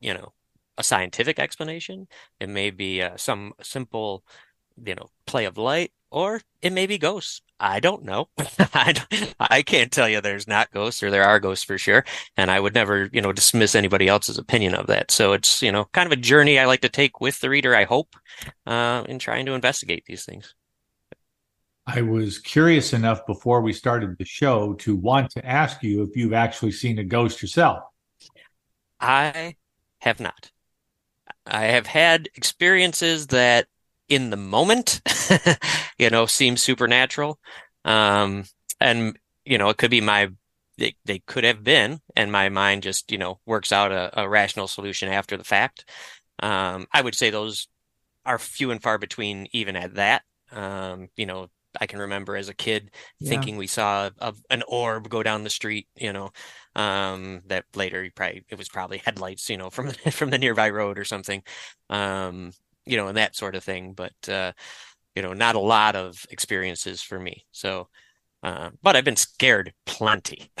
you 0.00 0.14
know, 0.14 0.32
a 0.78 0.82
scientific 0.82 1.38
explanation. 1.38 2.08
It 2.40 2.48
may 2.48 2.70
be 2.70 3.02
uh, 3.02 3.16
some 3.16 3.52
simple, 3.62 4.24
you 4.84 4.94
know, 4.94 5.08
play 5.26 5.44
of 5.46 5.58
light, 5.58 5.92
or 6.10 6.40
it 6.62 6.72
may 6.72 6.86
be 6.86 6.98
ghosts. 6.98 7.42
I 7.58 7.80
don't 7.80 8.04
know. 8.04 8.28
I, 8.74 8.92
don't- 8.92 9.34
I 9.40 9.62
can't 9.62 9.90
tell 9.92 10.08
you 10.08 10.20
there's 10.20 10.48
not 10.48 10.70
ghosts 10.72 11.02
or 11.02 11.10
there 11.10 11.24
are 11.24 11.40
ghosts 11.40 11.64
for 11.64 11.78
sure. 11.78 12.04
And 12.36 12.50
I 12.50 12.60
would 12.60 12.74
never, 12.74 13.08
you 13.12 13.22
know, 13.22 13.32
dismiss 13.32 13.74
anybody 13.74 14.08
else's 14.08 14.38
opinion 14.38 14.74
of 14.74 14.86
that. 14.88 15.10
So 15.10 15.32
it's, 15.32 15.62
you 15.62 15.72
know, 15.72 15.86
kind 15.92 16.06
of 16.06 16.12
a 16.12 16.20
journey 16.20 16.58
I 16.58 16.66
like 16.66 16.82
to 16.82 16.88
take 16.90 17.20
with 17.20 17.40
the 17.40 17.50
reader, 17.50 17.74
I 17.74 17.84
hope, 17.84 18.14
uh, 18.66 19.04
in 19.08 19.18
trying 19.18 19.46
to 19.46 19.54
investigate 19.54 20.04
these 20.06 20.24
things. 20.24 20.54
I 21.86 22.02
was 22.02 22.38
curious 22.38 22.92
enough 22.92 23.26
before 23.26 23.60
we 23.60 23.72
started 23.72 24.18
the 24.18 24.24
show 24.24 24.74
to 24.74 24.96
want 24.96 25.30
to 25.30 25.46
ask 25.46 25.82
you 25.82 26.02
if 26.02 26.16
you've 26.16 26.32
actually 26.32 26.72
seen 26.72 26.98
a 26.98 27.04
ghost 27.04 27.40
yourself. 27.40 27.84
I 29.00 29.56
have 30.00 30.18
not. 30.18 30.50
I 31.46 31.66
have 31.66 31.86
had 31.86 32.28
experiences 32.34 33.28
that 33.28 33.66
in 34.08 34.30
the 34.30 34.36
moment, 34.36 35.00
you 35.98 36.10
know, 36.10 36.26
seem 36.26 36.56
supernatural. 36.56 37.38
Um, 37.84 38.44
and, 38.80 39.16
you 39.44 39.58
know, 39.58 39.68
it 39.68 39.76
could 39.76 39.90
be 39.90 40.00
my, 40.00 40.30
they, 40.78 40.96
they 41.04 41.20
could 41.20 41.44
have 41.44 41.62
been, 41.62 42.00
and 42.16 42.32
my 42.32 42.48
mind 42.48 42.82
just, 42.82 43.12
you 43.12 43.18
know, 43.18 43.38
works 43.46 43.70
out 43.70 43.92
a, 43.92 44.22
a 44.22 44.28
rational 44.28 44.66
solution 44.66 45.08
after 45.08 45.36
the 45.36 45.44
fact. 45.44 45.88
Um, 46.40 46.88
I 46.92 47.00
would 47.00 47.14
say 47.14 47.30
those 47.30 47.68
are 48.24 48.38
few 48.40 48.72
and 48.72 48.82
far 48.82 48.98
between 48.98 49.46
even 49.52 49.76
at 49.76 49.94
that. 49.94 50.22
Um, 50.52 51.08
you 51.16 51.26
know, 51.26 51.48
I 51.80 51.86
can 51.86 51.98
remember 52.00 52.36
as 52.36 52.48
a 52.48 52.54
kid 52.54 52.90
Yeah. 53.20 53.26
thinking 53.28 53.56
we 53.56 53.66
saw 53.66 54.10
a, 54.18 54.34
an 54.50 54.62
orb 54.68 55.08
go 55.08 55.22
down 55.22 55.44
the 55.44 55.50
street, 55.50 55.88
you 55.96 56.12
know, 56.12 56.30
um, 56.74 57.42
that 57.46 57.64
later 57.74 58.04
you 58.04 58.10
probably 58.12 58.44
it 58.48 58.58
was 58.58 58.68
probably 58.68 58.98
headlights, 59.04 59.48
you 59.50 59.56
know, 59.56 59.70
from 59.70 59.90
from 60.12 60.30
the 60.30 60.38
nearby 60.38 60.70
road 60.70 60.98
or 60.98 61.04
something, 61.04 61.42
um, 61.90 62.52
you 62.86 62.96
know, 62.96 63.08
and 63.08 63.16
that 63.18 63.36
sort 63.36 63.54
of 63.56 63.64
thing. 63.64 63.92
But 63.94 64.28
uh, 64.28 64.52
you 65.14 65.22
know, 65.22 65.32
not 65.32 65.56
a 65.56 65.60
lot 65.60 65.96
of 65.96 66.24
experiences 66.30 67.02
for 67.02 67.18
me. 67.18 67.44
So, 67.52 67.88
uh, 68.42 68.70
but 68.82 68.96
I've 68.96 69.04
been 69.04 69.16
scared 69.16 69.74
plenty. 69.86 70.52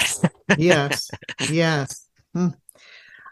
yes, 0.54 1.12
yes. 1.46 2.08
Hmm. 2.34 2.48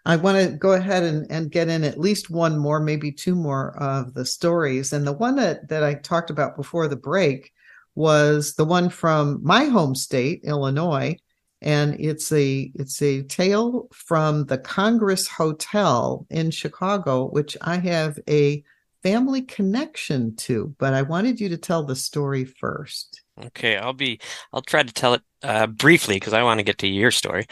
I 0.06 0.16
want 0.16 0.38
to 0.38 0.56
go 0.56 0.72
ahead 0.74 1.04
and, 1.04 1.30
and 1.30 1.52
get 1.52 1.68
in 1.68 1.84
at 1.84 2.00
least 2.00 2.30
one 2.30 2.58
more, 2.58 2.80
maybe 2.80 3.12
two 3.12 3.36
more 3.36 3.76
of 3.78 4.14
the 4.14 4.26
stories. 4.26 4.92
And 4.94 5.06
the 5.06 5.14
one 5.14 5.36
that, 5.36 5.68
that 5.70 5.84
I 5.84 5.94
talked 5.94 6.30
about 6.30 6.56
before 6.56 6.88
the 6.88 6.96
break 6.96 7.52
was 7.94 8.54
the 8.54 8.64
one 8.64 8.88
from 8.88 9.40
my 9.42 9.64
home 9.64 9.94
state, 9.94 10.40
Illinois. 10.44 11.16
And 11.62 11.98
it's 11.98 12.30
a 12.30 12.70
it's 12.74 13.00
a 13.00 13.22
tale 13.22 13.88
from 13.92 14.44
the 14.46 14.58
Congress 14.58 15.26
Hotel 15.26 16.26
in 16.28 16.50
Chicago, 16.50 17.28
which 17.30 17.56
I 17.62 17.78
have 17.78 18.18
a 18.28 18.62
family 19.02 19.42
connection 19.42 20.36
to. 20.36 20.74
But 20.78 20.92
I 20.92 21.02
wanted 21.02 21.40
you 21.40 21.48
to 21.50 21.56
tell 21.56 21.84
the 21.84 21.96
story 21.96 22.44
first. 22.44 23.22
Okay, 23.42 23.76
I'll 23.76 23.94
be 23.94 24.20
I'll 24.52 24.62
try 24.62 24.82
to 24.82 24.92
tell 24.92 25.14
it 25.14 25.22
uh, 25.44 25.66
briefly 25.68 26.16
because 26.16 26.32
I 26.32 26.42
want 26.42 26.58
to 26.58 26.64
get 26.64 26.78
to 26.78 26.88
your 26.88 27.10
story. 27.12 27.46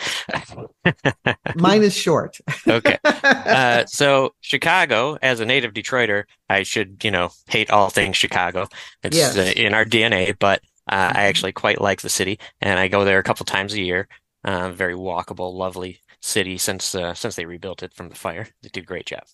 Mine 1.55 1.83
is 1.83 1.97
short. 1.97 2.39
Okay. 2.67 2.99
Uh, 3.23 3.85
so 3.87 4.35
Chicago, 4.41 5.17
as 5.23 5.41
a 5.41 5.45
native 5.47 5.73
Detroiter, 5.73 6.25
I 6.49 6.63
should, 6.65 7.05
you 7.05 7.11
know, 7.11 7.31
hate 7.49 7.71
all 7.71 7.89
things 7.91 8.17
Chicago. 8.17 8.67
It's 9.03 9.17
Yes. 9.17 9.37
uh, 9.37 9.53
in 9.57 9.75
our 9.75 9.85
DNA, 9.85 10.37
but 10.39 10.61
uh, 10.91 11.13
I 11.15 11.25
actually 11.25 11.53
quite 11.53 11.81
like 11.81 12.01
the 12.01 12.09
city, 12.09 12.39
and 12.61 12.79
I 12.79 12.89
go 12.89 13.05
there 13.05 13.19
a 13.19 13.23
couple 13.23 13.45
times 13.47 13.75
a 13.75 13.81
year. 13.81 14.09
Uh, 14.45 14.71
very 14.73 14.95
walkable, 14.95 15.55
lovely 15.55 16.01
city 16.21 16.59
since 16.59 16.95
uh, 16.95 17.15
since 17.15 17.37
they 17.37 17.45
rebuilt 17.47 17.83
it 17.83 17.95
from 17.95 18.09
the 18.09 18.15
fire. 18.15 18.47
They 18.63 18.69
did 18.71 18.85
a 18.85 18.87
great 18.87 19.07
job. 19.07 19.25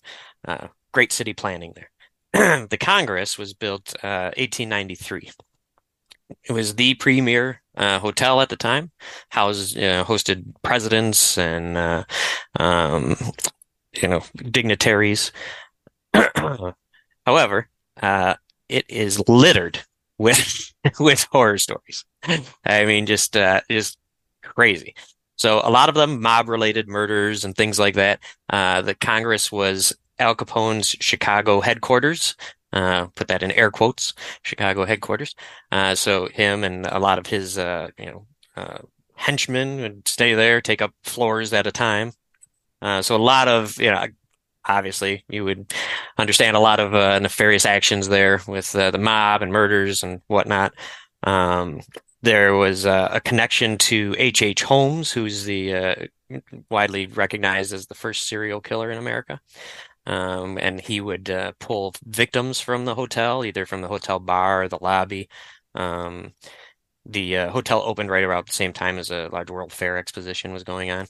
Uh, 0.47 0.67
great 0.91 1.11
city 1.11 1.33
planning 1.33 1.73
there. 1.75 2.67
the 2.67 2.77
Congress 2.79 3.37
was 3.37 3.53
built 3.53 3.95
uh, 4.03 4.31
1893. 4.37 5.31
It 6.43 6.51
was 6.51 6.75
the 6.75 6.93
premier 6.95 7.61
uh, 7.79 7.99
hotel 7.99 8.41
at 8.41 8.49
the 8.49 8.55
time. 8.55 8.91
Housed, 9.29 9.77
uh, 9.77 10.03
hosted 10.05 10.43
presidents 10.61 11.37
and 11.37 11.77
uh, 11.77 12.03
um, 12.59 13.15
you 14.01 14.07
know 14.07 14.21
dignitaries. 14.51 15.31
However, 17.25 17.69
uh, 18.01 18.35
it 18.67 18.85
is 18.89 19.21
littered 19.27 19.79
with 20.17 20.73
with 20.99 21.27
horror 21.31 21.57
stories. 21.57 22.05
I 22.65 22.85
mean, 22.85 23.05
just 23.05 23.35
uh, 23.35 23.61
just 23.69 23.97
crazy. 24.43 24.93
So 25.37 25.61
a 25.63 25.71
lot 25.71 25.87
of 25.89 25.95
them 25.95 26.21
mob 26.21 26.49
related 26.49 26.89
murders 26.89 27.45
and 27.45 27.55
things 27.55 27.79
like 27.79 27.95
that. 27.95 28.19
Uh, 28.49 28.81
the 28.81 28.93
Congress 28.93 29.51
was 29.51 29.95
Al 30.19 30.35
Capone's 30.35 30.89
Chicago 30.99 31.61
headquarters. 31.61 32.35
Uh, 32.71 33.07
put 33.15 33.27
that 33.27 33.41
in 33.41 33.51
air 33.51 33.71
quotes, 33.71 34.13
Chicago 34.43 34.85
headquarters. 34.85 35.33
Uh, 35.71 35.95
so 35.95 36.27
him 36.27 36.63
and 36.63 36.85
a 36.85 36.99
lot 36.99 37.17
of 37.17 37.25
his, 37.25 37.57
uh, 37.57 37.89
you 37.97 38.05
know, 38.05 38.27
uh, 38.55 38.77
henchmen 39.15 39.81
would 39.81 40.07
stay 40.07 40.35
there, 40.35 40.61
take 40.61 40.81
up 40.81 40.93
floors 41.03 41.51
at 41.51 41.65
a 41.65 41.71
time. 41.71 42.11
Uh, 42.81 43.01
so 43.01 43.15
a 43.15 43.17
lot 43.17 43.47
of, 43.47 43.75
you 43.79 43.89
know, 43.89 44.05
obviously 44.65 45.25
you 45.29 45.43
would 45.43 45.73
understand 46.17 46.55
a 46.55 46.59
lot 46.59 46.79
of 46.79 46.91
nefarious 47.21 47.65
actions 47.65 48.07
there 48.07 48.39
with 48.47 48.71
the 48.71 48.97
mob 48.99 49.41
and 49.41 49.51
murders 49.51 50.03
and 50.03 50.21
whatnot. 50.27 50.71
Um, 51.23 51.81
there 52.21 52.53
was 52.53 52.85
a 52.85 53.21
connection 53.25 53.77
to 53.77 54.13
H. 54.17 54.41
H. 54.41 54.61
Holmes, 54.61 55.11
who's 55.11 55.43
the 55.45 56.09
widely 56.69 57.07
recognized 57.07 57.73
as 57.73 57.87
the 57.87 57.95
first 57.95 58.27
serial 58.27 58.61
killer 58.61 58.91
in 58.91 58.97
America. 58.97 59.39
Um, 60.05 60.57
and 60.57 60.81
he 60.81 61.01
would 61.01 61.29
uh, 61.29 61.51
pull 61.59 61.93
victims 62.05 62.59
from 62.59 62.85
the 62.85 62.95
hotel, 62.95 63.45
either 63.45 63.65
from 63.65 63.81
the 63.81 63.87
hotel 63.87 64.19
bar 64.19 64.63
or 64.63 64.67
the 64.67 64.79
lobby. 64.81 65.29
Um, 65.75 66.33
the 67.05 67.37
uh, 67.37 67.49
hotel 67.51 67.81
opened 67.83 68.09
right 68.09 68.23
around 68.23 68.47
the 68.47 68.53
same 68.53 68.73
time 68.73 68.97
as 68.97 69.11
a 69.11 69.29
large 69.31 69.49
World 69.49 69.71
Fair 69.71 69.97
exposition 69.97 70.53
was 70.53 70.63
going 70.63 70.91
on. 70.91 71.07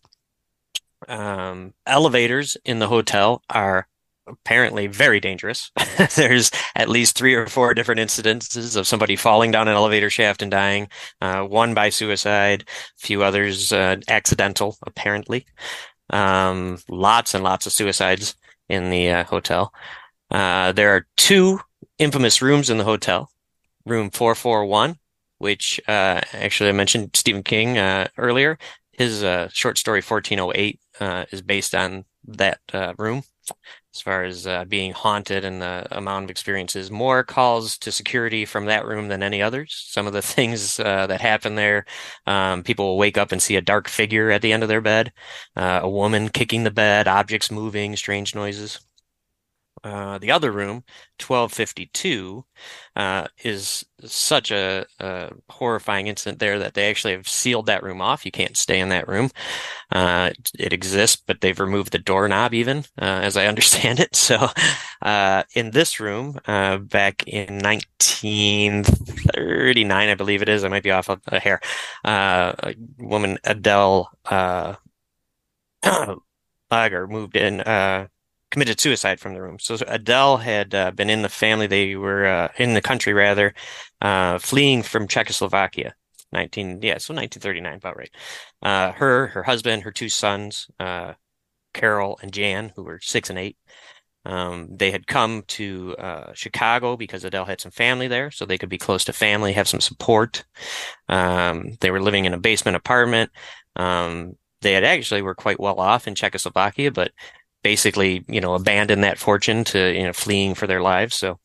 Um, 1.08 1.74
elevators 1.86 2.58
in 2.66 2.80
the 2.80 2.88
hotel 2.88 3.42
are 3.50 3.88
apparently 4.30 4.88
very 4.88 5.20
dangerous. 5.20 5.72
There's 6.16 6.52
at 6.76 6.90
least 6.90 7.18
three 7.18 7.34
or 7.34 7.48
four 7.48 7.74
different 7.74 8.02
incidences 8.02 8.76
of 8.76 8.88
somebody 8.88 9.16
falling 9.16 9.52
down 9.52 9.68
an 9.68 9.76
elevator 9.76 10.10
shaft 10.10 10.42
and 10.42 10.52
dying, 10.52 10.88
uh, 11.22 11.44
one 11.44 11.74
by 11.74 11.90
suicide, 11.90 12.66
a 12.68 12.74
few 12.98 13.24
others 13.24 13.74
uh, 13.74 13.98
accidental, 14.08 14.78
apparently. 14.86 15.46
Um, 16.12 16.80
lots 16.90 17.34
and 17.34 17.44
lots 17.44 17.66
of 17.66 17.74
suicides 17.74 18.36
in 18.70 18.90
the 18.90 19.10
uh, 19.10 19.24
hotel. 19.26 19.74
Uh, 20.32 20.72
there 20.72 20.96
are 20.96 21.08
two 21.18 21.60
infamous 21.98 22.42
rooms 22.42 22.70
in 22.70 22.78
the 22.78 22.84
hotel. 22.84 23.30
Room 23.86 24.10
441, 24.12 24.98
which 25.40 25.82
uh, 25.88 26.22
actually 26.34 26.70
I 26.70 26.74
mentioned 26.74 27.12
Stephen 27.16 27.44
King 27.44 27.78
uh, 27.78 28.08
earlier. 28.18 28.58
His 28.92 29.24
uh, 29.24 29.50
short 29.52 29.78
story 29.78 30.02
1408 30.02 30.80
uh, 31.00 31.26
is 31.32 31.42
based 31.42 31.74
on 31.74 32.06
that 32.26 32.60
room 32.98 33.24
as 33.94 34.02
far 34.02 34.24
as 34.24 34.46
uh, 34.48 34.66
being 34.66 34.92
haunted 34.92 35.44
and 35.44 35.62
the 35.62 35.88
amount 35.92 36.26
of 36.26 36.30
experiences. 36.30 36.92
More 36.92 37.24
calls 37.24 37.78
to 37.80 37.92
security 37.92 38.46
from 38.46 38.66
that 38.66 38.86
room 38.86 39.08
than 39.08 39.24
any 39.24 39.42
others. 39.42 39.74
Some 39.88 40.08
of 40.08 40.14
the 40.14 40.22
things 40.36 40.80
uh, 40.80 41.08
that 41.08 41.22
happen 41.22 41.56
there, 41.56 41.86
um, 42.28 42.64
people 42.64 42.86
will 42.88 42.98
wake 42.98 43.18
up 43.18 43.32
and 43.32 43.42
see 43.42 43.56
a 43.56 43.62
dark 43.62 43.88
figure 43.88 44.32
at 44.32 44.42
the 44.42 44.54
end 44.54 44.64
of 44.64 44.70
their 44.70 44.82
bed, 44.82 45.12
uh, 45.56 45.80
a 45.84 45.90
woman 45.90 46.30
kicking 46.30 46.64
the 46.64 46.72
bed, 46.72 47.08
objects 47.08 47.52
moving, 47.52 47.96
strange 47.96 48.36
noises. 48.36 48.80
Uh, 49.84 50.18
the 50.18 50.32
other 50.32 50.52
room, 50.52 50.84
1252, 51.20 52.44
uh, 52.96 53.28
is 53.44 53.86
such 54.04 54.50
a, 54.52 54.86
a 55.00 55.32
horrifying 55.50 56.08
incident 56.08 56.40
there 56.40 56.58
that 56.60 56.74
they 56.74 56.90
actually 56.90 57.14
have 57.14 57.28
sealed 57.28 57.66
that 57.68 57.84
room 57.84 58.02
off. 58.02 58.26
You 58.26 58.32
can't 58.32 58.58
stay 58.58 58.80
in 58.80 58.90
that 58.90 59.08
room. 59.08 59.30
Uh, 59.92 60.32
it, 60.58 60.74
exists, 60.74 61.22
but 61.26 61.42
they've 61.42 61.60
removed 61.60 61.92
the 61.92 62.00
doorknob 62.00 62.54
even, 62.54 62.80
uh, 63.02 63.22
as 63.24 63.36
I 63.38 63.48
understand 63.48 64.00
it. 64.00 64.16
So, 64.16 64.48
uh, 65.02 65.44
in 65.56 65.72
this 65.72 66.00
room, 66.00 66.40
back 66.46 67.24
in 67.28 67.60
1939, 67.60 70.10
I 70.10 70.16
believe 70.16 70.42
it 70.42 70.50
is, 70.50 70.64
I 70.64 70.68
might 70.70 70.84
be 70.84 70.92
off 70.92 71.10
a, 71.10 71.20
hair, 71.40 71.60
a 72.04 72.76
woman, 72.98 73.38
Adele, 73.44 74.10
Langer 76.72 77.10
moved 77.10 77.36
in, 77.36 77.62
committed 78.52 78.80
suicide 78.80 79.20
from 79.20 79.34
the 79.34 79.42
room. 79.42 79.60
So 79.60 79.78
Adele 79.88 80.38
had 80.38 80.74
uh, 80.74 80.92
been 80.92 81.10
in 81.10 81.22
the 81.22 81.30
family. 81.30 81.68
They 81.68 81.96
were 81.96 82.26
uh, 82.26 82.48
in 82.58 82.74
the 82.74 82.82
country 82.82 83.14
rather, 83.14 83.54
uh, 84.02 84.40
fleeing 84.40 84.84
from 84.84 85.08
Czechoslovakia. 85.08 85.96
19, 86.32 86.82
yeah, 86.84 87.00
so 87.00 87.14
1939, 87.14 87.76
about 87.76 87.98
right. 87.98 88.12
Uh, 88.62 88.92
her, 88.94 89.28
her 89.28 89.44
husband, 89.44 89.84
her 89.84 89.92
two 89.92 90.10
sons, 90.10 90.68
uh, 90.80 91.14
Carol 91.74 92.20
and 92.22 92.32
Jan, 92.32 92.72
who 92.76 92.84
were 92.84 93.00
six 93.02 93.30
and 93.30 93.40
eight. 93.40 93.58
Um, 94.26 94.68
they 94.70 94.92
had 94.92 95.08
come 95.08 95.44
to 95.48 95.96
uh, 95.98 96.34
Chicago 96.34 96.98
because 96.98 97.24
Adele 97.24 97.46
had 97.46 97.62
some 97.62 97.72
family 97.72 98.08
there, 98.08 98.30
so 98.32 98.46
they 98.46 98.58
could 98.58 98.70
be 98.70 98.78
close 98.78 99.06
to 99.06 99.14
family, 99.14 99.54
have 99.54 99.68
some 99.68 99.80
support. 99.80 100.46
Um, 101.08 101.78
they 101.80 101.90
were 101.90 102.02
living 102.02 102.26
in 102.26 102.34
a 102.34 102.40
basement 102.40 102.78
apartment. 102.78 103.32
Um, 103.76 104.36
they 104.62 104.74
had 104.74 104.84
actually 104.84 105.22
were 105.22 105.36
quite 105.36 105.60
well 105.60 105.80
off 105.80 106.08
in 106.08 106.16
Czechoslovakia, 106.16 106.92
but 106.92 107.12
basically, 107.64 108.26
you 108.28 108.42
know, 108.42 108.54
abandoned 108.54 109.04
that 109.04 109.18
fortune 109.18 109.64
to, 109.66 109.94
you 109.94 110.04
know, 110.04 110.14
fleeing 110.14 110.56
for 110.56 110.68
their 110.68 110.82
lives. 110.82 111.16
So 111.16 111.40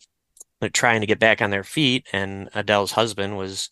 they're 0.60 0.70
trying 0.70 1.00
to 1.00 1.06
get 1.06 1.18
back 1.18 1.42
on 1.42 1.50
their 1.50 1.64
feet. 1.64 2.06
And 2.12 2.48
Adele's 2.54 2.92
husband 2.92 3.36
was 3.36 3.68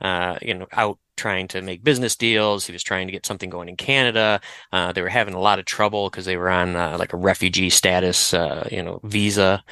uh, 0.00 0.38
you 0.42 0.54
know, 0.54 0.66
out 0.72 0.98
trying 1.16 1.48
to 1.48 1.62
make 1.62 1.82
business 1.82 2.16
deals. 2.16 2.66
He 2.66 2.72
was 2.72 2.82
trying 2.82 3.06
to 3.06 3.12
get 3.12 3.26
something 3.26 3.50
going 3.50 3.68
in 3.68 3.76
Canada. 3.76 4.40
Uh, 4.72 4.92
they 4.92 5.02
were 5.02 5.08
having 5.08 5.34
a 5.34 5.40
lot 5.40 5.58
of 5.58 5.64
trouble 5.64 6.10
because 6.10 6.24
they 6.24 6.36
were 6.36 6.50
on 6.50 6.76
uh, 6.76 6.96
like 6.98 7.12
a 7.12 7.16
refugee 7.16 7.70
status, 7.70 8.34
uh, 8.34 8.68
you 8.70 8.82
know, 8.82 9.00
visa 9.04 9.62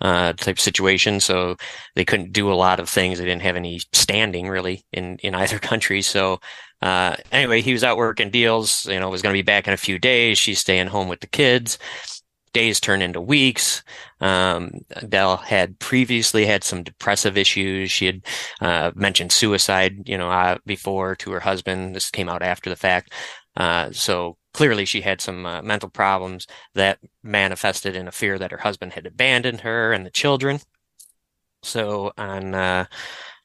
uh, 0.00 0.32
type 0.34 0.58
situation. 0.58 1.20
So 1.20 1.56
they 1.94 2.04
couldn't 2.04 2.32
do 2.32 2.52
a 2.52 2.54
lot 2.54 2.80
of 2.80 2.88
things. 2.88 3.18
They 3.18 3.24
didn't 3.24 3.42
have 3.42 3.56
any 3.56 3.80
standing 3.92 4.48
really 4.48 4.84
in 4.92 5.18
in 5.18 5.34
either 5.42 5.58
country. 5.58 6.02
So 6.02 6.40
uh, 6.80 7.16
anyway, 7.30 7.60
he 7.60 7.72
was 7.72 7.84
out 7.84 7.96
working 7.96 8.30
deals. 8.30 8.86
You 8.86 8.98
know, 8.98 9.08
was 9.08 9.22
going 9.22 9.32
to 9.32 9.38
be 9.38 9.42
back 9.42 9.66
in 9.66 9.74
a 9.74 9.78
few 9.78 9.98
days. 9.98 10.38
She's 10.38 10.58
staying 10.58 10.88
home 10.88 11.08
with 11.08 11.20
the 11.20 11.28
kids 11.28 11.78
days 12.52 12.80
turn 12.80 13.02
into 13.02 13.20
weeks. 13.20 13.82
Um, 14.20 14.72
Adele 14.90 15.38
had 15.38 15.78
previously 15.78 16.46
had 16.46 16.64
some 16.64 16.82
depressive 16.82 17.36
issues. 17.36 17.90
She 17.90 18.06
had 18.06 18.22
uh, 18.60 18.90
mentioned 18.94 19.32
suicide, 19.32 20.08
you 20.08 20.18
know, 20.18 20.30
uh, 20.30 20.58
before 20.66 21.14
to 21.16 21.32
her 21.32 21.40
husband. 21.40 21.94
This 21.94 22.10
came 22.10 22.28
out 22.28 22.42
after 22.42 22.70
the 22.70 22.76
fact. 22.76 23.12
Uh, 23.56 23.90
so 23.92 24.36
clearly 24.54 24.84
she 24.84 25.00
had 25.00 25.20
some 25.20 25.44
uh, 25.46 25.62
mental 25.62 25.88
problems 25.88 26.46
that 26.74 26.98
manifested 27.22 27.96
in 27.96 28.08
a 28.08 28.12
fear 28.12 28.38
that 28.38 28.50
her 28.50 28.58
husband 28.58 28.92
had 28.92 29.06
abandoned 29.06 29.60
her 29.60 29.92
and 29.92 30.06
the 30.06 30.10
children. 30.10 30.60
So 31.62 32.12
on 32.16 32.54
uh, 32.54 32.86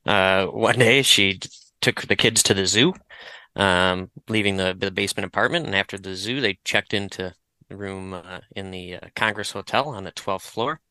uh, 0.05 0.45
one 0.47 0.79
day, 0.79 1.01
she 1.01 1.39
took 1.81 2.01
the 2.03 2.15
kids 2.15 2.41
to 2.43 2.53
the 2.53 2.65
zoo, 2.65 2.93
um, 3.55 4.09
leaving 4.29 4.57
the, 4.57 4.75
the 4.77 4.89
basement 4.89 5.25
apartment. 5.25 5.65
And 5.65 5.75
after 5.75 5.97
the 5.97 6.15
zoo, 6.15 6.41
they 6.41 6.59
checked 6.63 6.93
into 6.93 7.33
room 7.70 8.13
uh, 8.13 8.39
in 8.55 8.72
the 8.72 8.95
uh, 8.95 8.99
Congress 9.15 9.51
Hotel 9.51 9.89
on 9.89 10.03
the 10.03 10.11
12th 10.11 10.41
floor. 10.41 10.82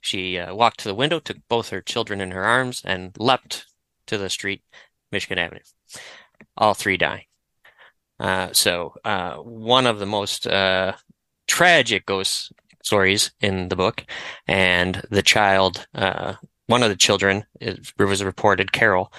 She 0.00 0.38
uh, 0.38 0.54
walked 0.54 0.80
to 0.80 0.88
the 0.88 0.94
window, 0.94 1.18
took 1.18 1.38
both 1.48 1.70
her 1.70 1.80
children 1.80 2.20
in 2.20 2.30
her 2.30 2.44
arms, 2.44 2.82
and 2.84 3.16
leapt 3.18 3.66
to 4.06 4.18
the 4.18 4.30
street, 4.30 4.62
Michigan 5.10 5.38
Avenue. 5.38 5.60
All 6.56 6.74
three 6.74 6.96
die. 6.96 7.26
Uh, 8.18 8.48
so, 8.52 8.94
uh, 9.04 9.36
one 9.36 9.86
of 9.86 9.98
the 9.98 10.06
most 10.06 10.46
uh, 10.46 10.92
tragic 11.46 12.06
ghost 12.06 12.52
stories 12.82 13.32
in 13.40 13.68
the 13.68 13.76
book, 13.76 14.04
and 14.46 15.02
the 15.10 15.22
child, 15.22 15.86
one 15.92 16.82
of 16.82 16.88
the 16.88 16.96
children 16.96 17.44
it 17.60 17.92
was 17.98 18.22
reported, 18.22 18.72
Carol, 18.72 19.12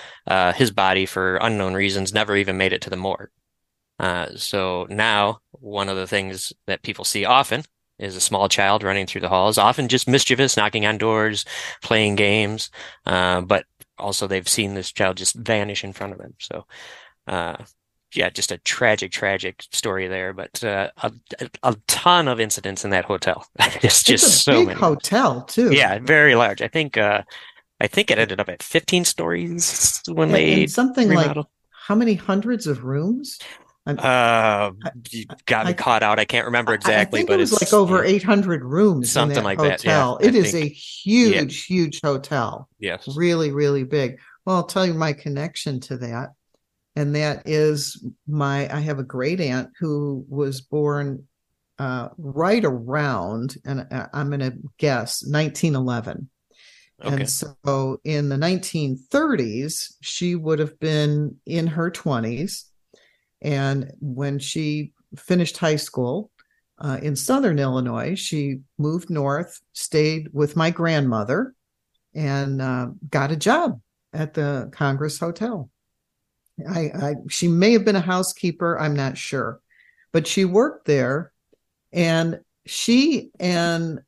his 0.55 0.72
body 0.72 1.05
for 1.05 1.36
unknown 1.38 1.74
reasons 1.74 2.14
never 2.14 2.36
even 2.38 2.58
made 2.58 2.74
it 2.74 2.82
to 2.82 2.89
the 2.89 2.95
morgue. 2.95 3.30
Uh, 3.99 4.27
so 4.35 4.85
now 4.89 5.39
one 5.51 5.89
of 5.89 5.97
the 5.97 6.07
things 6.07 6.53
that 6.67 6.83
people 6.83 7.03
see 7.05 7.25
often 7.25 7.63
is 7.99 8.15
a 8.15 8.21
small 8.21 8.47
child 8.47 8.83
running 8.83 9.07
through 9.07 9.21
the 9.21 9.29
halls, 9.29 9.57
often 9.57 9.87
just 9.87 10.07
mischievous, 10.07 10.55
knocking 10.55 10.85
on 10.85 10.97
doors, 10.99 11.45
playing 11.81 12.15
games. 12.15 12.69
Uh, 13.07 13.41
but 13.41 13.65
also 13.97 14.27
they've 14.27 14.47
seen 14.47 14.75
this 14.75 14.91
child 14.91 15.17
just 15.17 15.35
vanish 15.35 15.83
in 15.83 15.93
front 15.93 16.13
of 16.13 16.19
them. 16.19 16.35
So, 16.39 16.65
uh, 17.27 17.55
yeah, 18.13 18.29
just 18.29 18.51
a 18.51 18.59
tragic, 18.59 19.11
tragic 19.11 19.63
story 19.71 20.07
there, 20.07 20.31
but 20.31 20.63
uh, 20.63 20.91
a, 21.01 21.11
a 21.63 21.75
ton 21.87 22.27
of 22.27 22.39
incidents 22.39 22.85
in 22.85 22.91
that 22.91 23.05
hotel. 23.05 23.45
it's 23.59 24.03
just 24.03 24.23
it's 24.25 24.41
so 24.43 24.59
big 24.59 24.67
many. 24.67 24.79
hotel 24.79 25.41
too. 25.41 25.73
Yeah, 25.73 25.97
very 25.99 26.35
large. 26.35 26.61
I 26.61 26.67
think 26.67 26.97
uh, 26.97 27.23
I 27.81 27.87
think 27.87 28.09
it 28.11 28.17
ended 28.19 28.39
up 28.39 28.47
at 28.47 28.61
15 28.63 29.05
stories 29.05 30.01
when 30.07 30.29
And- 30.29 30.35
they 30.35 30.61
and 30.61 30.71
something 30.71 31.09
like 31.09 31.23
remodeled. 31.25 31.47
how 31.87 31.95
many 31.95 32.13
hundreds 32.13 32.67
of 32.67 32.83
rooms? 32.83 33.39
Uh, 33.88 34.71
you 35.11 35.25
got 35.45 35.65
me 35.65 35.71
I- 35.71 35.73
caught 35.73 36.03
out. 36.03 36.19
I 36.19 36.25
can't 36.25 36.45
remember 36.45 36.73
exactly, 36.73 37.23
but 37.23 37.33
it 37.33 37.38
was 37.38 37.53
it's 37.53 37.71
like 37.71 37.73
over 37.73 38.03
yeah. 38.03 38.15
800 38.15 38.63
rooms 38.63 39.11
Something 39.11 39.43
like 39.43 39.59
that, 39.59 39.83
yeah, 39.83 40.01
hotel. 40.03 40.19
I 40.21 40.25
It 40.27 40.35
is 40.35 40.51
think. 40.51 40.65
a 40.65 40.69
huge, 40.69 41.65
huge 41.65 42.01
hotel. 42.03 42.67
Yes. 42.79 43.07
Really, 43.15 43.51
really 43.51 43.83
big. 43.83 44.19
Well, 44.45 44.57
I'll 44.57 44.63
tell 44.65 44.85
you 44.85 44.93
my 44.93 45.13
connection 45.13 45.79
to 45.81 45.97
that. 45.97 46.29
And 46.95 47.15
that 47.15 47.43
is 47.47 48.03
my, 48.27 48.73
I 48.75 48.79
have 48.79 48.97
a 48.99 49.03
great 49.03 49.39
aunt 49.39 49.69
who 49.79 50.25
was 50.27 50.61
born 50.61 51.27
uh, 51.79 52.09
right 52.17 52.65
around, 52.65 53.55
and 53.65 53.88
I- 53.91 54.07
I'm 54.13 54.29
going 54.29 54.39
to 54.39 54.57
guess 54.79 55.23
1911. 55.25 56.29
Okay. 57.03 57.13
And 57.15 57.29
so 57.29 58.01
in 58.03 58.29
the 58.29 58.35
1930s, 58.38 59.93
she 60.01 60.33
would 60.35 60.57
have 60.57 60.79
been 60.79 61.38
in 61.45 61.67
her 61.67 61.91
20s. 61.91 62.63
And 63.41 63.91
when 63.99 64.39
she 64.39 64.93
finished 65.15 65.57
high 65.57 65.75
school 65.75 66.31
uh, 66.79 66.99
in 67.01 67.15
Southern 67.15 67.59
Illinois, 67.59 68.15
she 68.15 68.59
moved 68.77 69.09
north, 69.09 69.61
stayed 69.73 70.29
with 70.33 70.55
my 70.55 70.69
grandmother, 70.69 71.53
and 72.13 72.61
uh, 72.61 72.88
got 73.09 73.31
a 73.31 73.35
job 73.35 73.79
at 74.13 74.33
the 74.33 74.69
Congress 74.73 75.19
Hotel. 75.19 75.69
I, 76.67 76.79
I 76.79 77.15
she 77.29 77.47
may 77.47 77.73
have 77.73 77.85
been 77.85 77.95
a 77.95 78.01
housekeeper, 78.01 78.79
I'm 78.79 78.95
not 78.95 79.17
sure, 79.17 79.59
but 80.11 80.25
she 80.25 80.45
worked 80.45 80.85
there, 80.85 81.31
and 81.93 82.39
she 82.65 83.29
and 83.39 84.01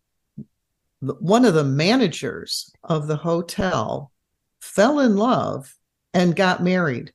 one 0.99 1.45
of 1.45 1.53
the 1.53 1.63
managers 1.63 2.73
of 2.83 3.07
the 3.07 3.15
hotel 3.15 4.11
fell 4.59 4.99
in 4.99 5.15
love 5.15 5.75
and 6.13 6.35
got 6.35 6.63
married. 6.63 7.13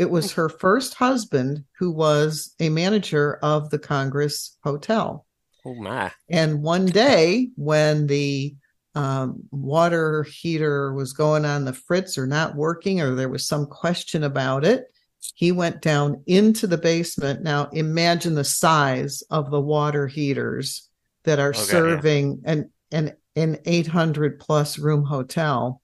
It 0.00 0.10
was 0.10 0.32
her 0.32 0.48
first 0.48 0.94
husband 0.94 1.64
who 1.78 1.90
was 1.90 2.54
a 2.58 2.70
manager 2.70 3.38
of 3.42 3.68
the 3.68 3.78
Congress 3.78 4.56
Hotel. 4.64 5.26
Oh 5.66 5.74
my. 5.74 6.10
And 6.30 6.62
one 6.62 6.86
day, 6.86 7.50
when 7.56 8.06
the 8.06 8.54
um, 8.94 9.42
water 9.50 10.22
heater 10.22 10.94
was 10.94 11.12
going 11.12 11.44
on 11.44 11.66
the 11.66 11.74
fritz 11.74 12.16
or 12.16 12.26
not 12.26 12.54
working, 12.54 13.02
or 13.02 13.14
there 13.14 13.28
was 13.28 13.46
some 13.46 13.66
question 13.66 14.24
about 14.24 14.64
it, 14.64 14.86
he 15.34 15.52
went 15.52 15.82
down 15.82 16.22
into 16.26 16.66
the 16.66 16.78
basement. 16.78 17.42
Now, 17.42 17.66
imagine 17.66 18.34
the 18.34 18.42
size 18.42 19.22
of 19.30 19.50
the 19.50 19.60
water 19.60 20.06
heaters 20.06 20.88
that 21.24 21.38
are 21.38 21.50
Okay, 21.50 21.58
yeah. 21.58 21.64
serving 21.66 22.40
an, 22.46 22.70
an, 22.90 23.12
an 23.36 23.58
800 23.66 24.40
plus 24.40 24.78
room 24.78 25.04
hotel. 25.04 25.82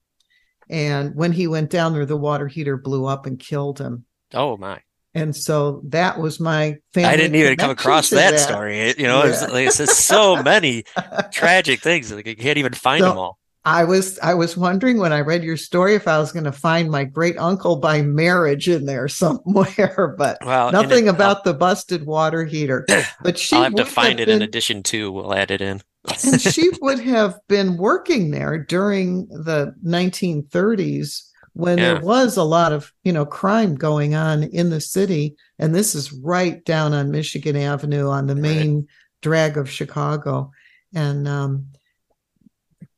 And 0.71 1.15
when 1.15 1.33
he 1.33 1.45
went 1.45 1.69
down 1.69 1.93
there, 1.93 2.07
the 2.07 2.17
water 2.17 2.47
heater 2.47 2.77
blew 2.77 3.05
up 3.05 3.27
and 3.27 3.39
killed 3.39 3.77
him. 3.77 4.05
Oh 4.33 4.57
my. 4.57 4.81
And 5.13 5.35
so 5.35 5.81
that 5.85 6.19
was 6.19 6.39
my 6.39 6.75
family. 6.93 7.09
I 7.09 7.15
didn't 7.17 7.35
even 7.35 7.55
come 7.57 7.71
across 7.71 8.09
to 8.09 8.15
that, 8.15 8.39
story. 8.39 8.79
It- 8.81 8.99
you 8.99 9.07
know, 9.07 9.23
Yeah. 9.23 9.29
it's, 9.31 9.41
like, 9.51 9.75
just 9.75 10.01
so 10.05 10.41
many 10.43 10.83
tragic 11.31 11.81
things. 11.81 12.11
Like 12.11 12.27
you 12.27 12.35
can't 12.35 12.57
even 12.57 12.73
find 12.73 13.01
So- 13.01 13.09
them 13.09 13.17
all. 13.17 13.39
I 13.65 13.83
was 13.83 14.17
I 14.19 14.33
was 14.33 14.55
wondering 14.55 14.97
when 14.97 15.11
I 15.11 15.19
read 15.19 15.43
your 15.43 15.57
story 15.57 15.93
if 15.95 16.07
I 16.07 16.19
was 16.19 16.31
going 16.31 16.45
to 16.45 16.53
find 16.53 16.89
my 16.89 17.03
great 17.03 17.37
uncle 17.37 17.75
by 17.75 18.01
marriage 18.01 18.69
in 18.69 18.85
there 18.85 19.07
somewhere, 19.23 20.15
but 20.17 20.37
Well, 20.45 20.71
nothing 20.71 21.07
it- 21.07 21.09
uh, 21.09 21.13
about 21.13 21.43
the 21.43 21.53
busted 21.53 22.05
water 22.05 22.45
heater. 22.45 22.85
But 23.21 23.37
she 23.37 23.57
I'll 23.57 23.63
have 23.63 23.75
to 23.75 23.85
find 23.85 24.21
it 24.21 24.27
been, 24.27 24.37
in 24.37 24.41
addition 24.41 24.83
to. 24.83 25.11
We'll 25.11 25.33
add 25.33 25.51
it 25.51 25.59
in. 25.61 25.81
and 26.25 26.39
she 26.39 26.69
would 26.81 26.99
have 26.99 27.35
been 27.49 27.75
working 27.75 28.31
there 28.31 28.57
during 28.57 29.27
the 29.27 29.73
1930s 29.83 31.23
when 31.57 31.77
Yeah. 31.77 31.93
there 31.95 32.01
was 32.01 32.37
a 32.37 32.43
lot 32.43 32.71
of 32.71 32.93
you 33.03 33.11
know 33.11 33.25
crime 33.25 33.75
going 33.75 34.13
on 34.15 34.43
in 34.43 34.69
the 34.69 34.79
city, 34.81 35.35
and 35.59 35.73
this 35.73 35.95
is 35.95 36.13
right 36.13 36.63
down 36.65 36.93
on 36.93 37.11
Michigan 37.11 37.55
Avenue 37.55 38.07
on 38.09 38.27
the 38.27 38.35
main 38.35 38.87
drag 39.21 39.57
of 39.57 39.69
Chicago, 39.69 40.51
and 40.93 41.27
um, 41.27 41.67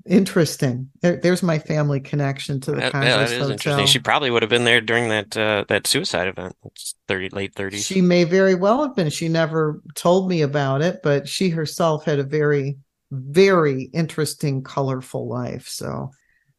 interesting. 0.06 0.90
There, 1.02 1.18
there's 1.18 1.44
my 1.44 1.60
family 1.60 2.00
connection 2.00 2.60
to 2.62 2.72
the 2.72 2.78
That, 2.78 2.92
Congress 2.92 3.12
yeah, 3.12 3.18
that 3.18 3.24
is 3.26 3.32
Hotel. 3.32 3.52
interesting. 3.52 3.86
She 3.88 4.00
probably 4.00 4.32
would 4.32 4.42
have 4.42 4.50
been 4.50 4.64
there 4.66 4.82
during 4.82 5.10
that 5.10 5.36
uh, 5.38 5.66
that 5.70 5.88
suicide 5.88 6.28
event. 6.28 6.56
It's 6.66 6.96
thirty 7.08 7.30
late 7.30 7.56
thirties. 7.56 7.86
She 7.86 8.02
may 8.02 8.24
very 8.24 8.56
well 8.56 8.82
have 8.84 8.96
been. 8.96 9.10
She 9.10 9.30
never 9.30 9.82
told 9.96 10.30
me 10.30 10.42
about 10.42 10.82
it, 10.82 11.02
but 11.04 11.28
she 11.28 11.50
herself 11.50 12.06
had 12.06 12.20
a 12.20 12.24
very, 12.24 12.78
very 13.12 13.84
interesting, 13.94 14.64
colorful 14.64 15.28
life. 15.28 15.68
So 15.68 16.12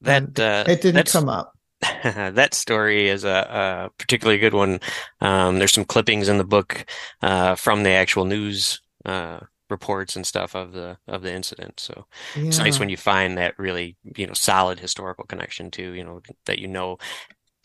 That 0.02 0.38
uh, 0.38 0.64
it 0.66 0.80
didn't 0.82 1.06
come 1.10 1.28
up. 1.28 1.52
that 2.02 2.54
story 2.54 3.08
is 3.08 3.24
a, 3.24 3.88
a 3.88 3.90
particularly 3.98 4.38
good 4.38 4.54
one. 4.54 4.80
Um, 5.20 5.58
there's 5.58 5.72
some 5.72 5.84
clippings 5.84 6.28
in 6.28 6.38
the 6.38 6.44
book 6.44 6.84
uh, 7.22 7.54
from 7.54 7.82
the 7.82 7.90
actual 7.90 8.24
news 8.24 8.80
uh, 9.04 9.40
reports 9.70 10.16
and 10.16 10.26
stuff 10.26 10.54
of 10.54 10.72
the 10.72 10.98
of 11.08 11.22
the 11.22 11.32
incident. 11.32 11.80
So 11.80 12.06
it's 12.46 12.58
nice 12.58 12.78
when 12.78 12.88
you 12.90 12.96
find 12.96 13.38
that 13.38 13.58
really 13.58 13.96
you 14.16 14.26
know 14.26 14.34
solid 14.34 14.80
historical 14.80 15.24
connection 15.24 15.70
to 15.72 15.92
you 15.92 16.04
know 16.04 16.20
that 16.46 16.58
you 16.58 16.68
know 16.68 16.98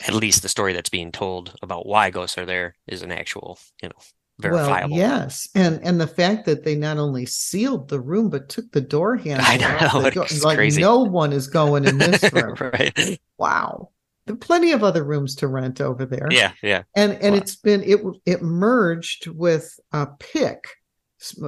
at 0.07 0.13
least 0.13 0.41
the 0.41 0.49
story 0.49 0.73
that's 0.73 0.89
being 0.89 1.11
told 1.11 1.55
about 1.61 1.85
why 1.85 2.09
ghosts 2.09 2.37
are 2.37 2.45
there 2.45 2.75
is 2.87 3.01
an 3.01 3.11
actual 3.11 3.57
you 3.81 3.89
know 3.89 3.95
verifiable. 4.39 4.97
Well, 4.97 4.99
yes, 4.99 5.47
and 5.55 5.79
and 5.83 5.99
the 5.99 6.07
fact 6.07 6.45
that 6.45 6.63
they 6.63 6.75
not 6.75 6.97
only 6.97 7.25
sealed 7.25 7.89
the 7.89 7.99
room 7.99 8.29
but 8.29 8.49
took 8.49 8.71
the 8.71 8.81
door 8.81 9.15
handle 9.17 9.45
I 9.45 9.57
off 9.57 9.93
know, 9.93 10.01
the 10.01 10.11
door, 10.11 10.27
like 10.43 10.57
crazy. 10.57 10.81
no 10.81 10.99
one 11.03 11.33
is 11.33 11.47
going 11.47 11.85
in 11.85 11.97
this 11.97 12.31
room. 12.33 12.55
right. 12.59 13.19
Wow, 13.37 13.89
there 14.25 14.33
are 14.33 14.37
plenty 14.37 14.71
of 14.71 14.83
other 14.83 15.03
rooms 15.03 15.35
to 15.35 15.47
rent 15.47 15.81
over 15.81 16.05
there. 16.05 16.27
Yeah, 16.31 16.51
yeah. 16.61 16.83
and 16.95 17.13
and 17.13 17.35
it's 17.35 17.55
been 17.55 17.83
it 17.83 17.99
it 18.25 18.41
merged 18.41 19.27
with 19.27 19.79
uh, 19.91 20.07
Pick, 20.19 20.65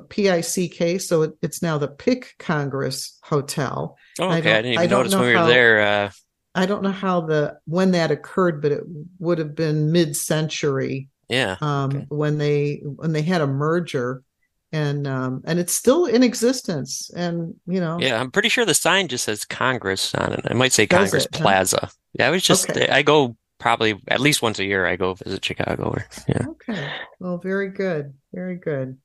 P 0.09 0.30
I 0.30 0.41
C 0.41 0.69
K. 0.69 0.97
So 0.97 1.23
it, 1.23 1.32
it's 1.41 1.61
now 1.61 1.78
the 1.78 1.88
Pick 1.88 2.36
Congress 2.39 3.17
Hotel. 3.23 3.97
Oh, 4.19 4.28
I 4.28 4.39
okay. 4.39 4.51
I, 4.51 4.53
don't- 4.53 4.63
didn't 4.63 4.78
I 4.78 4.84
even 4.84 4.89
don't 4.89 4.99
notice 4.99 5.13
when 5.15 5.21
we 5.23 5.32
were 5.34 5.38
how- 5.38 5.47
there. 5.47 5.82
Uh, 5.82 6.11
I 6.55 6.65
don't 6.65 6.82
know 6.82 6.91
how 6.91 7.21
the 7.21 7.59
when 7.65 7.91
that 7.91 8.09
occurred, 8.09 8.61
but 8.63 8.71
it 8.71 8.82
would 9.19 9.38
have 9.38 9.53
been 9.53 9.91
mid-century 9.91 11.07
Yeah. 11.30 11.55
um, 11.61 12.05
when 12.09 12.39
they 12.39 12.82
when 12.84 13.13
they 13.13 13.21
had 13.21 13.41
a 13.41 13.47
merger, 13.47 14.23
and 14.72 15.07
um, 15.07 15.41
and 15.45 15.59
it's 15.59 15.74
still 15.74 16.05
in 16.05 16.24
existence. 16.24 17.09
And 17.15 17.55
you 17.68 17.80
know, 17.80 17.97
Yeah, 17.99 18.20
I'm 18.20 18.32
pretty 18.32 18.49
sure 18.49 18.65
the 18.65 18.74
sign 18.74 19.07
just 19.07 19.26
says 19.26 19.45
Congress 19.45 20.13
on 20.15 20.34
it. 20.34 20.41
I 20.49 20.53
might 20.53 20.74
say 20.74 20.86
Does 20.86 20.97
Congress 20.97 21.26
it, 21.26 21.36
huh? 21.36 21.41
Plaza. 21.41 21.89
Yeah, 22.13 22.28
I 22.28 22.32
was 22.32 22.43
just 22.43 22.70
Okay. 22.70 22.89
I 22.89 23.01
go 23.01 23.38
probably 23.59 23.99
at 24.07 24.20
least 24.20 24.41
once 24.41 24.59
a 24.59 24.65
year. 24.65 24.86
I 24.86 24.95
go 24.95 25.13
visit 25.13 25.43
Chicago. 25.43 25.91
Or, 25.95 26.05
yeah. 26.28 26.45
okay, 26.47 26.89
well, 27.20 27.38
very 27.38 27.70
good, 27.70 28.13
very 28.34 28.57
good. 28.57 28.97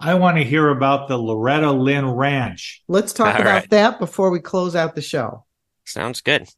I 0.00 0.14
want 0.14 0.36
to 0.36 0.44
hear 0.44 0.68
about 0.68 1.08
the 1.08 1.16
Loretta 1.16 1.72
Lynn 1.72 2.08
Ranch. 2.08 2.82
Let's 2.86 3.12
talk 3.12 3.34
All 3.34 3.40
about 3.40 3.62
right. 3.62 3.70
that 3.70 3.98
before 3.98 4.30
we 4.30 4.38
close 4.38 4.76
out 4.76 4.94
the 4.94 5.02
show. 5.02 5.44
Sounds 5.84 6.20
good. 6.20 6.48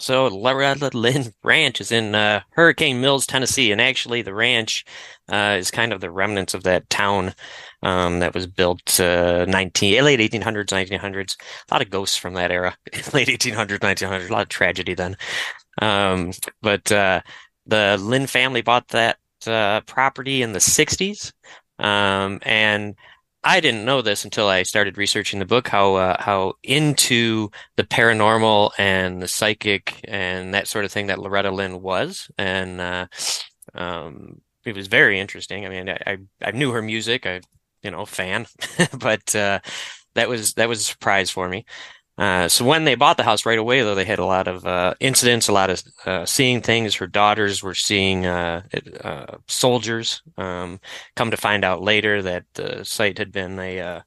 So 0.00 0.28
Loretta 0.28 0.90
Lynn 0.94 1.32
Ranch 1.42 1.80
is 1.80 1.90
in 1.90 2.14
uh, 2.14 2.40
Hurricane 2.50 3.00
Mills, 3.00 3.26
Tennessee, 3.26 3.72
and 3.72 3.80
actually 3.80 4.22
the 4.22 4.34
ranch 4.34 4.84
uh, 5.28 5.56
is 5.58 5.70
kind 5.70 5.92
of 5.92 6.00
the 6.00 6.10
remnants 6.10 6.54
of 6.54 6.62
that 6.62 6.88
town 6.88 7.34
um, 7.82 8.20
that 8.20 8.34
was 8.34 8.46
built 8.46 9.00
uh, 9.00 9.44
19 9.48 10.04
late 10.04 10.20
1800s, 10.20 10.66
1900s. 10.66 11.36
A 11.68 11.74
lot 11.74 11.82
of 11.82 11.90
ghosts 11.90 12.16
from 12.16 12.34
that 12.34 12.52
era, 12.52 12.76
late 13.12 13.28
1800s, 13.28 13.78
1900s. 13.80 14.28
A 14.28 14.32
lot 14.32 14.42
of 14.42 14.48
tragedy 14.48 14.94
then. 14.94 15.16
Um, 15.82 16.32
but 16.62 16.90
uh, 16.92 17.22
the 17.66 17.98
Lynn 18.00 18.26
family 18.26 18.62
bought 18.62 18.88
that 18.88 19.18
uh, 19.46 19.80
property 19.82 20.42
in 20.42 20.52
the 20.52 20.58
60s, 20.58 21.32
um, 21.78 22.38
and 22.42 22.94
I 23.44 23.60
didn't 23.60 23.84
know 23.84 24.02
this 24.02 24.24
until 24.24 24.48
I 24.48 24.64
started 24.64 24.98
researching 24.98 25.38
the 25.38 25.46
book, 25.46 25.68
how 25.68 25.94
uh, 25.94 26.20
how 26.20 26.54
into 26.64 27.50
the 27.76 27.84
paranormal 27.84 28.72
and 28.78 29.22
the 29.22 29.28
psychic 29.28 30.00
and 30.04 30.54
that 30.54 30.66
sort 30.68 30.84
of 30.84 30.92
thing 30.92 31.06
that 31.06 31.20
Loretta 31.20 31.50
Lynn 31.50 31.80
was, 31.80 32.30
and 32.36 32.80
uh, 32.80 33.06
um, 33.74 34.40
it 34.64 34.74
was 34.76 34.88
very 34.88 35.20
interesting. 35.20 35.64
I 35.64 35.68
mean, 35.68 35.88
I, 35.88 36.18
I 36.42 36.50
knew 36.50 36.72
her 36.72 36.82
music, 36.82 37.26
I 37.26 37.40
you 37.82 37.90
know 37.92 38.06
fan, 38.06 38.46
but 38.98 39.34
uh, 39.36 39.60
that 40.14 40.28
was 40.28 40.54
that 40.54 40.68
was 40.68 40.80
a 40.80 40.84
surprise 40.84 41.30
for 41.30 41.48
me. 41.48 41.64
Uh, 42.18 42.48
so 42.48 42.64
when 42.64 42.84
they 42.84 42.96
bought 42.96 43.16
the 43.16 43.22
house 43.22 43.46
right 43.46 43.58
away, 43.58 43.80
though, 43.82 43.94
they 43.94 44.04
had 44.04 44.18
a 44.18 44.24
lot 44.26 44.48
of 44.48 44.66
uh, 44.66 44.94
incidents, 44.98 45.46
a 45.48 45.52
lot 45.52 45.70
of 45.70 45.82
uh, 46.04 46.26
seeing 46.26 46.60
things. 46.60 46.96
Her 46.96 47.06
daughters 47.06 47.62
were 47.62 47.74
seeing 47.76 48.26
uh, 48.26 48.62
uh, 49.04 49.38
soldiers. 49.46 50.22
Um, 50.36 50.80
come 51.14 51.30
to 51.30 51.36
find 51.36 51.64
out 51.64 51.80
later 51.80 52.20
that 52.22 52.44
the 52.54 52.84
site 52.84 53.18
had 53.18 53.30
been 53.30 53.58
a, 53.60 53.80
uh, 53.80 54.00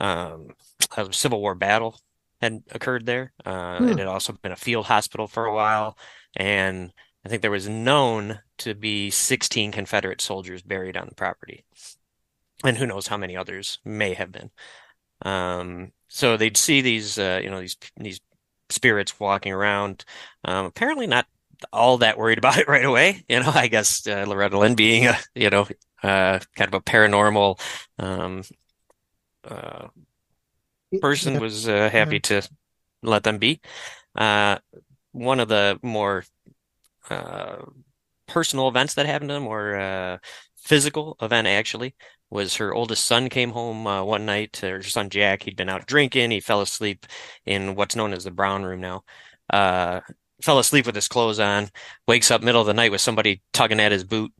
um, 0.00 0.48
a 0.96 1.12
Civil 1.12 1.40
War 1.40 1.54
battle 1.54 1.98
had 2.42 2.62
occurred 2.72 3.06
there. 3.06 3.32
Uh, 3.46 3.78
Hmm. 3.78 3.88
It 3.88 3.98
had 3.98 4.08
also 4.08 4.34
been 4.34 4.52
a 4.52 4.56
field 4.56 4.86
hospital 4.86 5.26
for 5.26 5.46
a 5.46 5.54
while, 5.54 5.96
and 6.36 6.92
I 7.24 7.28
think 7.28 7.40
there 7.40 7.50
was 7.50 7.68
known 7.68 8.40
to 8.58 8.74
be 8.74 9.10
16 9.10 9.72
Confederate 9.72 10.20
soldiers 10.20 10.62
buried 10.62 10.96
on 10.96 11.08
the 11.08 11.14
property, 11.14 11.64
and 12.64 12.76
who 12.76 12.86
knows 12.86 13.06
how 13.06 13.16
many 13.16 13.36
others 13.36 13.78
may 13.84 14.14
have 14.14 14.32
been. 14.32 14.50
Um, 15.22 15.92
so 16.14 16.36
they'd 16.36 16.58
see 16.58 16.82
these, 16.82 17.18
uh, 17.18 17.40
you 17.42 17.48
know, 17.48 17.58
these 17.58 17.76
these 17.96 18.20
spirits 18.68 19.18
walking 19.18 19.50
around. 19.52 20.04
Um, 20.44 20.66
apparently 20.66 21.06
not 21.06 21.26
all 21.72 21.96
that 21.98 22.18
worried 22.18 22.36
about 22.42 22.58
it 22.58 22.68
right 22.68 22.84
away. 22.84 23.24
You 23.30 23.40
know, 23.40 23.50
I 23.54 23.68
guess 23.68 24.06
uh, 24.06 24.26
Loretta 24.28 24.58
Lynn 24.58 24.74
being 24.74 25.06
a, 25.06 25.18
you 25.34 25.48
know, 25.48 25.66
uh, 26.02 26.38
kind 26.54 26.68
of 26.68 26.74
a 26.74 26.80
paranormal 26.80 27.58
um, 27.98 28.42
uh, 29.48 29.88
person 31.00 31.40
was 31.40 31.66
uh, 31.66 31.88
happy 31.88 32.20
to 32.20 32.42
let 33.02 33.22
them 33.22 33.38
be. 33.38 33.60
Uh, 34.14 34.58
one 35.12 35.40
of 35.40 35.48
the 35.48 35.80
more 35.82 36.24
uh, 37.08 37.56
personal 38.28 38.68
events 38.68 38.94
that 38.94 39.06
happened 39.06 39.30
to 39.30 39.34
them, 39.34 39.46
or 39.46 39.76
uh, 39.76 40.18
physical 40.56 41.16
event 41.22 41.46
actually, 41.46 41.94
was 42.32 42.56
her 42.56 42.74
oldest 42.74 43.04
son 43.04 43.28
came 43.28 43.50
home 43.50 43.86
uh, 43.86 44.02
one 44.02 44.24
night. 44.24 44.56
Her 44.56 44.82
son 44.82 45.10
Jack, 45.10 45.42
he'd 45.42 45.56
been 45.56 45.68
out 45.68 45.86
drinking. 45.86 46.30
He 46.30 46.40
fell 46.40 46.62
asleep 46.62 47.06
in 47.44 47.74
what's 47.74 47.94
known 47.94 48.12
as 48.12 48.24
the 48.24 48.30
brown 48.30 48.64
room 48.64 48.80
now. 48.80 49.04
Uh, 49.50 50.00
fell 50.40 50.58
asleep 50.58 50.86
with 50.86 50.94
his 50.94 51.08
clothes 51.08 51.38
on. 51.38 51.68
Wakes 52.08 52.30
up 52.30 52.42
middle 52.42 52.60
of 52.60 52.66
the 52.66 52.74
night 52.74 52.90
with 52.90 53.00
somebody 53.00 53.42
tugging 53.52 53.80
at 53.80 53.92
his 53.92 54.04
boot. 54.04 54.32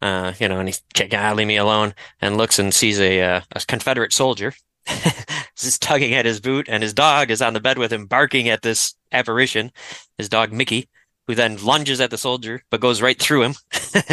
Uh, 0.00 0.32
you 0.38 0.48
know, 0.48 0.60
and 0.60 0.68
he's 0.68 0.82
God, 1.10 1.36
leave 1.36 1.46
me 1.46 1.58
alone, 1.58 1.92
and 2.20 2.38
looks 2.38 2.58
and 2.58 2.72
sees 2.72 2.98
a 2.98 3.20
uh, 3.20 3.40
a 3.54 3.60
Confederate 3.66 4.14
soldier 4.14 4.54
just 5.56 5.82
tugging 5.82 6.14
at 6.14 6.24
his 6.24 6.40
boot, 6.40 6.68
and 6.70 6.82
his 6.82 6.94
dog 6.94 7.30
is 7.30 7.42
on 7.42 7.52
the 7.52 7.60
bed 7.60 7.76
with 7.76 7.92
him, 7.92 8.06
barking 8.06 8.48
at 8.48 8.62
this 8.62 8.94
apparition. 9.12 9.70
His 10.16 10.30
dog 10.30 10.52
Mickey, 10.52 10.88
who 11.26 11.34
then 11.34 11.62
lunges 11.62 12.00
at 12.00 12.10
the 12.10 12.16
soldier, 12.16 12.62
but 12.70 12.80
goes 12.80 13.02
right 13.02 13.18
through 13.18 13.42
him. 13.42 13.54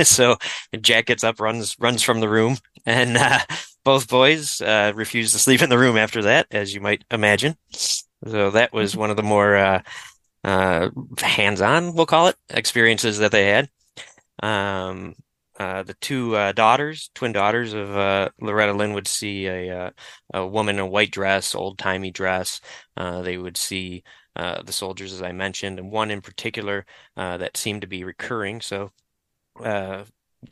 So 0.03 0.37
Jack 0.81 1.05
gets 1.05 1.23
up, 1.23 1.39
runs 1.39 1.75
runs 1.79 2.01
from 2.01 2.19
the 2.19 2.29
room, 2.29 2.57
and 2.87 3.17
uh, 3.17 3.39
both 3.83 4.07
boys 4.07 4.61
uh, 4.61 4.93
refuse 4.95 5.31
to 5.33 5.39
sleep 5.39 5.61
in 5.61 5.69
the 5.69 5.77
room 5.77 5.97
after 5.97 6.23
that, 6.23 6.47
as 6.49 6.73
you 6.73 6.81
might 6.81 7.03
imagine. 7.11 7.55
So 8.25 8.49
that 8.51 8.73
was 8.73 8.97
one 8.97 9.11
of 9.11 9.17
the 9.17 9.23
more 9.23 9.55
uh, 9.55 9.81
uh, 10.43 10.89
hands-on, 11.19 11.93
we'll 11.93 12.07
call 12.07 12.27
it, 12.27 12.35
experiences 12.49 13.19
that 13.19 13.31
they 13.31 13.45
had. 13.45 13.69
Um, 14.41 15.13
uh, 15.59 15.83
the 15.83 15.95
two 15.95 16.31
daughters, 16.53 17.09
twin 17.15 17.33
daughters 17.33 17.73
of 17.73 17.89
Loretta 18.39 18.73
Lynn, 18.73 18.93
would 18.93 19.07
see 19.07 19.47
a 19.47 19.91
a 20.33 20.45
woman 20.45 20.75
in 20.75 20.81
a 20.81 20.87
white 20.87 21.11
dress, 21.11 21.55
old-timey 21.55 22.11
dress. 22.11 22.61
Uh, 22.95 23.21
they 23.21 23.37
would 23.37 23.57
see 23.57 24.03
uh, 24.37 24.61
the 24.61 24.71
soldiers, 24.71 25.13
as 25.13 25.21
I 25.23 25.31
mentioned, 25.31 25.79
and 25.79 25.91
one 25.91 26.11
in 26.11 26.21
particular 26.21 26.85
uh, 27.15 27.37
that 27.37 27.57
seemed 27.57 27.81
to 27.81 27.87
be 27.87 28.03
recurring. 28.03 28.61
So 28.61 28.91
uh, 29.63 30.03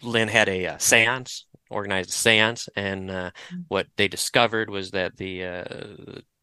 Lynn 0.02 0.28
had 0.28 0.50
a, 0.50 0.78
seance, 0.80 1.46
organized 1.70 2.10
a 2.10 2.14
seance, 2.14 2.70
and 2.76 3.10
uh, 3.10 3.32
what 3.68 3.88
they 3.98 4.08
discovered 4.08 4.70
was 4.70 4.92
that 4.92 5.18
the 5.18 5.46
uh, 5.46 5.64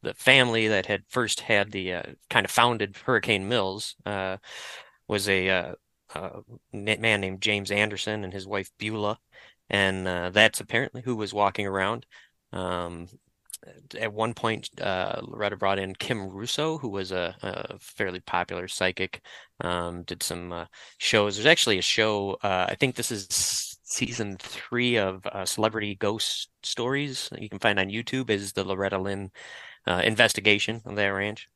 the 0.03 0.14
family 0.14 0.68
that 0.68 0.87
had 0.87 1.05
first 1.09 1.41
had 1.41 1.70
the 1.70 1.95
uh, 1.95 2.03
kind 2.29 2.45
of 2.45 2.51
founded 2.51 2.97
Hurricane 2.97 3.49
Mills 3.49 3.95
uh, 4.05 4.39
was 5.09 5.29
a 5.29 5.49
uh, 5.49 5.75
uh, 6.14 6.41
man 6.73 7.20
named 7.20 7.41
James 7.41 7.70
Anderson 7.70 8.25
and 8.25 8.33
his 8.33 8.47
wife 8.47 8.70
Beulah, 8.79 9.18
and 9.70 10.07
uh, 10.07 10.31
that's 10.31 10.61
apparently 10.61 11.03
who 11.03 11.16
was 11.16 11.33
walking 11.33 11.66
around. 11.66 12.07
Um, 12.53 13.09
at 13.99 14.12
one 14.12 14.35
point, 14.35 14.68
uh, 14.81 15.20
Loretta 15.23 15.57
brought 15.57 15.79
in 15.79 15.95
Kim 15.95 16.29
Russo, 16.29 16.79
who 16.79 16.89
was 16.89 17.12
a, 17.12 17.35
a 17.43 17.79
fairly 17.79 18.20
popular 18.20 18.66
psychic. 18.68 19.20
Um, 19.61 20.03
did 20.03 20.23
some 20.23 20.53
uh, 20.53 20.66
shows. 20.99 21.37
There's 21.37 21.47
actually 21.47 21.79
a 21.79 21.83
show. 21.83 22.39
Uh, 22.43 22.66
I 22.68 22.75
think 22.75 22.97
this 22.97 23.12
is 23.12 23.72
season 23.93 24.36
three 24.38 24.97
of 24.97 25.26
uh, 25.26 25.45
Celebrity 25.45 25.95
Ghost 25.95 26.49
Stories 26.62 27.28
that 27.30 27.43
you 27.43 27.49
can 27.49 27.59
find 27.59 27.78
on 27.78 27.88
YouTube. 27.88 28.30
Is 28.30 28.53
the 28.53 28.64
Loretta 28.64 28.99
Lynn 28.99 29.30
uh, 29.86 30.03
investigation 30.05 30.80
of 30.86 30.97
that 30.97 31.09
ranch? 31.09 31.49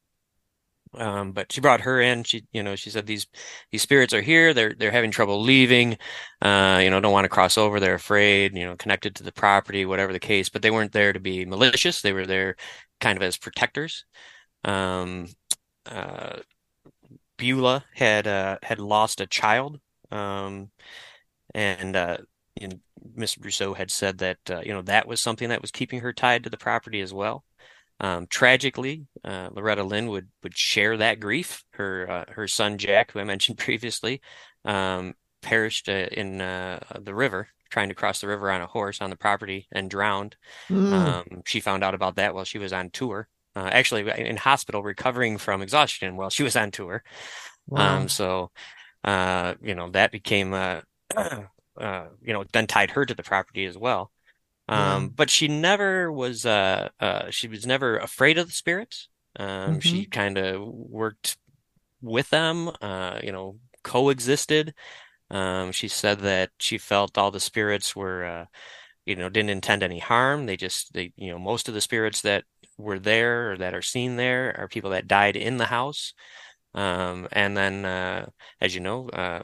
Um, 0.94 1.32
but 1.32 1.52
she 1.52 1.60
brought 1.60 1.80
her 1.82 2.00
in. 2.00 2.22
She, 2.24 2.44
you 2.52 2.62
know, 2.62 2.76
she 2.76 2.90
said 2.90 3.06
these 3.06 3.26
these 3.70 3.82
spirits 3.82 4.14
are 4.14 4.20
here. 4.20 4.54
They're 4.54 4.74
they're 4.78 4.90
having 4.92 5.10
trouble 5.10 5.42
leaving. 5.42 5.98
Uh, 6.40 6.80
you 6.82 6.90
know, 6.90 7.00
don't 7.00 7.12
want 7.12 7.24
to 7.24 7.30
cross 7.30 7.58
over. 7.58 7.80
They're 7.80 7.94
afraid. 7.94 8.56
You 8.56 8.66
know, 8.66 8.76
connected 8.76 9.14
to 9.16 9.22
the 9.22 9.32
property, 9.32 9.84
whatever 9.84 10.12
the 10.12 10.20
case. 10.20 10.48
But 10.48 10.62
they 10.62 10.70
weren't 10.70 10.92
there 10.92 11.12
to 11.12 11.20
be 11.20 11.44
malicious. 11.44 12.00
They 12.02 12.12
were 12.12 12.26
there 12.26 12.56
kind 13.00 13.16
of 13.16 13.22
as 13.22 13.36
protectors. 13.36 14.04
Um, 14.64 15.28
uh, 15.86 16.38
Beulah 17.38 17.84
had 17.94 18.26
uh, 18.26 18.58
had 18.62 18.78
lost 18.78 19.20
a 19.20 19.26
child. 19.26 19.80
Um, 20.10 20.70
and 21.56 21.96
uh, 21.96 22.18
you 22.54 22.68
know, 22.68 22.76
Miss 23.14 23.36
Russo 23.38 23.74
had 23.74 23.90
said 23.90 24.18
that 24.18 24.38
uh, 24.50 24.60
you 24.64 24.72
know 24.72 24.82
that 24.82 25.08
was 25.08 25.20
something 25.20 25.48
that 25.48 25.62
was 25.62 25.70
keeping 25.70 26.00
her 26.00 26.12
tied 26.12 26.44
to 26.44 26.50
the 26.50 26.58
property 26.58 27.00
as 27.00 27.12
well. 27.12 27.44
Um, 27.98 28.26
tragically, 28.28 29.06
uh, 29.24 29.48
Loretta 29.52 29.82
Lynn 29.82 30.08
would 30.08 30.28
would 30.42 30.56
share 30.56 30.98
that 30.98 31.18
grief. 31.18 31.64
Her 31.70 32.10
uh, 32.10 32.32
her 32.32 32.46
son 32.46 32.76
Jack, 32.76 33.12
who 33.12 33.20
I 33.20 33.24
mentioned 33.24 33.58
previously, 33.66 34.20
um, 34.66 35.14
perished 35.40 35.88
uh, 35.88 36.08
in 36.12 36.40
uh, 36.40 36.80
the 37.00 37.14
river 37.14 37.48
trying 37.68 37.88
to 37.88 37.96
cross 37.96 38.20
the 38.20 38.28
river 38.28 38.48
on 38.48 38.60
a 38.60 38.66
horse 38.66 39.00
on 39.00 39.10
the 39.10 39.16
property 39.16 39.66
and 39.72 39.90
drowned. 39.90 40.36
Mm. 40.70 40.92
Um, 40.92 41.42
she 41.44 41.58
found 41.58 41.82
out 41.82 41.94
about 41.94 42.14
that 42.14 42.32
while 42.32 42.44
she 42.44 42.58
was 42.58 42.72
on 42.72 42.90
tour. 42.90 43.28
Uh, 43.56 43.68
actually, 43.72 44.08
in 44.08 44.36
hospital, 44.36 44.84
recovering 44.84 45.36
from 45.36 45.62
exhaustion 45.62 46.16
while 46.16 46.30
she 46.30 46.44
was 46.44 46.54
on 46.54 46.70
tour. 46.70 47.02
Wow. 47.66 47.96
Um, 47.96 48.08
so, 48.08 48.52
uh, 49.02 49.54
you 49.60 49.74
know, 49.74 49.90
that 49.90 50.12
became, 50.12 50.54
uh, 51.16 52.06
you 52.22 52.32
know, 52.32 52.44
then 52.52 52.66
tied 52.66 52.90
her 52.92 53.04
to 53.06 53.14
the 53.14 53.22
property 53.22 53.64
as 53.66 53.76
well. 53.78 54.10
Um, 54.68 55.08
Yeah. 55.08 55.10
but 55.10 55.30
she 55.30 55.48
never 55.48 56.12
was, 56.12 56.46
uh, 56.46 56.88
uh, 57.00 57.30
she 57.30 57.48
was 57.48 57.66
never 57.66 57.98
afraid 57.98 58.38
of 58.38 58.46
the 58.48 58.52
spirits. 58.52 59.08
Um, 59.38 59.80
she 59.80 60.06
kind 60.06 60.38
of 60.38 60.62
worked 60.66 61.38
with 62.02 62.30
them, 62.30 62.70
uh, 62.82 63.20
you 63.22 63.32
know, 63.32 63.58
coexisted. 63.84 64.74
Um, 65.30 65.72
she 65.72 65.88
said 65.88 66.20
that 66.20 66.50
she 66.60 66.78
felt 66.78 67.18
all 67.18 67.30
the 67.30 67.40
spirits 67.40 67.96
were, 67.96 68.24
uh, 68.24 68.46
you 69.06 69.16
know, 69.16 69.28
didn't 69.28 69.50
intend 69.50 69.82
any 69.82 69.98
harm. 69.98 70.46
They 70.46 70.56
just, 70.56 70.92
they, 70.94 71.12
you 71.16 71.30
know, 71.30 71.38
most 71.38 71.68
of 71.68 71.74
the 71.74 71.80
spirits 71.80 72.22
that 72.22 72.44
were 72.78 72.98
there 72.98 73.52
or 73.52 73.58
that 73.58 73.74
are 73.74 73.82
seen 73.82 74.16
there 74.16 74.54
are 74.58 74.68
people 74.68 74.90
that 74.90 75.08
died 75.08 75.36
in 75.36 75.58
the 75.58 75.66
house. 75.66 76.14
Um, 76.76 77.26
and 77.32 77.56
then, 77.56 77.86
uh, 77.86 78.26
as 78.60 78.74
you 78.74 78.82
know, 78.82 79.08
uh, 79.08 79.40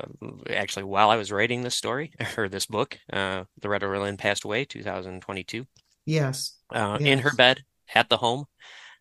actually, 0.51 0.85
while 0.85 1.09
I 1.09 1.16
was 1.16 1.33
writing 1.33 1.62
this 1.62 1.74
story 1.74 2.12
or 2.37 2.49
this 2.49 2.66
book, 2.66 2.99
uh, 3.11 3.45
Loretta 3.64 3.89
Lynn 3.89 4.18
passed 4.18 4.45
away 4.45 4.66
2022. 4.66 5.66
Yes. 6.05 6.59
Uh, 6.72 6.99
yes. 7.01 7.09
In 7.09 7.18
her 7.20 7.33
bed 7.35 7.64
at 7.95 8.11
the 8.11 8.18
home. 8.18 8.45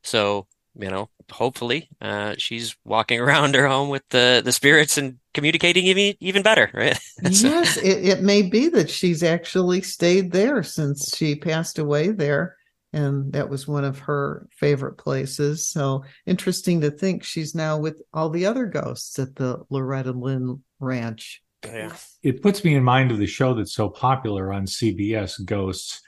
So, 0.04 0.48
you 0.76 0.90
know, 0.90 1.10
hopefully, 1.30 1.90
uh, 2.00 2.36
she's 2.38 2.76
walking 2.86 3.20
around 3.20 3.54
her 3.56 3.68
home 3.68 3.90
with 3.90 4.04
the, 4.10 4.42
the 4.44 4.54
spirits 4.54 4.98
and 4.98 5.18
communicating 5.34 5.86
even, 5.86 6.16
even 6.22 6.42
better, 6.42 6.72
right? 6.74 6.98
so, 7.34 7.50
yes, 7.50 7.76
it, 7.78 8.06
it 8.06 8.22
may 8.22 8.44
be 8.44 8.70
that 8.70 8.90
she's 8.90 9.24
actually 9.24 9.82
stayed 9.82 10.32
there 10.32 10.64
since 10.64 11.18
she 11.18 11.36
passed 11.36 11.80
away 11.80 12.10
there 12.10 12.56
and 12.94 13.32
that 13.34 13.50
was 13.50 13.68
one 13.68 13.86
of 13.86 14.00
her 14.00 14.48
favorite 14.52 14.98
places. 14.98 15.68
So 15.68 16.04
interesting 16.26 16.82
to 16.82 16.92
think 16.92 17.24
she's 17.24 17.56
now 17.56 17.78
with 17.78 18.02
all 18.14 18.30
the 18.30 18.46
other 18.46 18.66
ghosts 18.66 19.18
at 19.20 19.36
the 19.36 19.64
Loretta 19.70 20.12
Lynn 20.12 20.64
Ranch. 20.80 21.42
Yeah. 21.66 21.96
It 22.24 22.42
puts 22.42 22.64
me 22.64 22.76
in 22.76 22.84
mind 22.84 23.12
of 23.12 23.18
the 23.18 23.28
show 23.28 23.54
that's 23.54 23.74
so 23.74 23.88
popular 23.88 24.52
on 24.52 24.66
CBS, 24.66 25.44
Ghosts, 25.46 26.02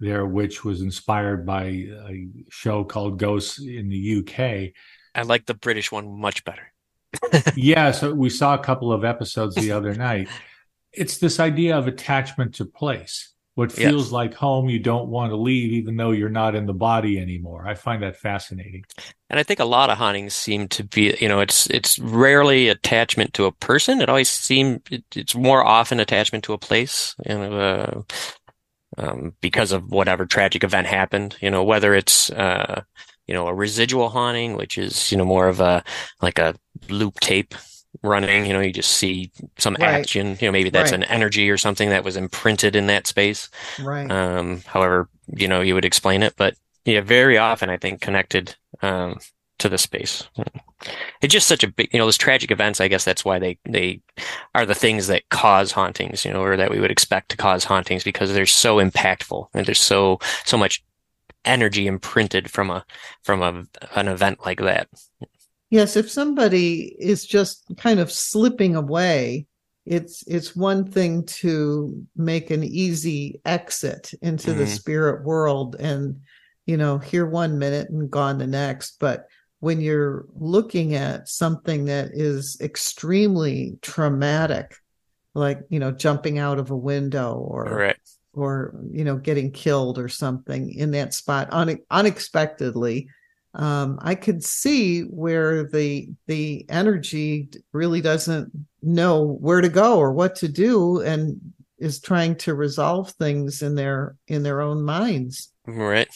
there, 0.00 0.26
which 0.26 0.64
was 0.64 0.82
inspired 0.82 1.46
by 1.46 1.64
a 1.64 2.28
show 2.50 2.84
called 2.84 3.18
Ghosts 3.18 3.60
in 3.60 3.88
the 3.88 4.18
UK. 4.18 4.72
I 5.14 5.22
like 5.22 5.46
the 5.46 5.54
British 5.54 5.90
one 5.90 6.20
much 6.20 6.44
better. 6.44 6.72
yeah, 7.56 7.92
so 7.92 8.12
we 8.12 8.28
saw 8.28 8.54
a 8.54 8.62
couple 8.62 8.92
of 8.92 9.04
episodes 9.04 9.54
the 9.54 9.72
other 9.72 9.94
night. 9.94 10.28
It's 10.92 11.18
this 11.18 11.40
idea 11.40 11.78
of 11.78 11.86
attachment 11.86 12.56
to 12.56 12.66
place 12.66 13.32
what 13.56 13.72
feels 13.72 14.12
like 14.12 14.34
home 14.34 14.68
you 14.68 14.78
don't 14.78 15.08
want 15.08 15.30
to 15.30 15.36
leave 15.36 15.72
even 15.72 15.96
though 15.96 16.10
you're 16.10 16.28
not 16.28 16.54
in 16.54 16.66
the 16.66 16.74
body 16.74 17.18
anymore. 17.18 17.66
I 17.66 17.72
find 17.72 18.02
that 18.02 18.16
fascinating. 18.16 18.84
And 19.30 19.40
i 19.40 19.42
think 19.42 19.60
a 19.60 19.64
lot 19.64 19.88
of 19.88 19.96
hauntings 19.96 20.34
seem 20.34 20.68
to 20.68 20.84
be 20.84 21.16
you 21.18 21.26
know 21.26 21.40
it's 21.40 21.66
it's 21.70 21.98
rarely 21.98 22.68
attachment 22.68 23.32
to 23.34 23.46
a 23.46 23.52
person. 23.52 24.02
It 24.02 24.10
always 24.10 24.28
seems 24.28 24.82
it, 24.90 25.04
it's 25.14 25.34
more 25.34 25.64
often 25.64 26.00
attachment 26.00 26.44
to 26.44 26.52
a 26.52 26.58
place 26.58 27.16
you 27.26 27.34
know 27.34 27.58
uh, 27.58 28.02
um, 28.98 29.32
because 29.40 29.72
of 29.72 29.90
whatever 29.90 30.26
tragic 30.26 30.62
event 30.62 30.86
happened 30.86 31.36
you 31.40 31.50
know 31.50 31.64
whether 31.64 31.94
it's 31.94 32.30
uh, 32.32 32.82
you 33.26 33.32
know 33.32 33.48
a 33.48 33.54
residual 33.54 34.10
haunting 34.10 34.54
which 34.54 34.76
is 34.76 35.10
you 35.10 35.16
know 35.16 35.24
more 35.24 35.48
of 35.48 35.60
a 35.60 35.82
like 36.20 36.38
a 36.38 36.54
loop 36.90 37.20
tape 37.20 37.54
running 38.02 38.46
you 38.46 38.52
know 38.52 38.60
you 38.60 38.72
just 38.72 38.92
see 38.92 39.30
some 39.58 39.76
right. 39.80 39.88
action 39.88 40.36
you 40.40 40.48
know 40.48 40.52
maybe 40.52 40.70
that's 40.70 40.92
right. 40.92 41.00
an 41.00 41.04
energy 41.04 41.50
or 41.50 41.56
something 41.56 41.90
that 41.90 42.04
was 42.04 42.16
imprinted 42.16 42.76
in 42.76 42.86
that 42.86 43.06
space 43.06 43.48
right 43.80 44.10
um 44.10 44.62
however 44.66 45.08
you 45.34 45.48
know 45.48 45.60
you 45.60 45.74
would 45.74 45.84
explain 45.84 46.22
it 46.22 46.34
but 46.36 46.54
yeah 46.84 47.00
very 47.00 47.38
often 47.38 47.70
i 47.70 47.76
think 47.76 48.00
connected 48.00 48.54
um 48.82 49.18
to 49.58 49.68
the 49.68 49.78
space 49.78 50.28
it's 51.22 51.32
just 51.32 51.48
such 51.48 51.64
a 51.64 51.68
big 51.68 51.88
you 51.92 51.98
know 51.98 52.04
those 52.04 52.18
tragic 52.18 52.50
events 52.50 52.80
i 52.80 52.88
guess 52.88 53.04
that's 53.04 53.24
why 53.24 53.38
they 53.38 53.58
they 53.64 54.00
are 54.54 54.66
the 54.66 54.74
things 54.74 55.06
that 55.06 55.28
cause 55.30 55.72
hauntings 55.72 56.24
you 56.24 56.32
know 56.32 56.42
or 56.42 56.56
that 56.56 56.70
we 56.70 56.80
would 56.80 56.90
expect 56.90 57.30
to 57.30 57.36
cause 57.36 57.64
hauntings 57.64 58.04
because 58.04 58.32
they're 58.34 58.46
so 58.46 58.76
impactful 58.76 59.46
and 59.54 59.66
there's 59.66 59.80
so 59.80 60.18
so 60.44 60.58
much 60.58 60.84
energy 61.46 61.86
imprinted 61.86 62.50
from 62.50 62.70
a 62.70 62.84
from 63.22 63.40
a 63.40 63.64
an 63.94 64.08
event 64.08 64.44
like 64.44 64.60
that 64.60 64.88
Yes, 65.70 65.96
if 65.96 66.10
somebody 66.10 66.94
is 66.98 67.26
just 67.26 67.64
kind 67.76 67.98
of 67.98 68.12
slipping 68.12 68.76
away, 68.76 69.46
it's 69.84 70.24
it's 70.26 70.56
one 70.56 70.90
thing 70.90 71.24
to 71.26 72.06
make 72.16 72.50
an 72.50 72.64
easy 72.64 73.40
exit 73.44 74.12
into 74.22 74.50
mm-hmm. 74.50 74.60
the 74.60 74.66
spirit 74.66 75.24
world 75.24 75.76
and 75.78 76.20
you 76.66 76.76
know, 76.76 76.98
here 76.98 77.26
one 77.26 77.58
minute 77.58 77.90
and 77.90 78.10
gone 78.10 78.38
the 78.38 78.46
next, 78.46 78.98
but 78.98 79.28
when 79.60 79.80
you're 79.80 80.26
looking 80.34 80.94
at 80.94 81.28
something 81.28 81.86
that 81.86 82.10
is 82.12 82.58
extremely 82.60 83.78
traumatic, 83.80 84.76
like, 85.34 85.60
you 85.70 85.78
know, 85.78 85.92
jumping 85.92 86.38
out 86.38 86.58
of 86.58 86.70
a 86.70 86.76
window 86.76 87.34
or 87.34 87.64
right. 87.64 87.96
or 88.32 88.74
you 88.90 89.04
know, 89.04 89.16
getting 89.16 89.52
killed 89.52 89.98
or 89.98 90.08
something 90.08 90.72
in 90.74 90.90
that 90.90 91.14
spot 91.14 91.48
un- 91.52 91.78
unexpectedly, 91.90 93.08
um, 93.56 93.98
I 94.02 94.14
could 94.14 94.44
see 94.44 95.02
where 95.02 95.64
the 95.64 96.08
the 96.26 96.66
energy 96.68 97.48
really 97.72 98.00
doesn't 98.00 98.52
know 98.82 99.38
where 99.40 99.60
to 99.60 99.68
go 99.68 99.98
or 99.98 100.12
what 100.12 100.36
to 100.36 100.48
do, 100.48 101.00
and 101.00 101.40
is 101.78 102.00
trying 102.00 102.36
to 102.36 102.54
resolve 102.54 103.10
things 103.12 103.62
in 103.62 103.74
their 103.74 104.16
in 104.28 104.42
their 104.42 104.60
own 104.60 104.82
minds. 104.82 105.52
Right. 105.66 106.08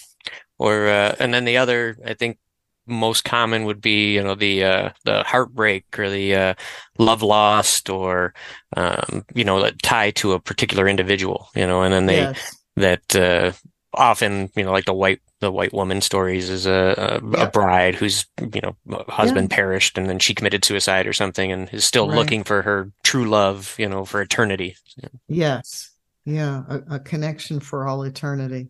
Or 0.59 0.89
uh, 0.89 1.17
and 1.19 1.33
then 1.33 1.47
the 1.47 1.57
other, 1.57 1.97
I 2.05 2.13
think, 2.13 2.39
most 2.87 3.25
common 3.25 3.65
would 3.65 3.81
be 3.81 4.15
you 4.15 4.23
know 4.23 4.35
the 4.35 4.65
uh, 4.65 4.91
the 5.05 5.23
heartbreak 5.23 5.99
or 5.99 6.11
the 6.11 6.35
uh, 6.35 6.55
love 6.99 7.23
lost 7.23 7.89
or 7.89 8.35
um, 8.77 9.25
you 9.35 9.45
know 9.45 9.71
tie 9.83 10.11
to 10.13 10.33
a 10.33 10.41
particular 10.41 10.87
individual. 10.87 11.49
You 11.55 11.67
know, 11.67 11.83
and 11.83 11.95
then 11.95 12.07
they 12.07 12.19
yes. 12.19 12.57
that 12.77 13.17
uh, 13.17 13.53
often 13.95 14.51
you 14.57 14.65
know 14.65 14.73
like 14.73 14.85
the 14.85 14.93
white 14.93 15.21
the 15.41 15.51
white 15.51 15.73
woman 15.73 16.01
stories 16.01 16.49
is 16.49 16.67
a 16.67 17.21
a, 17.23 17.31
yeah. 17.31 17.45
a 17.45 17.51
bride 17.51 17.95
whose 17.95 18.27
you 18.55 18.61
know 18.61 18.77
husband 19.09 19.51
yeah. 19.51 19.57
perished 19.57 19.99
and 19.99 20.09
then 20.09 20.19
she 20.19 20.35
committed 20.35 20.65
suicide 20.65 21.07
or 21.07 21.13
something 21.13 21.51
and 21.51 21.69
is 21.73 21.85
still 21.85 22.09
right. 22.09 22.17
looking 22.17 22.45
for 22.45 22.63
her 22.63 22.91
true 23.03 23.29
love 23.29 23.75
you 23.79 23.89
know 23.89 24.05
for 24.05 24.21
eternity 24.21 24.77
yes 25.29 25.91
yeah 26.25 26.63
a, 26.69 26.97
a 26.97 27.01
connection 27.01 27.61
for 27.61 27.87
all 27.87 28.03
eternity 28.03 28.69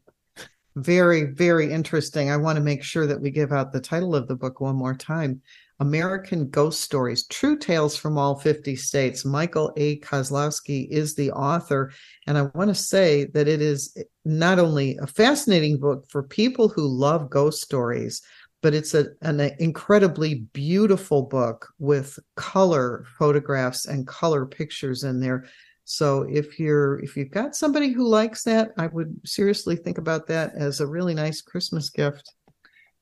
very 0.77 1.25
very 1.25 1.73
interesting 1.73 2.31
i 2.31 2.37
want 2.37 2.57
to 2.57 2.63
make 2.63 2.83
sure 2.83 3.07
that 3.07 3.21
we 3.21 3.31
give 3.31 3.53
out 3.53 3.73
the 3.73 3.81
title 3.81 4.15
of 4.15 4.29
the 4.29 4.37
book 4.37 4.61
one 4.61 4.77
more 4.77 4.95
time 4.95 5.43
American 5.81 6.49
Ghost 6.51 6.83
Stories, 6.83 7.27
True 7.27 7.59
Tales 7.59 7.97
from 7.97 8.19
All 8.19 8.39
50 8.39 8.77
States. 8.77 9.25
Michael 9.25 9.73
A. 9.77 9.99
Kozlowski 10.01 10.89
is 10.91 11.15
the 11.15 11.33
author. 11.33 11.91
And 12.27 12.39
I 12.39 12.43
want 12.55 12.69
to 12.69 12.75
say 12.75 13.25
that 13.33 13.49
it 13.49 13.63
is 13.63 13.97
not 14.25 14.59
only 14.59 14.99
a 14.99 15.07
fascinating 15.07 15.79
book 15.79 16.05
for 16.09 16.23
people 16.23 16.69
who 16.69 16.87
love 16.87 17.31
ghost 17.31 17.63
stories, 17.63 18.23
but 18.63 18.75
it's 18.75 18.95
a, 18.95 19.07
an 19.23 19.41
incredibly 19.59 20.47
beautiful 20.53 21.23
book 21.23 21.69
with 21.79 22.19
color 22.37 23.07
photographs 23.19 23.87
and 23.87 24.07
color 24.07 24.45
pictures 24.45 25.03
in 25.03 25.19
there. 25.19 25.47
So 25.85 26.23
if 26.31 26.61
you're 26.61 27.01
if 27.01 27.17
you've 27.17 27.33
got 27.33 27.57
somebody 27.57 27.91
who 27.91 28.07
likes 28.07 28.45
that, 28.45 28.71
I 28.77 28.87
would 28.89 29.19
seriously 29.25 29.77
think 29.77 29.99
about 29.99 30.27
that 30.29 30.55
as 30.55 30.81
a 30.81 30.87
really 30.87 31.15
nice 31.15 31.41
Christmas 31.41 31.91
gift. 31.91 32.33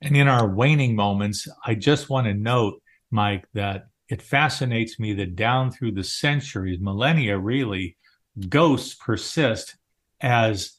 And 0.01 0.17
in 0.17 0.29
our 0.29 0.49
waning 0.49 0.95
moments, 0.95 1.49
I 1.65 1.75
just 1.75 2.09
want 2.09 2.27
to 2.27 2.35
note, 2.35 2.81
Mike, 3.11 3.47
that 3.55 3.87
it 4.09 4.23
fascinates 4.23 4.99
me 4.99 5.13
that 5.15 5.37
down 5.37 5.71
through 5.71 5.93
the 5.93 6.05
centuries, 6.05 6.79
millennia 6.81 7.39
really, 7.39 7.97
ghosts 8.49 8.95
persist 8.95 9.77
as 10.21 10.79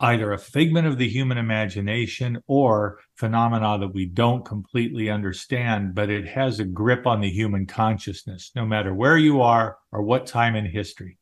either 0.00 0.32
a 0.32 0.38
figment 0.38 0.86
of 0.86 0.98
the 0.98 1.08
human 1.08 1.38
imagination 1.38 2.38
or 2.46 2.98
phenomena 3.16 3.78
that 3.78 3.94
we 3.94 4.06
don't 4.06 4.44
completely 4.44 5.08
understand, 5.08 5.94
but 5.94 6.10
it 6.10 6.26
has 6.26 6.60
a 6.60 6.64
grip 6.64 7.06
on 7.06 7.20
the 7.20 7.30
human 7.30 7.66
consciousness, 7.66 8.50
no 8.54 8.66
matter 8.66 8.92
where 8.92 9.16
you 9.16 9.40
are 9.40 9.78
or 9.92 10.02
what 10.02 10.26
time 10.26 10.56
in 10.56 10.66
history. 10.66 11.18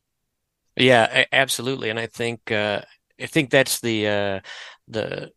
Yeah, 0.75 1.25
absolutely, 1.31 1.89
and 1.89 1.99
I 1.99 2.07
think 2.07 2.51
uh, 2.51 2.81
I 3.21 3.25
think 3.27 3.51
that's 3.51 3.79
the 3.79 4.07
uh, 4.07 4.39
the 4.87 5.31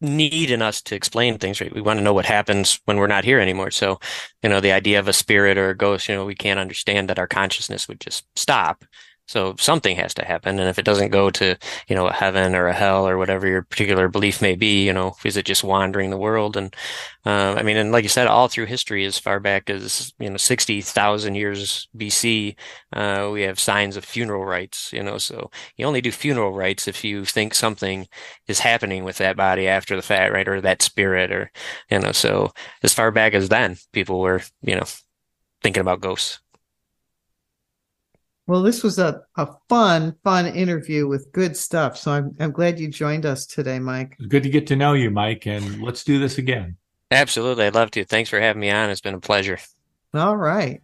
need 0.00 0.50
in 0.50 0.62
us 0.62 0.80
to 0.82 0.94
explain 0.94 1.38
things, 1.38 1.60
right? 1.60 1.74
We 1.74 1.80
want 1.80 1.98
to 1.98 2.04
know 2.04 2.14
what 2.14 2.26
happens 2.26 2.80
when 2.84 2.98
we're 2.98 3.06
not 3.06 3.24
here 3.24 3.40
anymore. 3.40 3.70
So, 3.70 3.98
you 4.42 4.48
know, 4.48 4.60
the 4.60 4.72
idea 4.72 4.98
of 4.98 5.08
a 5.08 5.12
spirit 5.12 5.58
or 5.58 5.70
a 5.70 5.76
ghost, 5.76 6.08
you 6.08 6.14
know, 6.14 6.24
we 6.24 6.34
can't 6.34 6.60
understand 6.60 7.08
that 7.08 7.18
our 7.18 7.26
consciousness 7.26 7.88
would 7.88 8.00
just 8.00 8.24
stop. 8.36 8.84
So 9.28 9.54
something 9.58 9.94
has 9.96 10.14
to 10.14 10.24
happen. 10.24 10.58
And 10.58 10.70
if 10.70 10.78
it 10.78 10.86
doesn't 10.86 11.10
go 11.10 11.28
to, 11.30 11.54
you 11.86 11.94
know, 11.94 12.06
a 12.06 12.12
heaven 12.12 12.54
or 12.54 12.66
a 12.66 12.72
hell 12.72 13.06
or 13.06 13.18
whatever 13.18 13.46
your 13.46 13.62
particular 13.62 14.08
belief 14.08 14.40
may 14.40 14.54
be, 14.56 14.86
you 14.86 14.92
know, 14.94 15.14
is 15.22 15.36
it 15.36 15.44
just 15.44 15.62
wandering 15.62 16.08
the 16.08 16.16
world? 16.16 16.56
And, 16.56 16.74
uh, 17.26 17.54
I 17.58 17.62
mean, 17.62 17.76
and 17.76 17.92
like 17.92 18.04
you 18.04 18.08
said, 18.08 18.26
all 18.26 18.48
through 18.48 18.66
history, 18.66 19.04
as 19.04 19.18
far 19.18 19.38
back 19.38 19.68
as, 19.68 20.14
you 20.18 20.30
know, 20.30 20.38
60,000 20.38 21.34
years 21.34 21.88
BC, 21.94 22.56
uh, 22.94 23.28
we 23.30 23.42
have 23.42 23.60
signs 23.60 23.96
of 23.96 24.04
funeral 24.04 24.46
rites, 24.46 24.92
you 24.94 25.02
know, 25.02 25.18
so 25.18 25.50
you 25.76 25.84
only 25.84 26.00
do 26.00 26.10
funeral 26.10 26.52
rites 26.54 26.88
if 26.88 27.04
you 27.04 27.26
think 27.26 27.54
something 27.54 28.08
is 28.46 28.60
happening 28.60 29.04
with 29.04 29.18
that 29.18 29.36
body 29.36 29.68
after 29.68 29.94
the 29.94 30.02
fact, 30.02 30.32
right? 30.32 30.48
Or 30.48 30.60
that 30.62 30.80
spirit 30.82 31.30
or, 31.32 31.52
you 31.90 31.98
know, 31.98 32.12
so 32.12 32.52
as 32.82 32.94
far 32.94 33.10
back 33.10 33.34
as 33.34 33.50
then, 33.50 33.76
people 33.92 34.20
were, 34.20 34.40
you 34.62 34.74
know, 34.74 34.84
thinking 35.62 35.82
about 35.82 36.00
ghosts. 36.00 36.40
Well, 38.48 38.62
this 38.62 38.82
was 38.82 38.98
a, 38.98 39.20
a 39.36 39.46
fun, 39.68 40.16
fun 40.24 40.46
interview 40.46 41.06
with 41.06 41.30
good 41.32 41.54
stuff. 41.54 41.98
So 41.98 42.12
I'm, 42.12 42.34
I'm 42.40 42.50
glad 42.50 42.80
you 42.80 42.88
joined 42.88 43.26
us 43.26 43.44
today, 43.44 43.78
Mike. 43.78 44.16
Good 44.26 44.42
to 44.42 44.48
get 44.48 44.66
to 44.68 44.76
know 44.76 44.94
you, 44.94 45.10
Mike, 45.10 45.46
and 45.46 45.82
let's 45.82 46.02
do 46.02 46.18
this 46.18 46.38
again. 46.38 46.78
Absolutely. 47.10 47.66
I'd 47.66 47.74
love 47.74 47.90
to. 47.90 48.06
Thanks 48.06 48.30
for 48.30 48.40
having 48.40 48.60
me 48.60 48.70
on. 48.70 48.88
It's 48.88 49.02
been 49.02 49.14
a 49.14 49.20
pleasure. 49.20 49.58
All 50.14 50.38
right. 50.38 50.80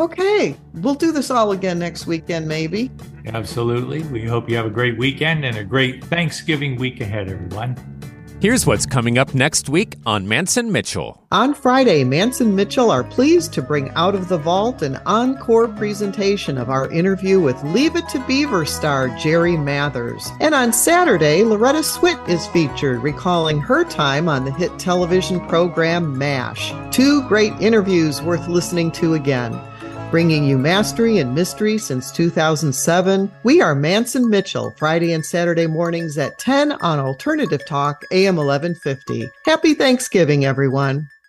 Okay. 0.00 0.56
We'll 0.74 0.96
do 0.96 1.12
this 1.12 1.30
all 1.30 1.52
again 1.52 1.78
next 1.78 2.08
weekend, 2.08 2.48
maybe. 2.48 2.90
Absolutely. 3.26 4.02
We 4.02 4.26
hope 4.26 4.50
you 4.50 4.56
have 4.56 4.66
a 4.66 4.70
great 4.70 4.98
weekend 4.98 5.44
and 5.44 5.56
a 5.56 5.64
great 5.64 6.02
Thanksgiving 6.04 6.74
week 6.74 7.00
ahead, 7.00 7.28
everyone. 7.28 7.99
Here's 8.40 8.64
what's 8.64 8.86
coming 8.86 9.18
up 9.18 9.34
next 9.34 9.68
week 9.68 9.96
on 10.06 10.26
Mance 10.26 10.56
and 10.56 10.72
Mitchell. 10.72 11.22
On 11.30 11.52
Friday, 11.52 12.04
Mance 12.04 12.40
and 12.40 12.56
Mitchell 12.56 12.90
are 12.90 13.04
pleased 13.04 13.52
to 13.52 13.60
bring 13.60 13.90
out 13.90 14.14
of 14.14 14.30
the 14.30 14.38
vault 14.38 14.80
an 14.80 14.98
encore 15.04 15.68
presentation 15.68 16.56
of 16.56 16.70
our 16.70 16.90
interview 16.90 17.38
with 17.38 17.62
Leave 17.62 17.96
It 17.96 18.08
to 18.08 18.18
Beaver 18.26 18.64
star 18.64 19.08
Jerry 19.18 19.58
Mathers. 19.58 20.30
And 20.40 20.54
on 20.54 20.72
Saturday, 20.72 21.44
Loretta 21.44 21.80
Swit 21.80 22.30
is 22.30 22.46
featured, 22.46 23.02
recalling 23.02 23.60
her 23.60 23.84
time 23.84 24.26
on 24.26 24.46
the 24.46 24.52
hit 24.52 24.78
television 24.78 25.46
program 25.46 26.16
MASH. 26.16 26.72
Two 26.92 27.22
great 27.28 27.52
interviews 27.60 28.22
worth 28.22 28.48
listening 28.48 28.90
to 28.92 29.12
again. 29.12 29.52
Bringing 30.10 30.42
you 30.42 30.58
mastery 30.58 31.18
and 31.18 31.32
mystery 31.32 31.78
since 31.78 32.10
2007, 32.10 33.30
we 33.44 33.60
are 33.60 33.76
Mance 33.76 34.16
and 34.16 34.28
Mitchell, 34.28 34.74
Friday 34.76 35.12
and 35.12 35.24
Saturday 35.24 35.68
mornings 35.68 36.18
at 36.18 36.36
10 36.36 36.72
on 36.72 36.98
Alternative 36.98 37.64
Talk, 37.64 38.04
AM 38.10 38.34
1150. 38.34 39.30
Happy 39.44 39.72
Thanksgiving, 39.72 40.44
everyone. 40.44 41.08